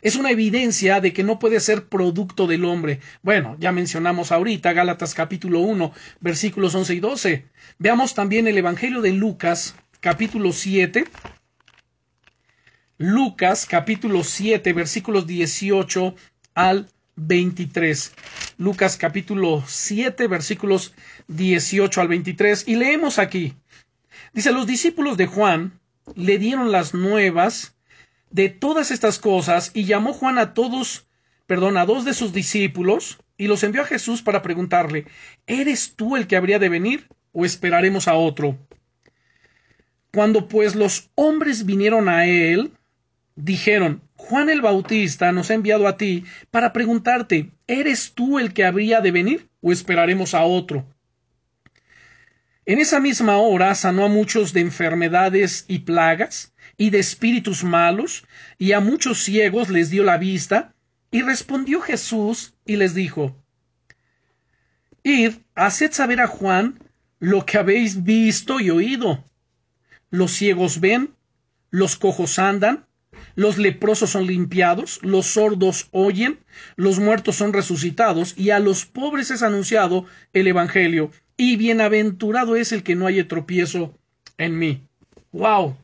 Es 0.06 0.16
una 0.16 0.30
evidencia 0.30 1.02
de 1.02 1.14
que 1.14 1.24
no 1.24 1.40
puede 1.40 1.60
ser 1.60 1.88
producto 1.88 2.46
del 2.46 2.64
hombre. 2.66 3.00
Bueno, 3.24 3.58
ya 3.60 3.72
mencionamos 3.72 4.32
ahorita 4.32 4.72
Gálatas 4.72 5.16
capítulo 5.16 5.62
1, 5.62 5.92
versículos 6.20 6.76
11 6.76 6.94
y 6.94 7.00
12. 7.00 7.46
Veamos 7.80 8.14
también 8.14 8.48
el 8.48 8.56
Evangelio 8.56 9.02
de 9.02 9.14
Lucas 9.14 9.74
capítulo 10.02 10.52
7. 10.52 11.06
Lucas 13.00 13.66
capítulo 13.66 14.24
7, 14.24 14.74
versículos 14.74 15.26
18 15.26 16.16
al 16.54 16.88
23. 17.16 18.14
Lucas 18.60 18.98
capítulo 18.98 19.64
7 19.66 20.28
versículos 20.28 20.94
18 21.30 22.00
al 22.00 22.10
23 22.10 22.68
y 22.68 22.76
leemos 22.76 23.18
aquí. 23.18 23.56
Dice, 24.34 24.52
los 24.52 24.68
discípulos 24.68 25.18
de 25.18 25.26
Juan 25.26 25.80
le 26.14 26.38
dieron 26.38 26.72
las 26.72 26.94
nuevas 26.94 27.75
de 28.36 28.50
todas 28.50 28.92
estas 28.92 29.18
cosas 29.18 29.72
y 29.74 29.86
llamó 29.86 30.12
Juan 30.12 30.38
a 30.40 30.54
todos, 30.54 31.08
perdón, 31.48 31.78
a 31.78 31.86
dos 31.86 32.04
de 32.04 32.14
sus 32.14 32.34
discípulos 32.34 33.18
y 33.38 33.48
los 33.48 33.64
envió 33.64 33.82
a 33.82 33.86
Jesús 33.86 34.22
para 34.22 34.42
preguntarle, 34.42 35.06
¿eres 35.48 35.96
tú 35.96 36.18
el 36.18 36.28
que 36.28 36.36
habría 36.36 36.60
de 36.60 36.68
venir 36.68 37.08
o 37.32 37.46
esperaremos 37.46 38.10
a 38.10 38.16
otro? 38.16 38.58
Cuando 40.14 40.50
pues 40.50 40.76
los 40.76 41.12
hombres 41.16 41.66
vinieron 41.66 42.10
a 42.10 42.26
él, 42.26 42.74
dijeron, 43.36 44.02
Juan 44.16 44.50
el 44.50 44.60
Bautista 44.60 45.32
nos 45.32 45.50
ha 45.50 45.54
enviado 45.54 45.88
a 45.88 45.96
ti 45.96 46.26
para 46.52 46.74
preguntarte, 46.74 47.52
¿eres 47.68 48.16
tú 48.16 48.38
el 48.38 48.52
que 48.54 48.66
habría 48.66 49.00
de 49.00 49.12
venir 49.12 49.48
o 49.62 49.72
esperaremos 49.72 50.34
a 50.34 50.44
otro? 50.44 50.86
En 52.66 52.80
esa 52.80 53.00
misma 53.00 53.38
hora 53.38 53.74
sanó 53.76 54.04
a 54.04 54.10
muchos 54.10 54.52
de 54.52 54.60
enfermedades 54.60 55.64
y 55.70 55.80
plagas 55.80 56.54
y 56.78 56.90
de 56.90 57.00
espíritus 57.00 57.64
malos, 57.64 58.26
y 58.58 58.74
a 58.74 58.80
muchos 58.80 59.24
ciegos 59.24 59.70
les 59.70 59.90
dio 59.90 60.04
la 60.04 60.18
vista, 60.18 60.74
y 61.12 61.22
respondió 61.22 61.82
Jesús 61.82 62.54
y 62.66 62.76
les 62.76 62.94
dijo, 62.94 63.36
Id, 65.04 65.34
haced 65.54 65.92
saber 65.92 66.20
a 66.20 66.28
Juan 66.28 66.80
lo 67.20 67.46
que 67.46 67.58
habéis 67.58 68.04
visto 68.04 68.60
y 68.60 68.70
oído. 68.70 69.24
Los 70.10 70.32
ciegos 70.32 70.80
ven, 70.80 71.14
los 71.70 71.96
cojos 71.96 72.40
andan, 72.40 72.86
los 73.36 73.58
leprosos 73.58 74.10
son 74.10 74.28
limpiados, 74.28 75.00
los 75.04 75.28
sordos 75.28 75.88
oyen, 75.92 76.40
los 76.76 77.00
muertos 77.00 77.36
son 77.36 77.54
resucitados, 77.54 78.34
y 78.38 78.50
a 78.50 78.60
los 78.60 78.86
pobres 78.86 79.32
es 79.32 79.44
anunciado 79.44 80.06
el 80.34 80.48
Evangelio, 80.48 81.12
y 81.38 81.58
bienaventurado 81.58 82.56
es 82.56 82.72
el 82.72 82.84
que 82.84 82.96
no 82.96 83.08
haya 83.08 83.28
tropiezo 83.28 83.98
en 84.38 84.58
mí. 84.58 84.82
¡Wow! 85.32 85.78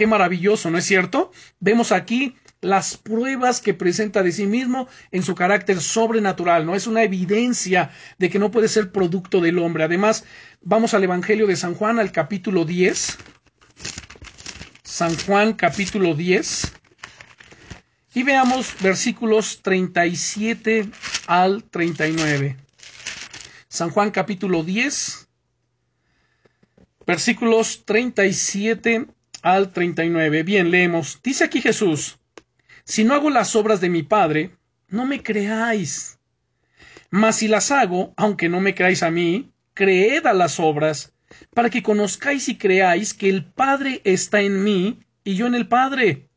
¡Qué 0.00 0.06
maravilloso! 0.06 0.70
¿No 0.70 0.78
es 0.78 0.86
cierto? 0.86 1.30
Vemos 1.58 1.92
aquí 1.92 2.34
las 2.62 2.96
pruebas 2.96 3.60
que 3.60 3.74
presenta 3.74 4.22
de 4.22 4.32
sí 4.32 4.46
mismo 4.46 4.88
en 5.12 5.22
su 5.22 5.34
carácter 5.34 5.78
sobrenatural, 5.82 6.64
¿no? 6.64 6.74
Es 6.74 6.86
una 6.86 7.02
evidencia 7.02 7.90
de 8.16 8.30
que 8.30 8.38
no 8.38 8.50
puede 8.50 8.68
ser 8.68 8.92
producto 8.92 9.42
del 9.42 9.58
hombre. 9.58 9.84
Además, 9.84 10.24
vamos 10.62 10.94
al 10.94 11.04
Evangelio 11.04 11.46
de 11.46 11.54
San 11.54 11.74
Juan, 11.74 11.98
al 11.98 12.12
capítulo 12.12 12.64
10. 12.64 13.18
San 14.82 15.14
Juan, 15.18 15.52
capítulo 15.52 16.14
10. 16.14 16.72
Y 18.14 18.22
veamos 18.22 18.76
versículos 18.80 19.60
37 19.60 20.88
al 21.26 21.64
39. 21.64 22.56
San 23.68 23.90
Juan 23.90 24.10
capítulo 24.10 24.64
10, 24.64 25.28
versículos 27.06 27.84
37 27.84 29.06
al 29.42 29.72
39. 29.72 30.42
Bien, 30.42 30.70
leemos. 30.70 31.20
Dice 31.22 31.44
aquí 31.44 31.60
Jesús, 31.60 32.18
si 32.84 33.04
no 33.04 33.14
hago 33.14 33.30
las 33.30 33.54
obras 33.56 33.80
de 33.80 33.88
mi 33.88 34.02
Padre, 34.02 34.56
no 34.88 35.06
me 35.06 35.22
creáis. 35.22 36.18
Mas 37.10 37.36
si 37.36 37.48
las 37.48 37.70
hago, 37.70 38.14
aunque 38.16 38.48
no 38.48 38.60
me 38.60 38.74
creáis 38.74 39.02
a 39.02 39.10
mí, 39.10 39.50
creed 39.74 40.26
a 40.26 40.32
las 40.32 40.60
obras, 40.60 41.12
para 41.54 41.70
que 41.70 41.82
conozcáis 41.82 42.48
y 42.48 42.56
creáis 42.58 43.14
que 43.14 43.28
el 43.28 43.44
Padre 43.44 44.00
está 44.04 44.40
en 44.40 44.62
mí 44.62 45.00
y 45.24 45.34
yo 45.34 45.46
en 45.46 45.54
el 45.54 45.68
Padre. 45.68 46.28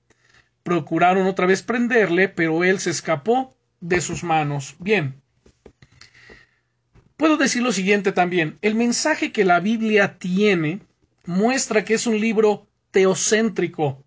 Procuraron 0.63 1.27
otra 1.27 1.45
vez 1.45 1.61
prenderle, 1.61 2.29
pero 2.29 2.63
él 2.63 2.79
se 2.79 2.89
escapó 2.89 3.55
de 3.81 4.01
sus 4.01 4.23
manos. 4.23 4.75
Bien. 4.79 5.21
Puedo 7.17 7.37
decir 7.37 7.61
lo 7.61 7.71
siguiente 7.71 8.11
también. 8.11 8.57
El 8.61 8.75
mensaje 8.75 9.31
que 9.31 9.45
la 9.45 9.59
Biblia 9.59 10.17
tiene 10.17 10.81
muestra 11.25 11.85
que 11.85 11.93
es 11.93 12.07
un 12.07 12.19
libro 12.19 12.67
teocéntrico. 12.93 14.05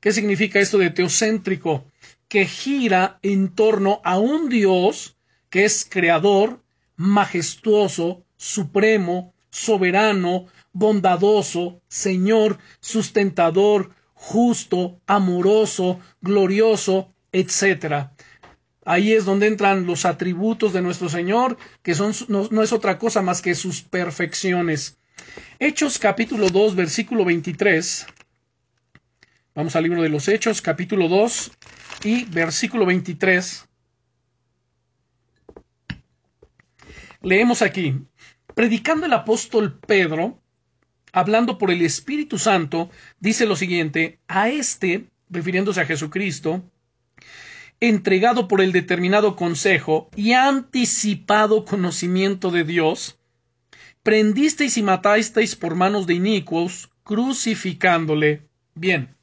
¿Qué 0.00 0.12
significa 0.12 0.60
esto 0.60 0.78
de 0.78 0.90
teocéntrico? 0.90 1.84
Que 2.28 2.46
gira 2.46 3.18
en 3.22 3.54
torno 3.54 4.00
a 4.04 4.18
un 4.18 4.48
Dios 4.48 5.16
que 5.50 5.66
es 5.66 5.86
creador, 5.88 6.60
majestuoso, 6.96 8.24
supremo, 8.36 9.34
soberano, 9.50 10.46
bondadoso, 10.72 11.82
Señor, 11.88 12.58
sustentador, 12.80 13.90
justo, 14.14 14.98
amoroso, 15.06 16.00
glorioso, 16.22 17.12
etc. 17.32 18.08
Ahí 18.84 19.12
es 19.12 19.24
donde 19.24 19.48
entran 19.48 19.84
los 19.84 20.04
atributos 20.04 20.72
de 20.72 20.82
nuestro 20.82 21.08
Señor, 21.08 21.58
que 21.82 21.94
son, 21.94 22.12
no, 22.28 22.48
no, 22.50 22.62
es 22.62 22.72
otra 22.72 22.98
cosa 22.98 23.20
más 23.20 23.42
que 23.42 23.54
sus 23.54 23.82
perfecciones. 23.82 24.96
Hechos 25.58 25.98
capítulo 25.98 26.50
2, 26.50 26.74
versículo 26.74 27.24
23. 27.24 28.06
Vamos 29.54 29.76
al 29.76 29.84
libro 29.84 30.02
de 30.02 30.08
los 30.08 30.28
Hechos, 30.28 30.62
capítulo 30.62 31.08
2 31.08 31.52
y 32.04 32.24
versículo 32.24 32.86
23. 32.86 33.68
Leemos 37.22 37.62
aquí, 37.62 37.94
predicando 38.54 39.06
el 39.06 39.12
apóstol 39.12 39.78
Pedro, 39.78 40.40
hablando 41.12 41.58
por 41.58 41.70
el 41.70 41.82
Espíritu 41.82 42.38
Santo, 42.38 42.90
dice 43.20 43.46
lo 43.46 43.54
siguiente, 43.54 44.18
a 44.26 44.48
este, 44.48 45.04
refiriéndose 45.30 45.80
a 45.80 45.86
Jesucristo, 45.86 46.64
entregado 47.78 48.48
por 48.48 48.60
el 48.60 48.72
determinado 48.72 49.36
consejo 49.36 50.10
y 50.16 50.32
anticipado 50.32 51.64
conocimiento 51.64 52.50
de 52.50 52.64
Dios, 52.64 53.18
prendisteis 54.02 54.76
y 54.76 54.82
matasteis 54.82 55.54
por 55.56 55.74
manos 55.74 56.06
de 56.06 56.14
inicuos, 56.14 56.90
crucificándole. 57.04 58.42
Bien. 58.74 59.14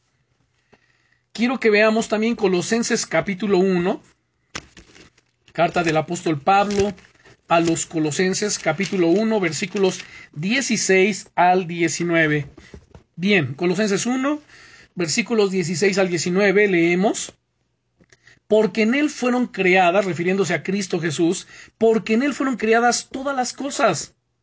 Quiero 1.34 1.60
que 1.60 1.70
veamos 1.70 2.08
también 2.08 2.36
Colosenses 2.36 3.06
capítulo 3.06 3.58
1, 3.60 4.02
carta 5.54 5.84
del 5.84 5.98
apóstol 5.98 6.42
Pablo 6.42 6.94
a 7.48 7.60
los 7.60 7.86
Colosenses 7.86 8.60
capítulo 8.60 9.08
1 9.08 9.40
versículos 9.40 10.00
16 10.34 11.32
al 11.36 11.68
19. 11.68 12.48
Bien, 13.16 13.54
Colosenses 13.56 14.06
1 14.06 14.42
versículos 14.96 15.52
16 15.52 15.98
al 15.98 16.10
19 16.10 16.68
leemos. 16.68 17.34
porque 18.48 18.82
en 18.82 18.96
Él 18.96 19.12
fueron 19.12 19.46
creadas, 19.46 20.06
refiriéndose 20.06 20.56
a 20.56 20.64
Cristo 20.64 21.00
Jesús, 21.00 21.48
porque 21.78 22.16
en 22.16 22.24
Él 22.24 22.34
fueron 22.34 22.58
creadas 22.58 23.08
todas 23.12 23.36
las 23.36 23.54
cosas, 23.54 24.16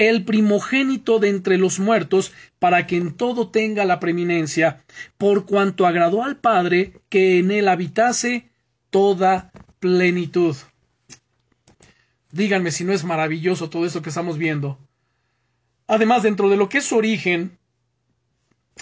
el 0.00 0.24
primogénito 0.24 1.18
de 1.18 1.28
entre 1.28 1.58
los 1.58 1.78
muertos, 1.78 2.32
para 2.58 2.86
que 2.86 2.96
en 2.96 3.12
todo 3.12 3.50
tenga 3.50 3.84
la 3.84 4.00
preeminencia, 4.00 4.82
por 5.18 5.44
cuanto 5.44 5.86
agradó 5.86 6.24
al 6.24 6.38
Padre 6.38 6.94
que 7.10 7.38
en 7.38 7.50
él 7.50 7.68
habitase 7.68 8.48
toda 8.88 9.52
plenitud. 9.78 10.56
Díganme 12.32 12.70
si 12.70 12.84
no 12.84 12.94
es 12.94 13.04
maravilloso 13.04 13.68
todo 13.68 13.84
esto 13.84 14.00
que 14.00 14.08
estamos 14.08 14.38
viendo. 14.38 14.78
Además, 15.86 16.22
dentro 16.22 16.48
de 16.48 16.56
lo 16.56 16.70
que 16.70 16.78
es 16.78 16.86
su 16.86 16.96
origen 16.96 17.58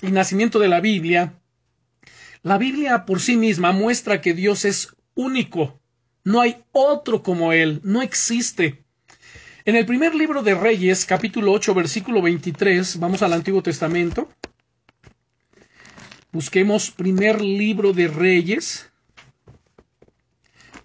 y 0.00 0.12
nacimiento 0.12 0.60
de 0.60 0.68
la 0.68 0.80
Biblia, 0.80 1.34
la 2.42 2.58
Biblia 2.58 3.04
por 3.06 3.20
sí 3.20 3.36
misma 3.36 3.72
muestra 3.72 4.20
que 4.20 4.34
Dios 4.34 4.64
es 4.64 4.94
único. 5.16 5.80
No 6.22 6.40
hay 6.40 6.62
otro 6.70 7.24
como 7.24 7.52
Él, 7.52 7.80
no 7.82 8.02
existe. 8.02 8.84
En 9.68 9.76
el 9.76 9.84
primer 9.84 10.14
libro 10.14 10.42
de 10.42 10.54
Reyes, 10.54 11.04
capítulo 11.04 11.52
8, 11.52 11.74
versículo 11.74 12.22
23, 12.22 12.98
vamos 13.00 13.20
al 13.20 13.34
Antiguo 13.34 13.62
Testamento. 13.62 14.30
Busquemos 16.32 16.90
primer 16.90 17.42
libro 17.42 17.92
de 17.92 18.08
Reyes, 18.08 18.90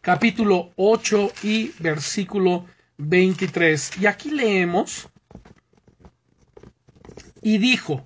capítulo 0.01 0.73
8 0.75 1.31
y 1.43 1.71
versículo 1.79 2.65
23. 2.97 4.01
Y 4.01 4.05
aquí 4.05 4.31
leemos, 4.31 5.07
y 7.41 7.59
dijo, 7.59 8.05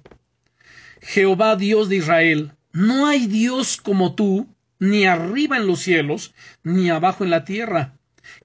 Jehová 1.01 1.55
Dios 1.55 1.89
de 1.89 1.95
Israel, 1.95 2.51
no 2.71 3.07
hay 3.07 3.25
Dios 3.25 3.77
como 3.77 4.13
tú, 4.13 4.47
ni 4.77 5.05
arriba 5.07 5.57
en 5.57 5.65
los 5.65 5.79
cielos, 5.79 6.35
ni 6.61 6.91
abajo 6.91 7.23
en 7.23 7.31
la 7.31 7.45
tierra, 7.45 7.96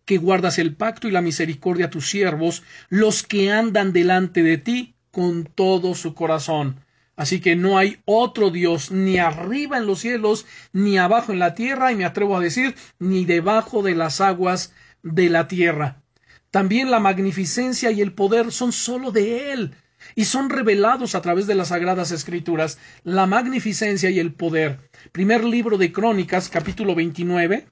que 0.05 0.19
guardas 0.19 0.59
el 0.59 0.75
pacto 0.75 1.09
y 1.09 1.11
la 1.11 1.23
misericordia 1.23 1.87
a 1.87 1.91
tus 1.91 2.09
siervos, 2.09 2.63
los 2.89 3.23
que 3.23 3.51
andan 3.51 3.93
delante 3.93 4.43
de 4.43 4.59
ti 4.59 4.95
con 5.11 5.45
todo 5.45 5.95
su 5.95 6.15
corazón. 6.15 6.81
Así 7.15 7.41
que 7.41 7.57
no 7.57 7.79
hay 7.79 7.99
otro 8.05 8.51
Dios 8.51 8.91
ni 8.91 9.19
arriba 9.19 9.77
en 9.77 9.87
los 9.87 10.01
cielos, 10.01 10.47
ni 10.73 10.99
abajo 10.99 11.33
en 11.33 11.39
la 11.39 11.55
tierra, 11.55 11.93
y 11.93 11.97
me 11.97 12.05
atrevo 12.05 12.37
a 12.37 12.41
decir, 12.41 12.75
ni 12.99 13.25
debajo 13.25 13.83
de 13.83 13.95
las 13.95 14.21
aguas 14.21 14.73
de 15.03 15.29
la 15.29 15.47
tierra. 15.47 16.03
También 16.51 16.91
la 16.91 17.01
magnificencia 17.01 17.91
y 17.91 18.01
el 18.01 18.13
poder 18.13 18.51
son 18.51 18.73
sólo 18.73 19.13
de 19.13 19.53
Él, 19.53 19.75
y 20.15 20.25
son 20.25 20.51
revelados 20.51 21.15
a 21.15 21.23
través 21.23 21.47
de 21.47 21.55
las 21.55 21.69
sagradas 21.69 22.11
escrituras, 22.11 22.79
la 23.05 23.27
magnificencia 23.27 24.11
y 24.11 24.19
el 24.19 24.33
poder. 24.33 24.79
Primer 25.13 25.45
libro 25.45 25.79
de 25.79 25.93
Crónicas, 25.93 26.49
capítulo 26.49 26.95
29. 26.95 27.67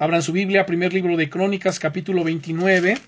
Abran 0.00 0.22
su 0.22 0.30
Biblia, 0.30 0.64
primer 0.64 0.92
libro 0.92 1.16
de 1.16 1.28
Crónicas, 1.28 1.80
capítulo 1.80 2.22
29. 2.22 2.98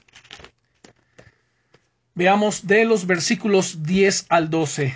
Veamos 2.16 2.66
de 2.66 2.84
los 2.84 3.06
versículos 3.06 3.84
10 3.84 4.26
al 4.28 4.50
12. 4.50 4.92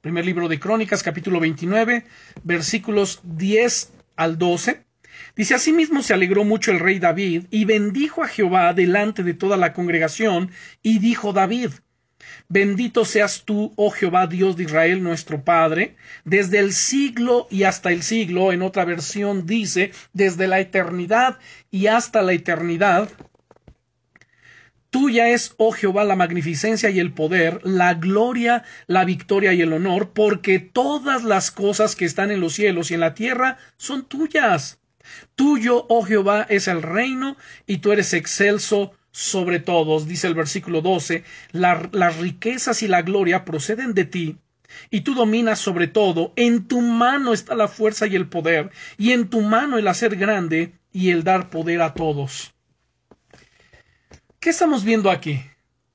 Primer 0.00 0.24
libro 0.24 0.48
de 0.48 0.58
Crónicas, 0.58 1.02
capítulo 1.02 1.40
29, 1.40 2.06
versículos 2.42 3.20
10 3.22 3.92
al 4.16 4.38
12. 4.38 4.82
Dice, 5.36 5.54
asimismo 5.54 6.02
se 6.02 6.14
alegró 6.14 6.42
mucho 6.42 6.70
el 6.70 6.80
rey 6.80 6.98
David 6.98 7.48
y 7.50 7.66
bendijo 7.66 8.22
a 8.24 8.28
Jehová 8.28 8.72
delante 8.72 9.22
de 9.22 9.34
toda 9.34 9.58
la 9.58 9.74
congregación 9.74 10.52
y 10.82 11.00
dijo 11.00 11.34
David, 11.34 11.72
Bendito 12.48 13.04
seas 13.04 13.44
tú, 13.44 13.72
oh 13.76 13.90
Jehová 13.90 14.26
Dios 14.26 14.56
de 14.56 14.64
Israel, 14.64 15.02
nuestro 15.02 15.42
Padre, 15.44 15.96
desde 16.24 16.58
el 16.58 16.72
siglo 16.72 17.46
y 17.50 17.64
hasta 17.64 17.92
el 17.92 18.02
siglo, 18.02 18.52
en 18.52 18.62
otra 18.62 18.84
versión 18.84 19.46
dice, 19.46 19.92
desde 20.12 20.46
la 20.48 20.60
eternidad 20.60 21.38
y 21.70 21.86
hasta 21.86 22.22
la 22.22 22.32
eternidad. 22.32 23.10
Tuya 24.90 25.30
es, 25.30 25.54
oh 25.56 25.72
Jehová, 25.72 26.04
la 26.04 26.16
magnificencia 26.16 26.90
y 26.90 27.00
el 27.00 27.14
poder, 27.14 27.60
la 27.64 27.94
gloria, 27.94 28.64
la 28.86 29.06
victoria 29.06 29.54
y 29.54 29.62
el 29.62 29.72
honor, 29.72 30.10
porque 30.12 30.58
todas 30.58 31.24
las 31.24 31.50
cosas 31.50 31.96
que 31.96 32.04
están 32.04 32.30
en 32.30 32.40
los 32.40 32.52
cielos 32.52 32.90
y 32.90 32.94
en 32.94 33.00
la 33.00 33.14
tierra 33.14 33.56
son 33.78 34.04
tuyas. 34.04 34.80
Tuyo, 35.34 35.86
oh 35.88 36.02
Jehová, 36.02 36.46
es 36.50 36.68
el 36.68 36.82
reino, 36.82 37.38
y 37.66 37.78
tú 37.78 37.92
eres 37.92 38.12
excelso 38.12 38.92
sobre 39.12 39.60
todos, 39.60 40.08
dice 40.08 40.26
el 40.26 40.34
versículo 40.34 40.80
12, 40.80 41.22
las 41.52 42.16
riquezas 42.16 42.82
y 42.82 42.88
la 42.88 43.02
gloria 43.02 43.44
proceden 43.44 43.94
de 43.94 44.04
ti, 44.06 44.38
y 44.90 45.02
tú 45.02 45.14
dominas 45.14 45.58
sobre 45.58 45.86
todo, 45.86 46.32
en 46.34 46.66
tu 46.66 46.80
mano 46.80 47.32
está 47.32 47.54
la 47.54 47.68
fuerza 47.68 48.06
y 48.06 48.16
el 48.16 48.28
poder, 48.28 48.70
y 48.98 49.12
en 49.12 49.28
tu 49.28 49.42
mano 49.42 49.78
el 49.78 49.86
hacer 49.86 50.16
grande 50.16 50.72
y 50.92 51.10
el 51.10 51.24
dar 51.24 51.50
poder 51.50 51.82
a 51.82 51.94
todos. 51.94 52.54
¿Qué 54.40 54.50
estamos 54.50 54.82
viendo 54.82 55.10
aquí? 55.10 55.40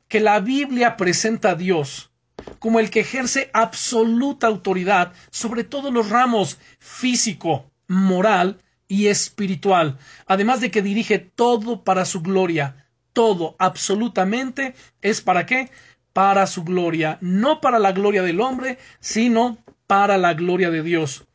Que 0.08 0.20
la 0.20 0.40
Biblia 0.40 0.96
presenta 0.96 1.52
a 1.52 1.56
Dios 1.56 2.12
como 2.60 2.80
el 2.80 2.90
que 2.90 3.02
ejerce 3.02 3.50
absoluta 3.54 4.48
autoridad 4.48 5.14
sobre 5.32 5.64
todos 5.64 5.92
los 5.94 6.10
ramos 6.10 6.58
físico, 6.80 7.72
moral 7.88 8.62
y 8.88 9.08
espiritual, 9.08 9.98
además 10.26 10.62
de 10.62 10.72
que 10.72 10.82
dirige 10.82 11.20
todo 11.20 11.84
para 11.84 12.06
su 12.06 12.22
gloria, 12.22 12.87
todo, 13.18 13.56
absolutamente, 13.58 14.76
es 15.02 15.22
para 15.22 15.48
qué? 15.48 15.72
Para 16.14 16.46
su 16.46 16.64
gloria, 16.64 17.18
no 17.20 17.62
para 17.62 17.80
la 17.80 17.92
gloria 17.92 18.22
del 18.22 18.40
hombre, 18.40 18.78
sino 19.00 19.58
para 19.88 20.20
la 20.20 20.36
gloria 20.36 20.70
de 20.70 20.84
Dios. 20.84 21.26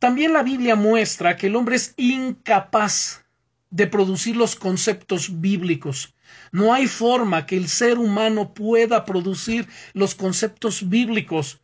También 0.00 0.32
la 0.32 0.42
Biblia 0.42 0.74
muestra 0.74 1.36
que 1.36 1.46
el 1.46 1.54
hombre 1.54 1.76
es 1.76 1.94
incapaz 1.96 3.24
de 3.70 3.86
producir 3.86 4.34
los 4.34 4.56
conceptos 4.56 5.40
bíblicos. 5.40 6.16
No 6.50 6.74
hay 6.74 6.88
forma 6.88 7.46
que 7.46 7.56
el 7.56 7.68
ser 7.68 7.96
humano 7.96 8.52
pueda 8.52 9.04
producir 9.04 9.68
los 9.92 10.16
conceptos 10.16 10.88
bíblicos. 10.88 11.60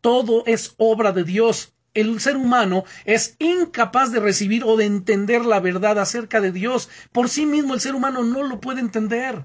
Todo 0.00 0.42
es 0.44 0.74
obra 0.76 1.12
de 1.12 1.22
Dios 1.22 1.72
el 1.96 2.20
ser 2.20 2.36
humano 2.36 2.84
es 3.04 3.36
incapaz 3.38 4.12
de 4.12 4.20
recibir 4.20 4.64
o 4.64 4.76
de 4.76 4.84
entender 4.84 5.44
la 5.44 5.60
verdad 5.60 5.98
acerca 5.98 6.40
de 6.40 6.52
Dios. 6.52 6.88
Por 7.12 7.28
sí 7.28 7.46
mismo 7.46 7.74
el 7.74 7.80
ser 7.80 7.94
humano 7.94 8.22
no 8.22 8.42
lo 8.42 8.60
puede 8.60 8.80
entender. 8.80 9.44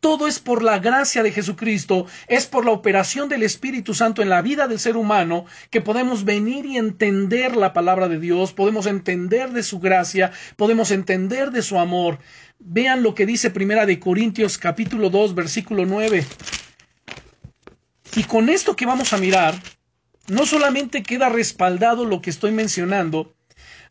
Todo 0.00 0.26
es 0.26 0.38
por 0.38 0.62
la 0.62 0.78
gracia 0.78 1.22
de 1.22 1.32
Jesucristo, 1.32 2.06
es 2.26 2.46
por 2.46 2.64
la 2.64 2.70
operación 2.70 3.28
del 3.28 3.42
Espíritu 3.42 3.94
Santo 3.94 4.22
en 4.22 4.28
la 4.28 4.42
vida 4.42 4.68
del 4.68 4.78
ser 4.78 4.96
humano 4.96 5.46
que 5.70 5.80
podemos 5.80 6.24
venir 6.24 6.66
y 6.66 6.76
entender 6.76 7.56
la 7.56 7.72
palabra 7.72 8.08
de 8.08 8.18
Dios, 8.18 8.52
podemos 8.52 8.86
entender 8.86 9.50
de 9.52 9.62
su 9.62 9.78
gracia, 9.78 10.32
podemos 10.56 10.90
entender 10.90 11.50
de 11.50 11.62
su 11.62 11.78
amor. 11.78 12.18
Vean 12.58 13.02
lo 13.02 13.14
que 13.14 13.26
dice 13.26 13.50
Primera 13.50 13.86
de 13.86 14.00
Corintios 14.00 14.58
capítulo 14.58 15.10
2 15.10 15.34
versículo 15.34 15.86
9. 15.86 16.24
Y 18.16 18.24
con 18.24 18.48
esto 18.48 18.76
que 18.76 18.86
vamos 18.86 19.12
a 19.12 19.18
mirar, 19.18 19.54
no 20.30 20.46
solamente 20.46 21.02
queda 21.02 21.28
respaldado 21.28 22.04
lo 22.04 22.22
que 22.22 22.30
estoy 22.30 22.52
mencionando, 22.52 23.34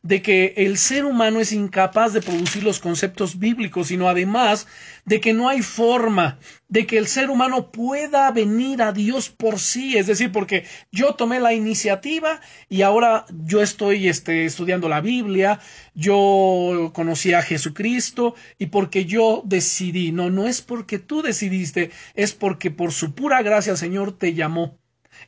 de 0.02 0.22
que 0.22 0.54
el 0.56 0.78
ser 0.78 1.04
humano 1.04 1.42
es 1.42 1.52
incapaz 1.52 2.14
de 2.14 2.22
producir 2.22 2.64
los 2.64 2.80
conceptos 2.80 3.38
bíblicos, 3.38 3.88
sino 3.88 4.08
además 4.08 4.66
de 5.04 5.20
que 5.20 5.34
no 5.34 5.50
hay 5.50 5.62
forma 5.62 6.40
de 6.70 6.88
que 6.88 6.98
el 6.98 7.08
ser 7.08 7.30
humano 7.30 7.72
pueda 7.72 8.32
venir 8.32 8.82
a 8.82 8.94
Dios 8.94 9.30
por 9.30 9.60
sí, 9.60 9.98
es 9.98 10.08
decir, 10.08 10.32
porque 10.32 10.66
yo 10.92 11.16
tomé 11.16 11.42
la 11.42 11.54
iniciativa 11.54 12.40
y 12.70 12.84
ahora 12.84 13.26
yo 13.44 13.62
estoy 13.62 14.08
este, 14.08 14.46
estudiando 14.46 14.88
la 14.88 15.02
Biblia, 15.02 15.60
yo 15.94 16.92
conocí 16.94 17.34
a 17.34 17.42
Jesucristo 17.42 18.36
y 18.58 18.68
porque 18.68 19.04
yo 19.04 19.42
decidí, 19.46 20.14
no, 20.14 20.30
no 20.30 20.48
es 20.48 20.62
porque 20.62 21.00
tú 21.00 21.22
decidiste, 21.22 21.92
es 22.16 22.32
porque 22.34 22.72
por 22.72 22.94
su 22.94 23.14
pura 23.14 23.42
gracia 23.42 23.72
el 23.72 23.78
Señor 23.78 24.18
te 24.18 24.34
llamó. 24.34 24.78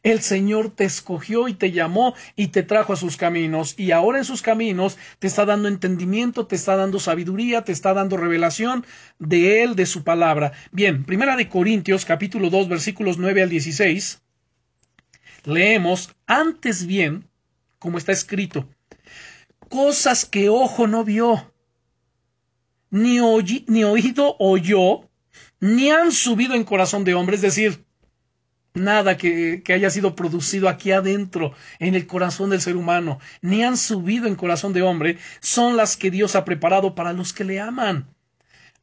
El 0.04 0.22
Señor 0.22 0.72
te 0.72 0.84
escogió 0.84 1.48
y 1.48 1.54
te 1.54 1.72
llamó 1.72 2.16
y 2.36 2.48
te 2.48 2.64
trajo 2.64 2.94
a 2.94 2.96
sus 2.96 3.18
caminos 3.18 3.76
y 3.78 3.92
ahora 3.92 4.18
en 4.18 4.26
sus 4.26 4.42
caminos 4.42 4.98
te 5.20 5.28
está 5.28 5.46
dando 5.46 5.68
entendimiento, 5.68 6.48
te 6.48 6.56
está 6.56 6.76
dando 6.76 7.00
sabiduría, 7.00 7.64
te 7.64 7.72
está 7.72 7.94
dando 7.94 8.18
revelación 8.18 8.84
de 9.20 9.62
Él, 9.62 9.76
de 9.76 9.86
su 9.86 10.04
palabra. 10.04 10.54
Bien, 10.72 11.06
primera 11.06 11.36
de 11.36 11.50
Corintios 11.50 12.06
capítulo 12.06 12.50
2 12.50 12.68
versículos 12.68 13.20
9 13.20 13.44
al 13.44 13.50
16. 13.50 14.22
Leemos, 15.44 16.16
antes 16.26 16.88
bien, 16.88 17.28
como 17.78 18.00
está 18.00 18.12
escrito, 18.12 18.68
cosas 19.70 20.26
que 20.26 20.50
ojo 20.50 20.88
no 20.88 21.04
vio, 21.04 21.52
ni, 22.90 23.20
ni 23.68 23.84
oído 23.84 24.36
oyó, 24.40 25.10
ni 25.60 25.92
han 25.92 26.12
subido 26.12 26.56
en 26.56 26.64
corazón 26.64 27.04
de 27.04 27.14
hombre, 27.14 27.36
es 27.36 27.42
decir, 27.42 27.86
nada 28.74 29.18
que, 29.18 29.64
haya 29.68 29.90
sido 29.90 30.16
producido 30.16 30.70
aquí 30.70 30.92
adentro, 30.92 31.54
en 31.80 31.96
el 31.96 32.08
corazón 32.08 32.50
del 32.50 32.62
ser 32.62 32.76
humano, 32.76 33.20
ni 33.42 33.64
han 33.64 33.78
subido 33.78 34.28
en 34.28 34.36
corazón 34.36 34.74
de 34.74 34.82
hombre, 34.82 35.18
son 35.40 35.78
las 35.78 35.98
que 35.98 36.12
Dios 36.12 36.36
ha 36.36 36.46
preparado 36.46 36.96
para 36.96 37.14
los 37.14 37.34
que 37.34 37.44
le 37.44 37.60
aman. 37.60 38.08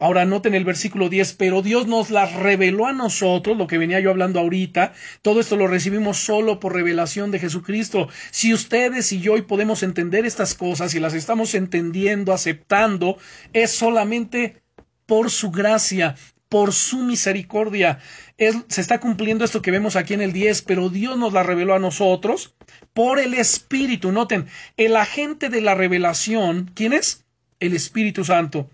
Ahora 0.00 0.24
noten 0.24 0.54
el 0.54 0.64
versículo 0.64 1.08
10, 1.08 1.32
pero 1.34 1.60
Dios 1.60 1.88
nos 1.88 2.10
las 2.10 2.32
reveló 2.32 2.86
a 2.86 2.92
nosotros, 2.92 3.56
lo 3.56 3.66
que 3.66 3.78
venía 3.78 3.98
yo 3.98 4.10
hablando 4.10 4.38
ahorita, 4.38 4.92
todo 5.22 5.40
esto 5.40 5.56
lo 5.56 5.66
recibimos 5.66 6.18
solo 6.18 6.60
por 6.60 6.72
revelación 6.72 7.32
de 7.32 7.40
Jesucristo. 7.40 8.08
Si 8.30 8.54
ustedes 8.54 9.10
y 9.12 9.20
yo 9.20 9.32
hoy 9.32 9.42
podemos 9.42 9.82
entender 9.82 10.24
estas 10.24 10.54
cosas 10.54 10.94
y 10.94 11.00
las 11.00 11.14
estamos 11.14 11.52
entendiendo, 11.56 12.32
aceptando, 12.32 13.18
es 13.52 13.72
solamente 13.72 14.62
por 15.04 15.30
su 15.30 15.50
gracia, 15.50 16.14
por 16.48 16.72
su 16.72 16.98
misericordia. 16.98 17.98
se 18.36 18.80
está 18.80 19.00
cumpliendo 19.00 19.44
esto 19.44 19.62
que 19.62 19.70
vemos 19.70 19.96
aquí 19.96 20.14
en 20.14 20.22
el 20.22 20.32
10, 20.32 20.62
pero 20.62 20.88
Dios 20.88 21.18
nos 21.18 21.32
la 21.32 21.42
reveló 21.42 21.74
a 21.74 21.78
nosotros 21.78 22.54
por 22.94 23.18
el 23.18 23.34
Espíritu. 23.34 24.12
Noten, 24.12 24.46
el 24.76 24.96
agente 24.96 25.48
de 25.48 25.60
la 25.60 25.74
revelación, 25.74 26.70
¿quién 26.74 26.92
es? 26.92 27.24
El 27.60 27.74
Espíritu 27.74 28.24
Santo. 28.24 28.70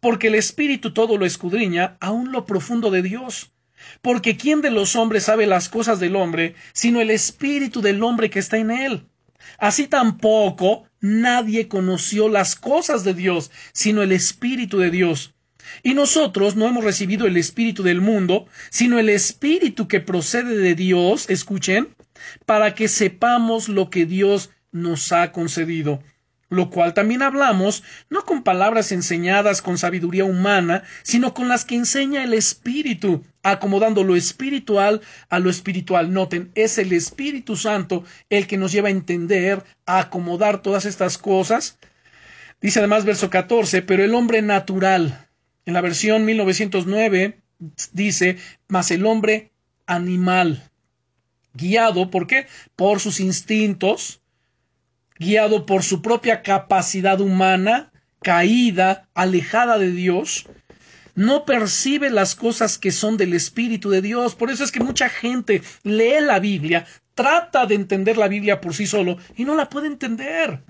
Porque 0.00 0.28
el 0.28 0.34
Espíritu 0.34 0.92
todo 0.92 1.16
lo 1.18 1.26
escudriña, 1.26 1.96
aun 2.00 2.32
lo 2.32 2.46
profundo 2.46 2.90
de 2.90 3.02
Dios. 3.02 3.52
Porque 4.00 4.36
¿quién 4.36 4.62
de 4.62 4.70
los 4.70 4.96
hombres 4.96 5.24
sabe 5.24 5.46
las 5.46 5.68
cosas 5.68 5.98
del 5.98 6.16
hombre, 6.16 6.54
sino 6.72 7.00
el 7.00 7.10
Espíritu 7.10 7.82
del 7.82 8.02
hombre 8.02 8.30
que 8.30 8.38
está 8.38 8.56
en 8.58 8.70
él? 8.70 9.06
Así 9.58 9.88
tampoco 9.88 10.84
nadie 11.00 11.68
conoció 11.68 12.28
las 12.28 12.54
cosas 12.54 13.02
de 13.02 13.14
Dios, 13.14 13.50
sino 13.72 14.02
el 14.02 14.12
Espíritu 14.12 14.78
de 14.78 14.90
Dios. 14.90 15.34
Y 15.82 15.94
nosotros 15.94 16.56
no 16.56 16.66
hemos 16.66 16.84
recibido 16.84 17.26
el 17.26 17.36
Espíritu 17.36 17.82
del 17.82 18.00
mundo, 18.00 18.46
sino 18.70 18.98
el 18.98 19.08
Espíritu 19.08 19.88
que 19.88 20.00
procede 20.00 20.56
de 20.56 20.74
Dios, 20.74 21.28
escuchen, 21.30 21.88
para 22.46 22.74
que 22.74 22.88
sepamos 22.88 23.68
lo 23.68 23.90
que 23.90 24.06
Dios 24.06 24.50
nos 24.70 25.12
ha 25.12 25.32
concedido 25.32 26.02
lo 26.52 26.68
cual 26.68 26.92
también 26.92 27.22
hablamos, 27.22 27.82
no 28.10 28.26
con 28.26 28.42
palabras 28.42 28.92
enseñadas 28.92 29.62
con 29.62 29.78
sabiduría 29.78 30.26
humana, 30.26 30.82
sino 31.02 31.32
con 31.32 31.48
las 31.48 31.64
que 31.64 31.76
enseña 31.76 32.22
el 32.22 32.34
Espíritu, 32.34 33.24
acomodando 33.42 34.04
lo 34.04 34.16
espiritual 34.16 35.00
a 35.30 35.38
lo 35.38 35.48
espiritual. 35.48 36.12
Noten, 36.12 36.50
es 36.54 36.76
el 36.76 36.92
Espíritu 36.92 37.56
Santo 37.56 38.04
el 38.28 38.46
que 38.46 38.58
nos 38.58 38.70
lleva 38.70 38.88
a 38.88 38.90
entender, 38.90 39.64
a 39.86 40.00
acomodar 40.00 40.60
todas 40.60 40.84
estas 40.84 41.16
cosas. 41.16 41.78
Dice 42.60 42.80
además 42.80 43.06
verso 43.06 43.30
14, 43.30 43.80
pero 43.80 44.04
el 44.04 44.14
hombre 44.14 44.42
natural, 44.42 45.26
en 45.66 45.74
la 45.74 45.80
versión 45.80 46.24
1909, 46.24 47.40
dice, 47.92 48.38
más 48.68 48.90
el 48.90 49.06
hombre 49.06 49.52
animal, 49.86 50.68
guiado, 51.54 52.10
¿por 52.10 52.26
qué? 52.26 52.46
Por 52.76 53.00
sus 53.00 53.20
instintos, 53.20 54.20
guiado 55.18 55.66
por 55.66 55.82
su 55.82 56.02
propia 56.02 56.42
capacidad 56.42 57.20
humana, 57.20 57.92
caída, 58.22 59.08
alejada 59.14 59.78
de 59.78 59.92
Dios, 59.92 60.46
no 61.14 61.44
percibe 61.44 62.10
las 62.10 62.34
cosas 62.34 62.78
que 62.78 62.90
son 62.90 63.16
del 63.16 63.34
Espíritu 63.34 63.90
de 63.90 64.00
Dios. 64.00 64.34
Por 64.34 64.50
eso 64.50 64.64
es 64.64 64.72
que 64.72 64.80
mucha 64.80 65.08
gente 65.08 65.62
lee 65.82 66.20
la 66.20 66.38
Biblia, 66.38 66.86
trata 67.14 67.66
de 67.66 67.74
entender 67.74 68.16
la 68.16 68.28
Biblia 68.28 68.60
por 68.60 68.74
sí 68.74 68.86
solo 68.86 69.18
y 69.36 69.44
no 69.44 69.54
la 69.54 69.68
puede 69.68 69.88
entender. 69.88 70.62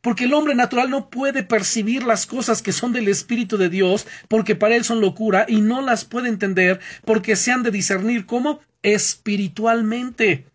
Porque 0.00 0.24
el 0.24 0.32
hombre 0.32 0.54
natural 0.54 0.88
no 0.88 1.10
puede 1.10 1.42
percibir 1.42 2.04
las 2.04 2.26
cosas 2.26 2.62
que 2.62 2.72
son 2.72 2.92
del 2.92 3.08
Espíritu 3.08 3.58
de 3.58 3.68
Dios, 3.68 4.06
porque 4.28 4.56
para 4.56 4.76
él 4.76 4.84
son 4.84 5.00
locura, 5.00 5.44
y 5.46 5.60
no 5.60 5.82
las 5.82 6.04
puede 6.04 6.28
entender 6.28 6.80
porque 7.04 7.36
se 7.36 7.52
han 7.52 7.62
de 7.62 7.70
discernir 7.70 8.24
como 8.24 8.60
espiritualmente. 8.82 10.46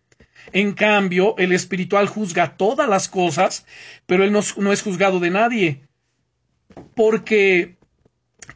En 0.52 0.72
cambio, 0.72 1.34
el 1.38 1.52
espiritual 1.52 2.08
juzga 2.08 2.56
todas 2.56 2.88
las 2.88 3.08
cosas, 3.08 3.66
pero 4.06 4.24
él 4.24 4.32
no, 4.32 4.72
es 4.72 4.82
juzgado 4.82 5.20
de 5.20 5.30
nadie. 5.30 5.82
Porque 6.94 7.76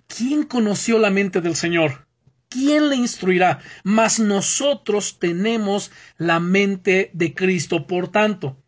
¿quién 0.07 0.45
conoció 0.45 0.99
la 0.99 1.11
mente 1.11 1.41
del 1.41 1.57
Señor? 1.57 2.07
¿Quién 2.49 2.89
le 2.89 2.97
instruirá? 2.97 3.61
Mas 3.85 4.19
nosotros 4.19 5.19
tenemos 5.19 5.91
la 6.19 6.41
mente 6.41 7.11
de 7.13 7.35
Cristo. 7.35 7.87
Por 7.87 8.09
tanto, 8.09 8.60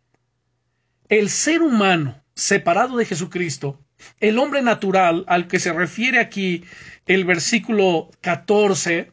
el 1.19 1.29
ser 1.29 1.61
humano 1.61 2.25
separado 2.35 2.97
de 2.97 3.05
Jesucristo, 3.05 3.79
el 4.19 4.39
hombre 4.39 4.63
natural 4.63 5.27
al 5.29 5.47
que 5.47 5.61
se 5.61 5.71
refiere 5.71 6.19
aquí 6.19 6.65
el 7.05 7.27
versículo 7.27 8.09
14, 8.23 9.13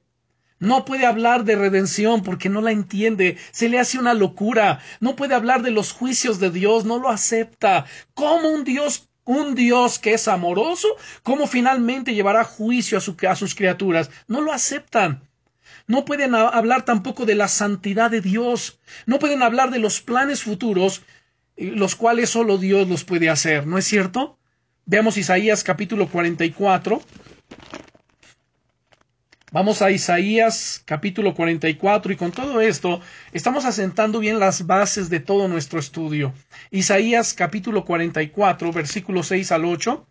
no 0.60 0.86
puede 0.86 1.06
hablar 1.06 1.44
de 1.44 1.58
redención 1.58 2.24
porque 2.24 2.48
no 2.48 2.62
la 2.62 2.72
entiende, 2.72 3.38
se 3.52 3.68
le 3.68 3.80
hace 3.80 4.00
una 4.00 4.14
locura. 4.14 4.80
No 5.02 5.18
puede 5.18 5.36
hablar 5.36 5.62
de 5.62 5.72
los 5.72 5.92
juicios 5.92 6.40
de 6.40 6.52
Dios, 6.52 6.86
no 6.86 7.00
lo 7.00 7.10
acepta. 7.10 7.86
¿Cómo 8.14 8.48
un 8.48 8.64
Dios 8.64 9.10
un 9.26 9.54
Dios 9.54 10.00
que 10.00 10.14
es 10.14 10.28
amoroso, 10.28 10.88
cómo 11.22 11.48
finalmente 11.48 12.16
llevará 12.16 12.44
juicio 12.46 12.98
a, 12.98 13.32
a, 13.32 13.36
sus 13.36 13.56
criaturas. 13.56 14.10
No 14.28 14.42
lo 14.42 14.52
aceptan. 14.54 15.30
No 15.86 16.04
pueden 16.06 16.34
hablar 16.34 16.84
tampoco 16.86 17.26
de 17.26 17.36
la 17.36 17.48
santidad 17.48 18.10
de 18.10 18.22
Dios. 18.22 18.80
No 19.06 19.20
pueden 19.20 19.44
hablar 19.44 19.70
de 19.70 19.78
los 19.80 20.02
planes 20.02 20.42
futuros, 20.42 21.04
los 21.60 21.96
cuales 21.96 22.30
solo 22.30 22.58
Dios 22.58 22.88
los 22.88 23.04
puede 23.04 23.30
hacer. 23.30 23.68
¿No 23.68 23.78
es 23.78 23.86
cierto? 23.86 24.38
Veamos 24.86 25.18
Isaías 25.18 25.64
capítulo 25.64 26.08
44. 26.08 27.02
Vamos 29.52 29.82
a 29.82 29.90
Isaías 29.90 30.82
capítulo 30.86 31.34
44 31.34 32.14
y 32.14 32.16
con 32.16 32.32
todo 32.32 32.62
esto 32.62 33.02
estamos 33.34 33.66
asentando 33.66 34.20
bien 34.20 34.40
las 34.40 34.68
bases 34.68 35.10
de 35.10 35.20
todo 35.20 35.48
nuestro 35.48 35.80
estudio. 35.80 36.34
Isaías 36.70 37.34
capítulo 37.34 37.84
44 37.84 38.72
versículos 38.72 39.28
6 39.28 39.52
al 39.52 39.66
8. 39.66 40.08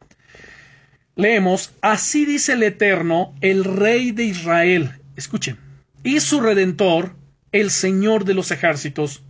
Leemos, 1.15 1.73
así 1.81 2.25
dice 2.25 2.53
el 2.53 2.63
Eterno, 2.63 3.35
el 3.41 3.65
Rey 3.65 4.13
de 4.13 4.25
Israel, 4.25 5.01
escuchen, 5.17 5.57
y 6.05 6.21
su 6.21 6.41
Redentor, 6.41 7.17
el 7.51 7.71
Señor 7.71 8.25
de 8.25 8.35
los 8.35 8.51
ejércitos. 8.51 9.23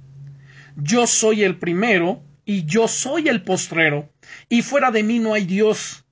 Yo 0.80 1.08
soy 1.08 1.42
el 1.42 1.58
primero 1.58 2.22
y 2.44 2.64
yo 2.64 2.86
soy 2.86 3.28
el 3.28 3.42
postrero, 3.42 4.12
y 4.48 4.62
fuera 4.62 4.92
de 4.92 5.02
mí 5.02 5.18
no 5.18 5.34
hay 5.34 5.44
Dios. 5.44 6.04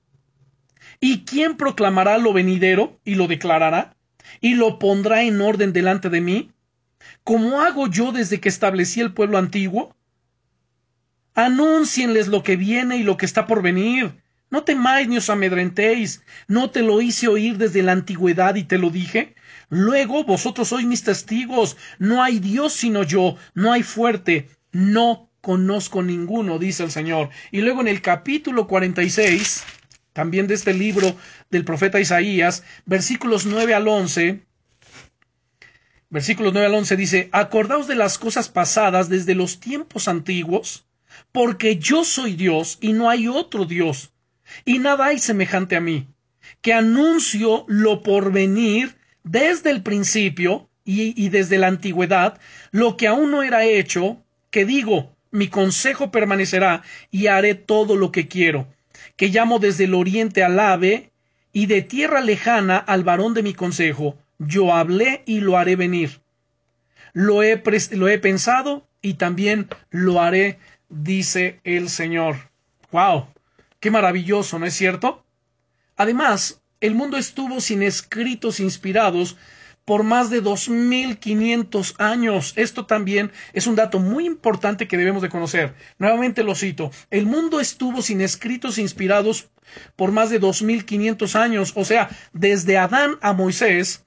¿Y 0.99 1.23
quién 1.23 1.55
proclamará 1.55 2.17
lo 2.17 2.33
venidero 2.33 2.99
y 3.05 3.15
lo 3.15 3.27
declarará? 3.27 3.95
¿Y 4.41 4.55
lo 4.55 4.77
pondrá 4.77 5.23
en 5.23 5.39
orden 5.39 5.71
delante 5.71 6.09
de 6.09 6.19
mí? 6.19 6.51
¿Cómo 7.23 7.61
hago 7.61 7.87
yo 7.87 8.11
desde 8.11 8.41
que 8.41 8.49
establecí 8.49 8.99
el 8.99 9.13
pueblo 9.13 9.37
antiguo? 9.37 9.95
Anúncienles 11.33 12.27
lo 12.27 12.43
que 12.43 12.57
viene 12.57 12.97
y 12.97 13.03
lo 13.03 13.15
que 13.15 13.25
está 13.25 13.47
por 13.47 13.61
venir. 13.61 14.21
No 14.49 14.63
temáis 14.63 15.07
ni 15.07 15.15
os 15.15 15.29
amedrentéis. 15.29 16.23
¿No 16.49 16.71
te 16.71 16.81
lo 16.81 17.01
hice 17.01 17.29
oír 17.29 17.57
desde 17.57 17.83
la 17.83 17.93
antigüedad 17.93 18.55
y 18.55 18.65
te 18.65 18.77
lo 18.77 18.89
dije? 18.89 19.33
Luego 19.69 20.25
vosotros 20.25 20.67
sois 20.67 20.85
mis 20.85 21.03
testigos. 21.03 21.77
No 21.99 22.21
hay 22.21 22.39
Dios 22.39 22.73
sino 22.73 23.03
yo. 23.03 23.37
No 23.53 23.71
hay 23.71 23.83
fuerte. 23.83 24.49
No 24.77 25.31
conozco 25.41 26.03
ninguno, 26.03 26.59
dice 26.59 26.83
el 26.83 26.91
Señor. 26.91 27.31
Y 27.49 27.61
luego 27.61 27.81
en 27.81 27.87
el 27.87 27.99
capítulo 27.99 28.67
46 28.67 29.63
también 30.13 30.45
de 30.45 30.53
este 30.53 30.71
libro 30.71 31.15
del 31.49 31.65
profeta 31.65 31.99
Isaías, 31.99 32.63
versículos 32.85 33.47
9 33.47 33.73
al 33.73 33.87
11. 33.87 34.45
Versículos 36.11 36.53
9 36.53 36.67
al 36.67 36.75
11 36.75 36.95
dice, 36.95 37.29
Acordaos 37.31 37.87
de 37.87 37.95
las 37.95 38.19
cosas 38.19 38.49
pasadas 38.49 39.09
desde 39.09 39.33
los 39.33 39.59
tiempos 39.59 40.07
antiguos, 40.07 40.85
porque 41.31 41.77
yo 41.77 42.03
soy 42.03 42.35
Dios 42.35 42.77
y 42.79 42.93
no 42.93 43.09
hay 43.09 43.27
otro 43.27 43.65
Dios, 43.65 44.13
y 44.63 44.77
nada 44.77 45.07
hay 45.07 45.17
semejante 45.17 45.75
a 45.75 45.81
mí, 45.81 46.07
que 46.61 46.73
anuncio 46.73 47.65
lo 47.67 48.03
por 48.03 48.31
venir 48.31 48.95
desde 49.23 49.71
el 49.71 49.81
principio 49.81 50.69
y 50.83 51.29
desde 51.29 51.57
la 51.57 51.65
antigüedad, 51.65 52.39
lo 52.69 52.95
que 52.95 53.07
aún 53.07 53.31
no 53.31 53.41
era 53.41 53.65
hecho, 53.65 54.23
que 54.49 54.65
digo, 54.65 55.15
mi 55.31 55.47
consejo 55.47 56.11
permanecerá 56.11 56.83
y 57.11 57.27
haré 57.27 57.55
todo 57.55 57.95
lo 57.95 58.11
que 58.11 58.27
quiero 58.27 58.67
que 59.15 59.29
llamo 59.29 59.59
desde 59.59 59.85
el 59.85 59.93
oriente 59.93 60.43
al 60.43 60.59
ave, 60.59 61.11
y 61.53 61.65
de 61.65 61.81
tierra 61.81 62.21
lejana 62.21 62.77
al 62.77 63.03
varón 63.03 63.33
de 63.33 63.41
mi 63.41 63.53
consejo. 63.53 64.17
Yo 64.37 64.73
hablé 64.73 65.23
y 65.25 65.39
lo 65.39 65.57
haré 65.57 65.75
venir. 65.75 66.21
Lo 67.13 67.41
he, 67.41 67.63
lo 67.91 68.07
he 68.07 68.19
pensado 68.19 68.87
y 69.01 69.15
también 69.15 69.67
lo 69.89 70.21
haré, 70.21 70.59
dice 70.89 71.59
el 71.63 71.89
Señor. 71.89 72.35
¡Wow! 72.91 73.27
¡Qué 73.79 73.89
maravilloso, 73.89 74.59
¿no 74.59 74.67
es 74.67 74.75
cierto? 74.75 75.23
Además, 75.95 76.61
el 76.79 76.93
mundo 76.93 77.17
estuvo 77.17 77.59
sin 77.59 77.81
escritos 77.81 78.59
inspirados 78.59 79.35
por 79.87 80.03
más 80.03 80.29
de 80.29 80.41
2500 80.41 81.95
años. 81.97 82.51
Esto 82.57 82.85
también 82.85 83.31
es 83.53 83.67
un 83.67 83.75
dato 83.77 83.99
muy 83.99 84.25
importante 84.25 84.85
que 84.85 84.97
debemos 84.97 85.21
de 85.21 85.29
conocer. 85.29 85.75
Nuevamente 85.97 86.43
lo 86.43 86.55
cito. 86.55 86.91
El 87.09 87.25
mundo 87.25 87.61
estuvo 87.61 88.01
sin 88.01 88.19
escritos 88.19 88.79
inspirados 88.79 89.47
por 89.95 90.11
más 90.11 90.29
de 90.29 90.39
2500 90.39 91.37
años, 91.37 91.71
o 91.73 91.85
sea, 91.85 92.09
desde 92.33 92.77
Adán 92.77 93.15
a 93.21 93.31
Moisés. 93.31 94.03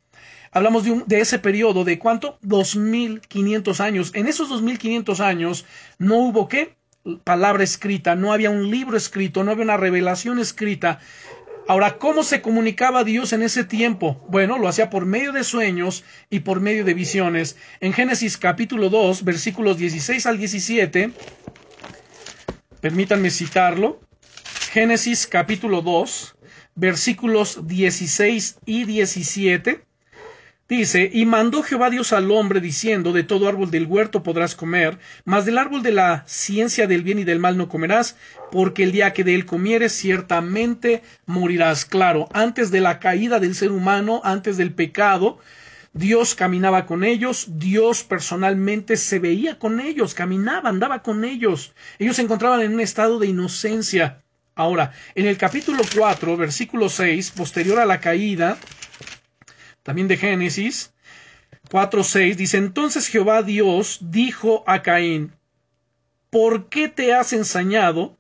Hablamos 0.52 0.84
de, 0.84 0.90
un, 0.90 1.04
de 1.06 1.22
ese 1.22 1.38
periodo 1.38 1.82
de 1.84 1.98
cuánto? 1.98 2.38
2500 2.42 3.80
años. 3.80 4.10
En 4.14 4.26
esos 4.26 4.50
2500 4.50 5.20
años 5.20 5.64
no 5.98 6.16
hubo 6.18 6.46
qué? 6.46 6.76
palabra 7.24 7.64
escrita, 7.64 8.14
no 8.14 8.32
había 8.32 8.50
un 8.50 8.70
libro 8.70 8.96
escrito, 8.96 9.42
no 9.42 9.50
había 9.52 9.64
una 9.64 9.78
revelación 9.78 10.38
escrita 10.38 11.00
Ahora, 11.68 11.98
¿cómo 11.98 12.22
se 12.22 12.42
comunicaba 12.42 13.04
Dios 13.04 13.32
en 13.32 13.42
ese 13.42 13.64
tiempo? 13.64 14.24
Bueno, 14.28 14.58
lo 14.58 14.68
hacía 14.68 14.90
por 14.90 15.06
medio 15.06 15.32
de 15.32 15.44
sueños 15.44 16.04
y 16.28 16.40
por 16.40 16.60
medio 16.60 16.84
de 16.84 16.94
visiones. 16.94 17.56
En 17.80 17.92
Génesis 17.92 18.36
capítulo 18.36 18.88
2, 18.88 19.24
versículos 19.24 19.78
16 19.78 20.26
al 20.26 20.38
17, 20.38 21.12
permítanme 22.80 23.30
citarlo. 23.30 24.00
Génesis 24.72 25.26
capítulo 25.26 25.82
2, 25.82 26.36
versículos 26.74 27.66
16 27.66 28.58
y 28.66 28.84
17. 28.84 29.89
Dice, 30.70 31.10
y 31.12 31.26
mandó 31.26 31.64
Jehová 31.64 31.90
Dios 31.90 32.12
al 32.12 32.30
hombre 32.30 32.60
diciendo, 32.60 33.12
de 33.12 33.24
todo 33.24 33.48
árbol 33.48 33.72
del 33.72 33.86
huerto 33.86 34.22
podrás 34.22 34.54
comer, 34.54 35.00
mas 35.24 35.44
del 35.44 35.58
árbol 35.58 35.82
de 35.82 35.90
la 35.90 36.22
ciencia 36.28 36.86
del 36.86 37.02
bien 37.02 37.18
y 37.18 37.24
del 37.24 37.40
mal 37.40 37.56
no 37.56 37.68
comerás, 37.68 38.16
porque 38.52 38.84
el 38.84 38.92
día 38.92 39.12
que 39.12 39.24
de 39.24 39.34
él 39.34 39.46
comieres 39.46 39.92
ciertamente 39.92 41.02
morirás. 41.26 41.84
Claro, 41.84 42.28
antes 42.32 42.70
de 42.70 42.80
la 42.80 43.00
caída 43.00 43.40
del 43.40 43.56
ser 43.56 43.72
humano, 43.72 44.20
antes 44.22 44.56
del 44.56 44.72
pecado, 44.72 45.40
Dios 45.92 46.36
caminaba 46.36 46.86
con 46.86 47.02
ellos, 47.02 47.46
Dios 47.58 48.04
personalmente 48.04 48.96
se 48.96 49.18
veía 49.18 49.58
con 49.58 49.80
ellos, 49.80 50.14
caminaba, 50.14 50.68
andaba 50.68 51.02
con 51.02 51.24
ellos. 51.24 51.74
Ellos 51.98 52.14
se 52.14 52.22
encontraban 52.22 52.60
en 52.60 52.74
un 52.74 52.80
estado 52.80 53.18
de 53.18 53.26
inocencia. 53.26 54.22
Ahora, 54.54 54.92
en 55.16 55.26
el 55.26 55.36
capítulo 55.36 55.82
4, 55.96 56.36
versículo 56.36 56.88
6, 56.88 57.32
posterior 57.32 57.80
a 57.80 57.86
la 57.86 57.98
caída, 57.98 58.56
también 59.82 60.08
de 60.08 60.16
Génesis 60.16 60.92
4.6, 61.68 62.34
dice, 62.34 62.56
entonces 62.56 63.06
Jehová 63.06 63.42
Dios 63.42 63.98
dijo 64.02 64.64
a 64.66 64.82
Caín, 64.82 65.32
¿por 66.30 66.68
qué 66.68 66.88
te 66.88 67.14
has 67.14 67.32
ensañado? 67.32 68.18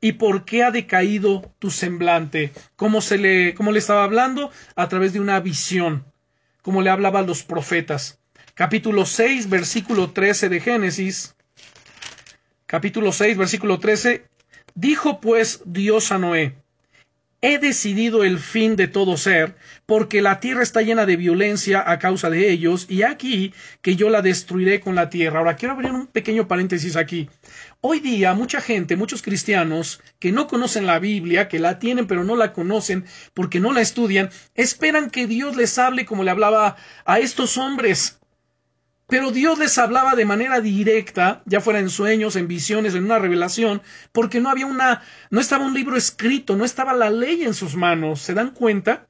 ¿Y 0.00 0.12
por 0.12 0.44
qué 0.44 0.64
ha 0.64 0.70
decaído 0.70 1.50
tu 1.58 1.70
semblante? 1.70 2.52
Como 2.76 3.00
se 3.00 3.16
le, 3.16 3.54
como 3.54 3.72
le 3.72 3.78
estaba 3.78 4.04
hablando 4.04 4.50
a 4.76 4.88
través 4.88 5.14
de 5.14 5.20
una 5.20 5.40
visión, 5.40 6.04
como 6.60 6.82
le 6.82 6.90
hablaba 6.90 7.20
a 7.20 7.22
los 7.22 7.42
profetas. 7.42 8.20
Capítulo 8.52 9.06
6, 9.06 9.48
versículo 9.48 10.10
13 10.10 10.50
de 10.50 10.60
Génesis. 10.60 11.34
Capítulo 12.66 13.12
6, 13.12 13.38
versículo 13.38 13.78
13. 13.78 14.26
Dijo 14.74 15.20
pues 15.20 15.62
Dios 15.64 16.12
a 16.12 16.18
Noé, 16.18 16.56
He 17.46 17.58
decidido 17.58 18.24
el 18.24 18.38
fin 18.38 18.74
de 18.74 18.88
todo 18.88 19.18
ser, 19.18 19.54
porque 19.84 20.22
la 20.22 20.40
tierra 20.40 20.62
está 20.62 20.80
llena 20.80 21.04
de 21.04 21.18
violencia 21.18 21.84
a 21.86 21.98
causa 21.98 22.30
de 22.30 22.50
ellos, 22.50 22.86
y 22.88 23.02
aquí 23.02 23.52
que 23.82 23.96
yo 23.96 24.08
la 24.08 24.22
destruiré 24.22 24.80
con 24.80 24.94
la 24.94 25.10
tierra. 25.10 25.40
Ahora 25.40 25.54
quiero 25.54 25.74
abrir 25.74 25.92
un 25.92 26.06
pequeño 26.06 26.48
paréntesis 26.48 26.96
aquí. 26.96 27.28
Hoy 27.82 28.00
día 28.00 28.32
mucha 28.32 28.62
gente, 28.62 28.96
muchos 28.96 29.20
cristianos 29.20 30.00
que 30.20 30.32
no 30.32 30.46
conocen 30.46 30.86
la 30.86 30.98
Biblia, 30.98 31.46
que 31.46 31.58
la 31.58 31.78
tienen 31.78 32.06
pero 32.06 32.24
no 32.24 32.34
la 32.34 32.54
conocen 32.54 33.04
porque 33.34 33.60
no 33.60 33.74
la 33.74 33.82
estudian, 33.82 34.30
esperan 34.54 35.10
que 35.10 35.26
Dios 35.26 35.54
les 35.54 35.76
hable 35.76 36.06
como 36.06 36.24
le 36.24 36.30
hablaba 36.30 36.76
a 37.04 37.18
estos 37.18 37.58
hombres. 37.58 38.20
Pero 39.06 39.30
Dios 39.30 39.58
les 39.58 39.76
hablaba 39.76 40.14
de 40.14 40.24
manera 40.24 40.60
directa, 40.60 41.42
ya 41.44 41.60
fuera 41.60 41.78
en 41.78 41.90
sueños, 41.90 42.36
en 42.36 42.48
visiones, 42.48 42.94
en 42.94 43.04
una 43.04 43.18
revelación, 43.18 43.82
porque 44.12 44.40
no 44.40 44.48
había 44.48 44.66
una, 44.66 45.02
no 45.30 45.40
estaba 45.40 45.66
un 45.66 45.74
libro 45.74 45.96
escrito, 45.96 46.56
no 46.56 46.64
estaba 46.64 46.94
la 46.94 47.10
ley 47.10 47.44
en 47.44 47.52
sus 47.52 47.76
manos. 47.76 48.22
¿Se 48.22 48.32
dan 48.32 48.50
cuenta? 48.52 49.06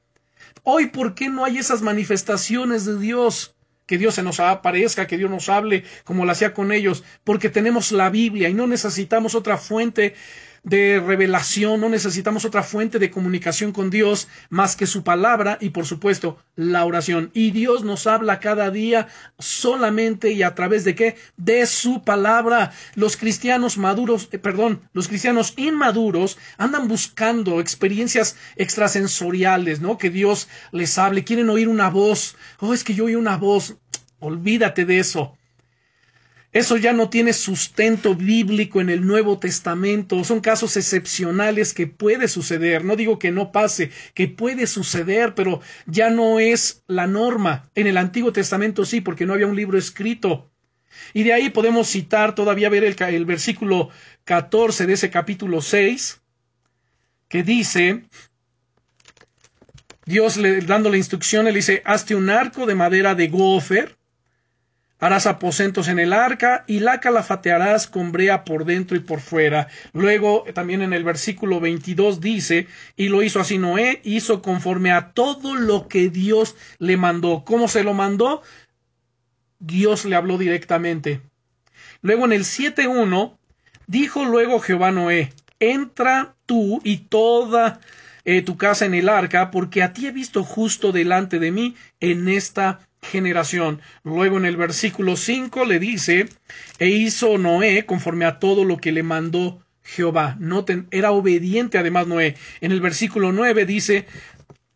Hoy, 0.63 0.87
¿por 0.87 1.15
qué 1.15 1.29
no 1.29 1.45
hay 1.45 1.59
esas 1.59 1.81
manifestaciones 1.81 2.85
de 2.85 2.99
Dios? 2.99 3.55
Que 3.85 3.97
Dios 3.97 4.15
se 4.15 4.23
nos 4.23 4.39
aparezca, 4.39 5.07
que 5.07 5.17
Dios 5.17 5.29
nos 5.29 5.47
hable 5.47 5.85
como 6.03 6.25
lo 6.25 6.31
hacía 6.31 6.53
con 6.53 6.71
ellos, 6.71 7.03
porque 7.23 7.49
tenemos 7.49 7.91
la 7.91 8.09
Biblia 8.09 8.49
y 8.49 8.53
no 8.53 8.67
necesitamos 8.67 9.35
otra 9.35 9.57
fuente 9.57 10.15
de 10.65 10.99
revelación, 10.99 11.79
no 11.79 11.89
necesitamos 11.89 12.43
otra 12.43 12.63
fuente 12.63 12.97
de 12.97 13.11
comunicación 13.11 13.71
con 13.71 13.91
Dios 13.91 14.27
más 14.49 14.75
que 14.75 14.87
su 14.87 15.03
palabra 15.03 15.59
y 15.61 15.69
por 15.69 15.85
supuesto 15.85 16.39
la 16.55 16.83
oración. 16.85 17.29
Y 17.33 17.51
Dios 17.51 17.83
nos 17.83 18.07
habla 18.07 18.39
cada 18.39 18.71
día 18.71 19.07
solamente 19.37 20.31
y 20.31 20.41
a 20.41 20.55
través 20.55 20.83
de 20.83 20.95
qué? 20.95 21.17
De 21.37 21.67
su 21.67 22.03
palabra. 22.03 22.73
Los 22.95 23.15
cristianos 23.15 23.77
maduros, 23.77 24.27
eh, 24.31 24.39
perdón, 24.39 24.81
los 24.91 25.07
cristianos 25.07 25.53
inmaduros 25.55 26.37
andan 26.57 26.87
buscando 26.87 27.59
experiencias 27.59 28.35
extrasensoriales, 28.55 29.81
¿no? 29.81 29.99
Que 29.99 30.09
Dios 30.09 30.49
les 30.71 30.97
hable, 30.97 31.23
quieren 31.23 31.49
oír 31.51 31.69
una 31.69 31.91
voz. 31.91 32.35
Oh, 32.59 32.73
es 32.73 32.83
que 32.83 32.95
yo 32.95 33.05
oí 33.05 33.15
una 33.15 33.37
voz. 33.37 33.77
Olvídate 34.19 34.85
de 34.85 34.97
eso. 34.97 35.37
Eso 36.55 36.77
ya 36.77 36.93
no 36.93 37.09
tiene 37.09 37.33
sustento 37.33 38.15
bíblico 38.15 38.79
en 38.79 38.89
el 38.89 39.05
Nuevo 39.05 39.39
Testamento. 39.39 40.23
Son 40.23 40.39
casos 40.39 40.77
excepcionales 40.77 41.73
que 41.73 41.85
puede 41.85 42.29
suceder. 42.29 42.85
No 42.85 42.95
digo 42.95 43.19
que 43.19 43.29
no 43.29 43.51
pase, 43.51 43.91
que 44.13 44.29
puede 44.29 44.65
suceder, 44.65 45.35
pero 45.35 45.59
ya 45.85 46.09
no 46.09 46.39
es 46.39 46.81
la 46.87 47.07
norma. 47.07 47.69
En 47.75 47.87
el 47.87 47.97
Antiguo 47.97 48.31
Testamento 48.31 48.85
sí, 48.85 49.01
porque 49.01 49.25
no 49.25 49.33
había 49.33 49.47
un 49.47 49.57
libro 49.57 49.77
escrito. 49.77 50.49
Y 51.13 51.23
de 51.23 51.33
ahí 51.33 51.49
podemos 51.49 51.89
citar, 51.89 52.35
todavía 52.35 52.69
ver 52.69 52.85
el, 52.85 53.25
versículo 53.25 53.89
14 54.23 54.85
de 54.85 54.93
ese 54.93 55.09
capítulo 55.09 55.59
6, 55.59 56.21
que 57.27 57.43
dice, 57.43 58.03
Dios 60.05 60.37
le, 60.37 60.61
dando 60.61 60.89
la 60.89 60.95
instrucción, 60.95 61.43
le 61.43 61.51
dice, 61.51 61.81
hazte 61.83 62.15
un 62.15 62.29
arco 62.29 62.65
de 62.65 62.75
madera 62.75 63.13
de 63.13 63.27
gofer 63.27 63.94
Harás 64.99 65.27
aposentos 65.27 65.89
en 65.89 65.99
el 65.99 66.13
arca 66.13 66.63
y 66.67 66.79
la 66.79 67.01
calafatearás 67.01 67.87
con 67.87 68.11
brea 68.11 68.45
por 68.45 68.63
dentro 68.63 68.95
y 68.95 69.01
por 69.01 69.19
fuera. 69.19 69.67
Luego, 69.91 70.45
también 70.53 70.81
en 70.81 70.93
el 70.93 71.03
versículo 71.03 71.59
22 71.59 72.21
dice, 72.21 72.67
y 72.95 73.09
lo 73.09 73.21
hizo 73.21 73.41
así 73.41 73.57
Noé, 73.57 73.99
hizo 74.03 74.41
conforme 74.41 74.91
a 74.91 75.11
todo 75.11 75.55
lo 75.55 75.89
que 75.89 76.09
Dios 76.09 76.55
le 76.79 76.95
mandó. 76.95 77.43
¿Cómo 77.45 77.67
se 77.67 77.83
lo 77.83 77.93
mandó? 77.93 78.41
Dios 79.59 80.05
le 80.05 80.15
habló 80.15 80.37
directamente. 80.37 81.21
Luego 82.01 82.25
en 82.25 82.33
el 82.33 82.43
7.1, 82.43 83.37
dijo 83.87 84.23
luego 84.23 84.59
Jehová 84.59 84.91
Noé, 84.91 85.33
entra 85.59 86.35
tú 86.45 86.79
y 86.83 86.97
toda 86.97 87.79
eh, 88.25 88.41
tu 88.41 88.57
casa 88.57 88.85
en 88.85 88.93
el 88.93 89.09
arca, 89.09 89.51
porque 89.51 89.83
a 89.83 89.93
ti 89.93 90.07
he 90.07 90.11
visto 90.11 90.43
justo 90.43 90.91
delante 90.91 91.39
de 91.39 91.51
mí 91.51 91.75
en 91.99 92.27
esta 92.27 92.84
generación. 93.11 93.81
Luego 94.03 94.37
en 94.37 94.45
el 94.45 94.57
versículo 94.57 95.15
5 95.15 95.65
le 95.65 95.79
dice, 95.79 96.27
e 96.79 96.89
hizo 96.89 97.37
Noé 97.37 97.85
conforme 97.85 98.25
a 98.25 98.39
todo 98.39 98.65
lo 98.65 98.77
que 98.77 98.91
le 98.91 99.03
mandó 99.03 99.61
Jehová. 99.83 100.35
Noten, 100.39 100.87
era 100.91 101.11
obediente 101.11 101.77
además 101.77 102.07
Noé. 102.07 102.35
En 102.61 102.71
el 102.71 102.81
versículo 102.81 103.31
9 103.31 103.65
dice, 103.65 104.07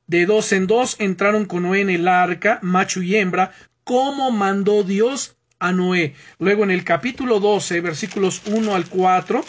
de 0.07 0.25
dos 0.25 0.51
en 0.53 0.67
dos 0.67 0.95
entraron 0.99 1.45
con 1.45 1.63
Noé 1.63 1.81
en 1.81 1.89
el 1.89 2.07
arca, 2.07 2.59
macho 2.61 3.01
y 3.01 3.15
hembra, 3.15 3.51
como 3.83 4.31
mandó 4.31 4.83
Dios 4.83 5.37
a 5.59 5.71
Noé. 5.71 6.15
Luego 6.37 6.63
en 6.63 6.71
el 6.71 6.83
capítulo 6.83 7.39
12, 7.39 7.81
versículos 7.81 8.41
1 8.45 8.75
al 8.75 8.87
4, 8.87 9.43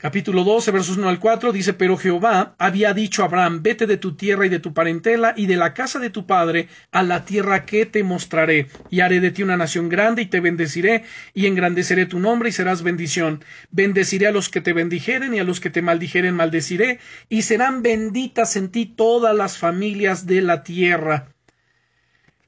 capítulo 0.00 0.44
12, 0.44 0.70
versos 0.70 0.96
1 0.96 1.08
al 1.08 1.20
4, 1.20 1.52
dice, 1.52 1.74
pero 1.74 1.98
Jehová 1.98 2.54
había 2.58 2.94
dicho 2.94 3.22
a 3.22 3.26
Abraham, 3.26 3.62
vete 3.62 3.86
de 3.86 3.98
tu 3.98 4.16
tierra 4.16 4.46
y 4.46 4.48
de 4.48 4.58
tu 4.58 4.72
parentela 4.72 5.34
y 5.36 5.46
de 5.46 5.56
la 5.56 5.74
casa 5.74 5.98
de 5.98 6.08
tu 6.08 6.26
padre 6.26 6.68
a 6.90 7.02
la 7.02 7.26
tierra 7.26 7.66
que 7.66 7.84
te 7.84 8.02
mostraré, 8.02 8.68
y 8.88 9.00
haré 9.00 9.20
de 9.20 9.30
ti 9.30 9.42
una 9.42 9.58
nación 9.58 9.90
grande 9.90 10.22
y 10.22 10.26
te 10.26 10.40
bendeciré, 10.40 11.04
y 11.34 11.46
engrandeceré 11.46 12.06
tu 12.06 12.18
nombre 12.18 12.48
y 12.48 12.52
serás 12.52 12.82
bendición. 12.82 13.44
Bendeciré 13.70 14.26
a 14.26 14.32
los 14.32 14.48
que 14.48 14.62
te 14.62 14.72
bendijeren 14.72 15.34
y 15.34 15.38
a 15.38 15.44
los 15.44 15.60
que 15.60 15.68
te 15.68 15.82
maldijeren 15.82 16.34
maldeciré, 16.34 16.98
y 17.28 17.42
serán 17.42 17.82
benditas 17.82 18.56
en 18.56 18.70
ti 18.70 18.86
todas 18.86 19.36
las 19.36 19.58
familias 19.58 20.26
de 20.26 20.40
la 20.40 20.62
tierra. 20.62 21.28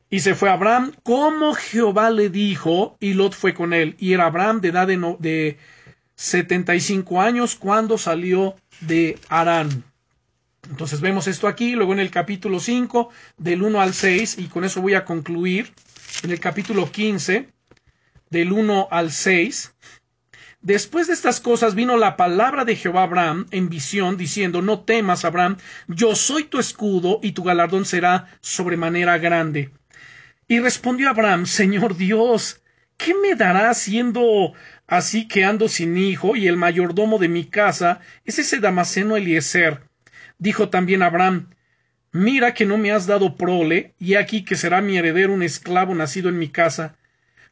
Y 0.08 0.20
se 0.20 0.34
fue 0.34 0.48
Abraham 0.48 0.92
como 1.02 1.52
Jehová 1.54 2.10
le 2.10 2.30
dijo, 2.30 2.96
y 2.98 3.12
Lot 3.12 3.34
fue 3.34 3.52
con 3.52 3.74
él, 3.74 3.94
y 3.98 4.14
era 4.14 4.24
Abraham 4.24 4.62
de 4.62 4.68
edad 4.68 4.86
de, 4.86 5.16
de 5.18 5.58
75 6.22 7.20
años 7.20 7.56
cuando 7.56 7.98
salió 7.98 8.54
de 8.80 9.18
Arán. 9.28 9.82
Entonces 10.70 11.00
vemos 11.00 11.26
esto 11.26 11.48
aquí, 11.48 11.72
luego 11.72 11.92
en 11.92 11.98
el 11.98 12.12
capítulo 12.12 12.60
5, 12.60 13.10
del 13.38 13.64
1 13.64 13.80
al 13.80 13.92
6, 13.92 14.38
y 14.38 14.46
con 14.46 14.62
eso 14.62 14.80
voy 14.80 14.94
a 14.94 15.04
concluir. 15.04 15.72
En 16.22 16.30
el 16.30 16.38
capítulo 16.38 16.92
15, 16.92 17.48
del 18.30 18.52
1 18.52 18.88
al 18.90 19.10
6, 19.10 19.74
Después 20.60 21.08
de 21.08 21.14
estas 21.14 21.40
cosas 21.40 21.74
vino 21.74 21.96
la 21.96 22.16
palabra 22.16 22.64
de 22.64 22.76
Jehová 22.76 23.02
Abraham 23.02 23.48
en 23.50 23.68
visión, 23.68 24.16
diciendo, 24.16 24.62
No 24.62 24.84
temas, 24.84 25.24
Abraham, 25.24 25.56
yo 25.88 26.14
soy 26.14 26.44
tu 26.44 26.60
escudo, 26.60 27.18
y 27.20 27.32
tu 27.32 27.42
galardón 27.42 27.84
será 27.84 28.28
sobremanera 28.40 29.18
grande. 29.18 29.72
Y 30.46 30.60
respondió 30.60 31.10
Abraham, 31.10 31.46
Señor 31.46 31.96
Dios, 31.96 32.62
¿qué 32.96 33.12
me 33.12 33.34
dará 33.34 33.74
siendo 33.74 34.52
así 34.92 35.26
que 35.26 35.42
ando 35.46 35.68
sin 35.68 35.96
hijo, 35.96 36.36
y 36.36 36.48
el 36.48 36.58
mayordomo 36.58 37.18
de 37.18 37.30
mi 37.30 37.46
casa 37.46 38.00
es 38.26 38.38
ese 38.38 38.60
Damaseno 38.60 39.16
Eliezer? 39.16 39.80
Dijo 40.38 40.68
también 40.68 41.02
Abraham, 41.02 41.48
Mira 42.12 42.52
que 42.52 42.66
no 42.66 42.76
me 42.76 42.92
has 42.92 43.06
dado 43.06 43.38
prole, 43.38 43.94
y 43.98 44.16
aquí 44.16 44.44
que 44.44 44.54
será 44.54 44.82
mi 44.82 44.98
heredero 44.98 45.32
un 45.32 45.42
esclavo 45.42 45.94
nacido 45.94 46.28
en 46.28 46.38
mi 46.38 46.48
casa. 46.48 46.98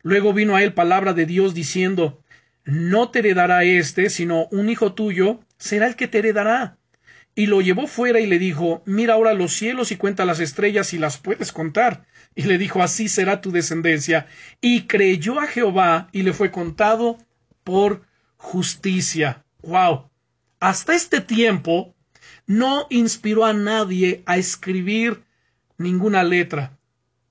Luego 0.03 0.35
vino 0.35 0.55
a 0.55 0.63
él 0.63 0.75
palabra 0.75 1.15
de 1.15 1.25
Dios 1.25 1.55
diciendo, 1.55 2.23
No 2.67 3.11
te 3.11 3.21
heredará 3.21 3.65
éste, 3.65 4.11
sino 4.11 4.47
un 4.51 4.69
hijo 4.69 4.93
tuyo 4.93 5.41
será 5.57 5.87
el 5.87 5.97
que 5.97 6.09
te 6.09 6.19
heredará. 6.19 6.77
Y 7.35 7.47
lo 7.47 7.63
llevó 7.63 7.87
fuera 7.87 8.21
y 8.21 8.27
le 8.27 8.39
dijo, 8.39 8.83
Mira 8.85 9.15
ahora 9.15 9.33
los 9.33 9.55
cielos 9.55 9.93
y 9.93 9.97
cuenta 9.97 10.27
las 10.27 10.41
estrellas 10.41 10.89
si 10.89 10.99
las 10.99 11.17
puedes 11.17 11.53
contar. 11.53 12.05
Y 12.35 12.43
le 12.43 12.59
dijo, 12.59 12.83
Así 12.83 13.09
será 13.09 13.41
tu 13.41 13.51
descendencia. 13.51 14.27
Y 14.61 14.83
creyó 14.83 15.41
a 15.41 15.47
Jehová 15.47 16.09
y 16.13 16.21
le 16.21 16.35
fue 16.35 16.51
contado 16.51 17.17
por 17.65 18.03
justicia. 18.37 19.45
¡Wow! 19.63 20.11
Hasta 20.61 20.95
este 20.95 21.21
tiempo 21.21 21.95
no 22.47 22.87
inspiró 22.91 23.45
a 23.45 23.53
nadie 23.53 24.23
a 24.27 24.37
escribir 24.37 25.23
ninguna 25.79 26.23
letra. 26.23 26.79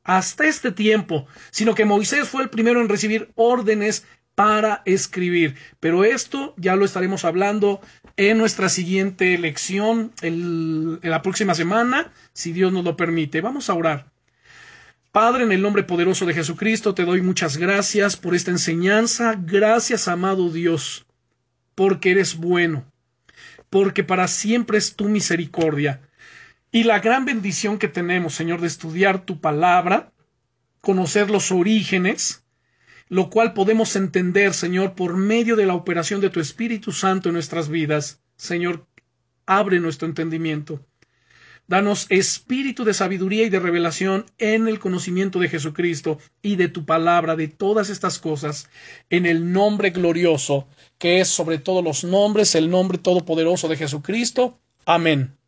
Hasta 0.03 0.47
este 0.47 0.71
tiempo, 0.71 1.27
sino 1.51 1.75
que 1.75 1.85
Moisés 1.85 2.27
fue 2.27 2.41
el 2.41 2.49
primero 2.49 2.81
en 2.81 2.89
recibir 2.89 3.31
órdenes 3.35 4.05
para 4.33 4.81
escribir. 4.85 5.55
Pero 5.79 6.05
esto 6.05 6.53
ya 6.57 6.75
lo 6.75 6.85
estaremos 6.85 7.25
hablando 7.25 7.81
en 8.15 8.37
nuestra 8.37 8.69
siguiente 8.69 9.37
lección 9.37 10.13
en 10.21 10.99
la 11.03 11.21
próxima 11.21 11.53
semana, 11.53 12.11
si 12.33 12.53
Dios 12.53 12.71
nos 12.71 12.85
lo 12.85 12.95
permite. 12.95 13.41
Vamos 13.41 13.69
a 13.69 13.73
orar. 13.73 14.11
Padre, 15.11 15.43
en 15.43 15.51
el 15.51 15.63
nombre 15.63 15.81
poderoso 15.81 16.27
de 16.27 16.35
Jesucristo, 16.35 16.93
te 16.93 17.03
doy 17.03 17.23
muchas 17.23 17.57
gracias 17.57 18.15
por 18.15 18.35
esta 18.35 18.51
enseñanza. 18.51 19.35
Gracias, 19.43 20.07
amado 20.07 20.51
Dios, 20.51 21.07
porque 21.73 22.11
eres 22.11 22.37
bueno, 22.37 22.85
porque 23.71 24.03
para 24.03 24.27
siempre 24.27 24.77
es 24.77 24.95
tu 24.95 25.09
misericordia. 25.09 26.01
Y 26.71 26.83
la 26.83 26.99
gran 26.99 27.25
bendición 27.25 27.79
que 27.79 27.87
tenemos, 27.87 28.35
Señor, 28.35 28.61
de 28.61 28.67
estudiar 28.67 29.25
tu 29.25 29.41
palabra, 29.41 30.13
conocer 30.79 31.31
los 31.31 31.51
orígenes, 31.51 32.43
lo 33.07 33.31
cual 33.31 33.53
podemos 33.53 33.95
entender, 33.95 34.53
Señor, 34.53 34.93
por 34.93 35.17
medio 35.17 35.55
de 35.55 35.65
la 35.65 35.73
operación 35.73 36.21
de 36.21 36.29
tu 36.29 36.39
Espíritu 36.39 36.91
Santo 36.91 37.29
en 37.29 37.33
nuestras 37.33 37.69
vidas. 37.69 38.21
Señor, 38.37 38.85
abre 39.47 39.79
nuestro 39.79 40.07
entendimiento. 40.07 40.85
Danos 41.69 42.07
espíritu 42.09 42.83
de 42.83 42.95
sabiduría 42.95 43.43
y 43.43 43.49
de 43.49 43.59
revelación 43.59 44.25
en 44.39 44.67
el 44.67 44.79
conocimiento 44.79 45.37
de 45.37 45.49
Jesucristo 45.49 46.17
y 46.41 46.55
de 46.55 46.67
tu 46.67 46.83
palabra, 46.83 47.35
de 47.35 47.47
todas 47.47 47.91
estas 47.91 48.17
cosas, 48.17 48.67
en 49.11 49.27
el 49.27 49.53
nombre 49.53 49.91
glorioso, 49.91 50.67
que 50.97 51.19
es 51.19 51.27
sobre 51.27 51.59
todos 51.59 51.83
los 51.83 52.03
nombres, 52.03 52.55
el 52.55 52.71
nombre 52.71 52.97
todopoderoso 52.97 53.67
de 53.67 53.77
Jesucristo. 53.77 54.57
Amén. 54.83 55.38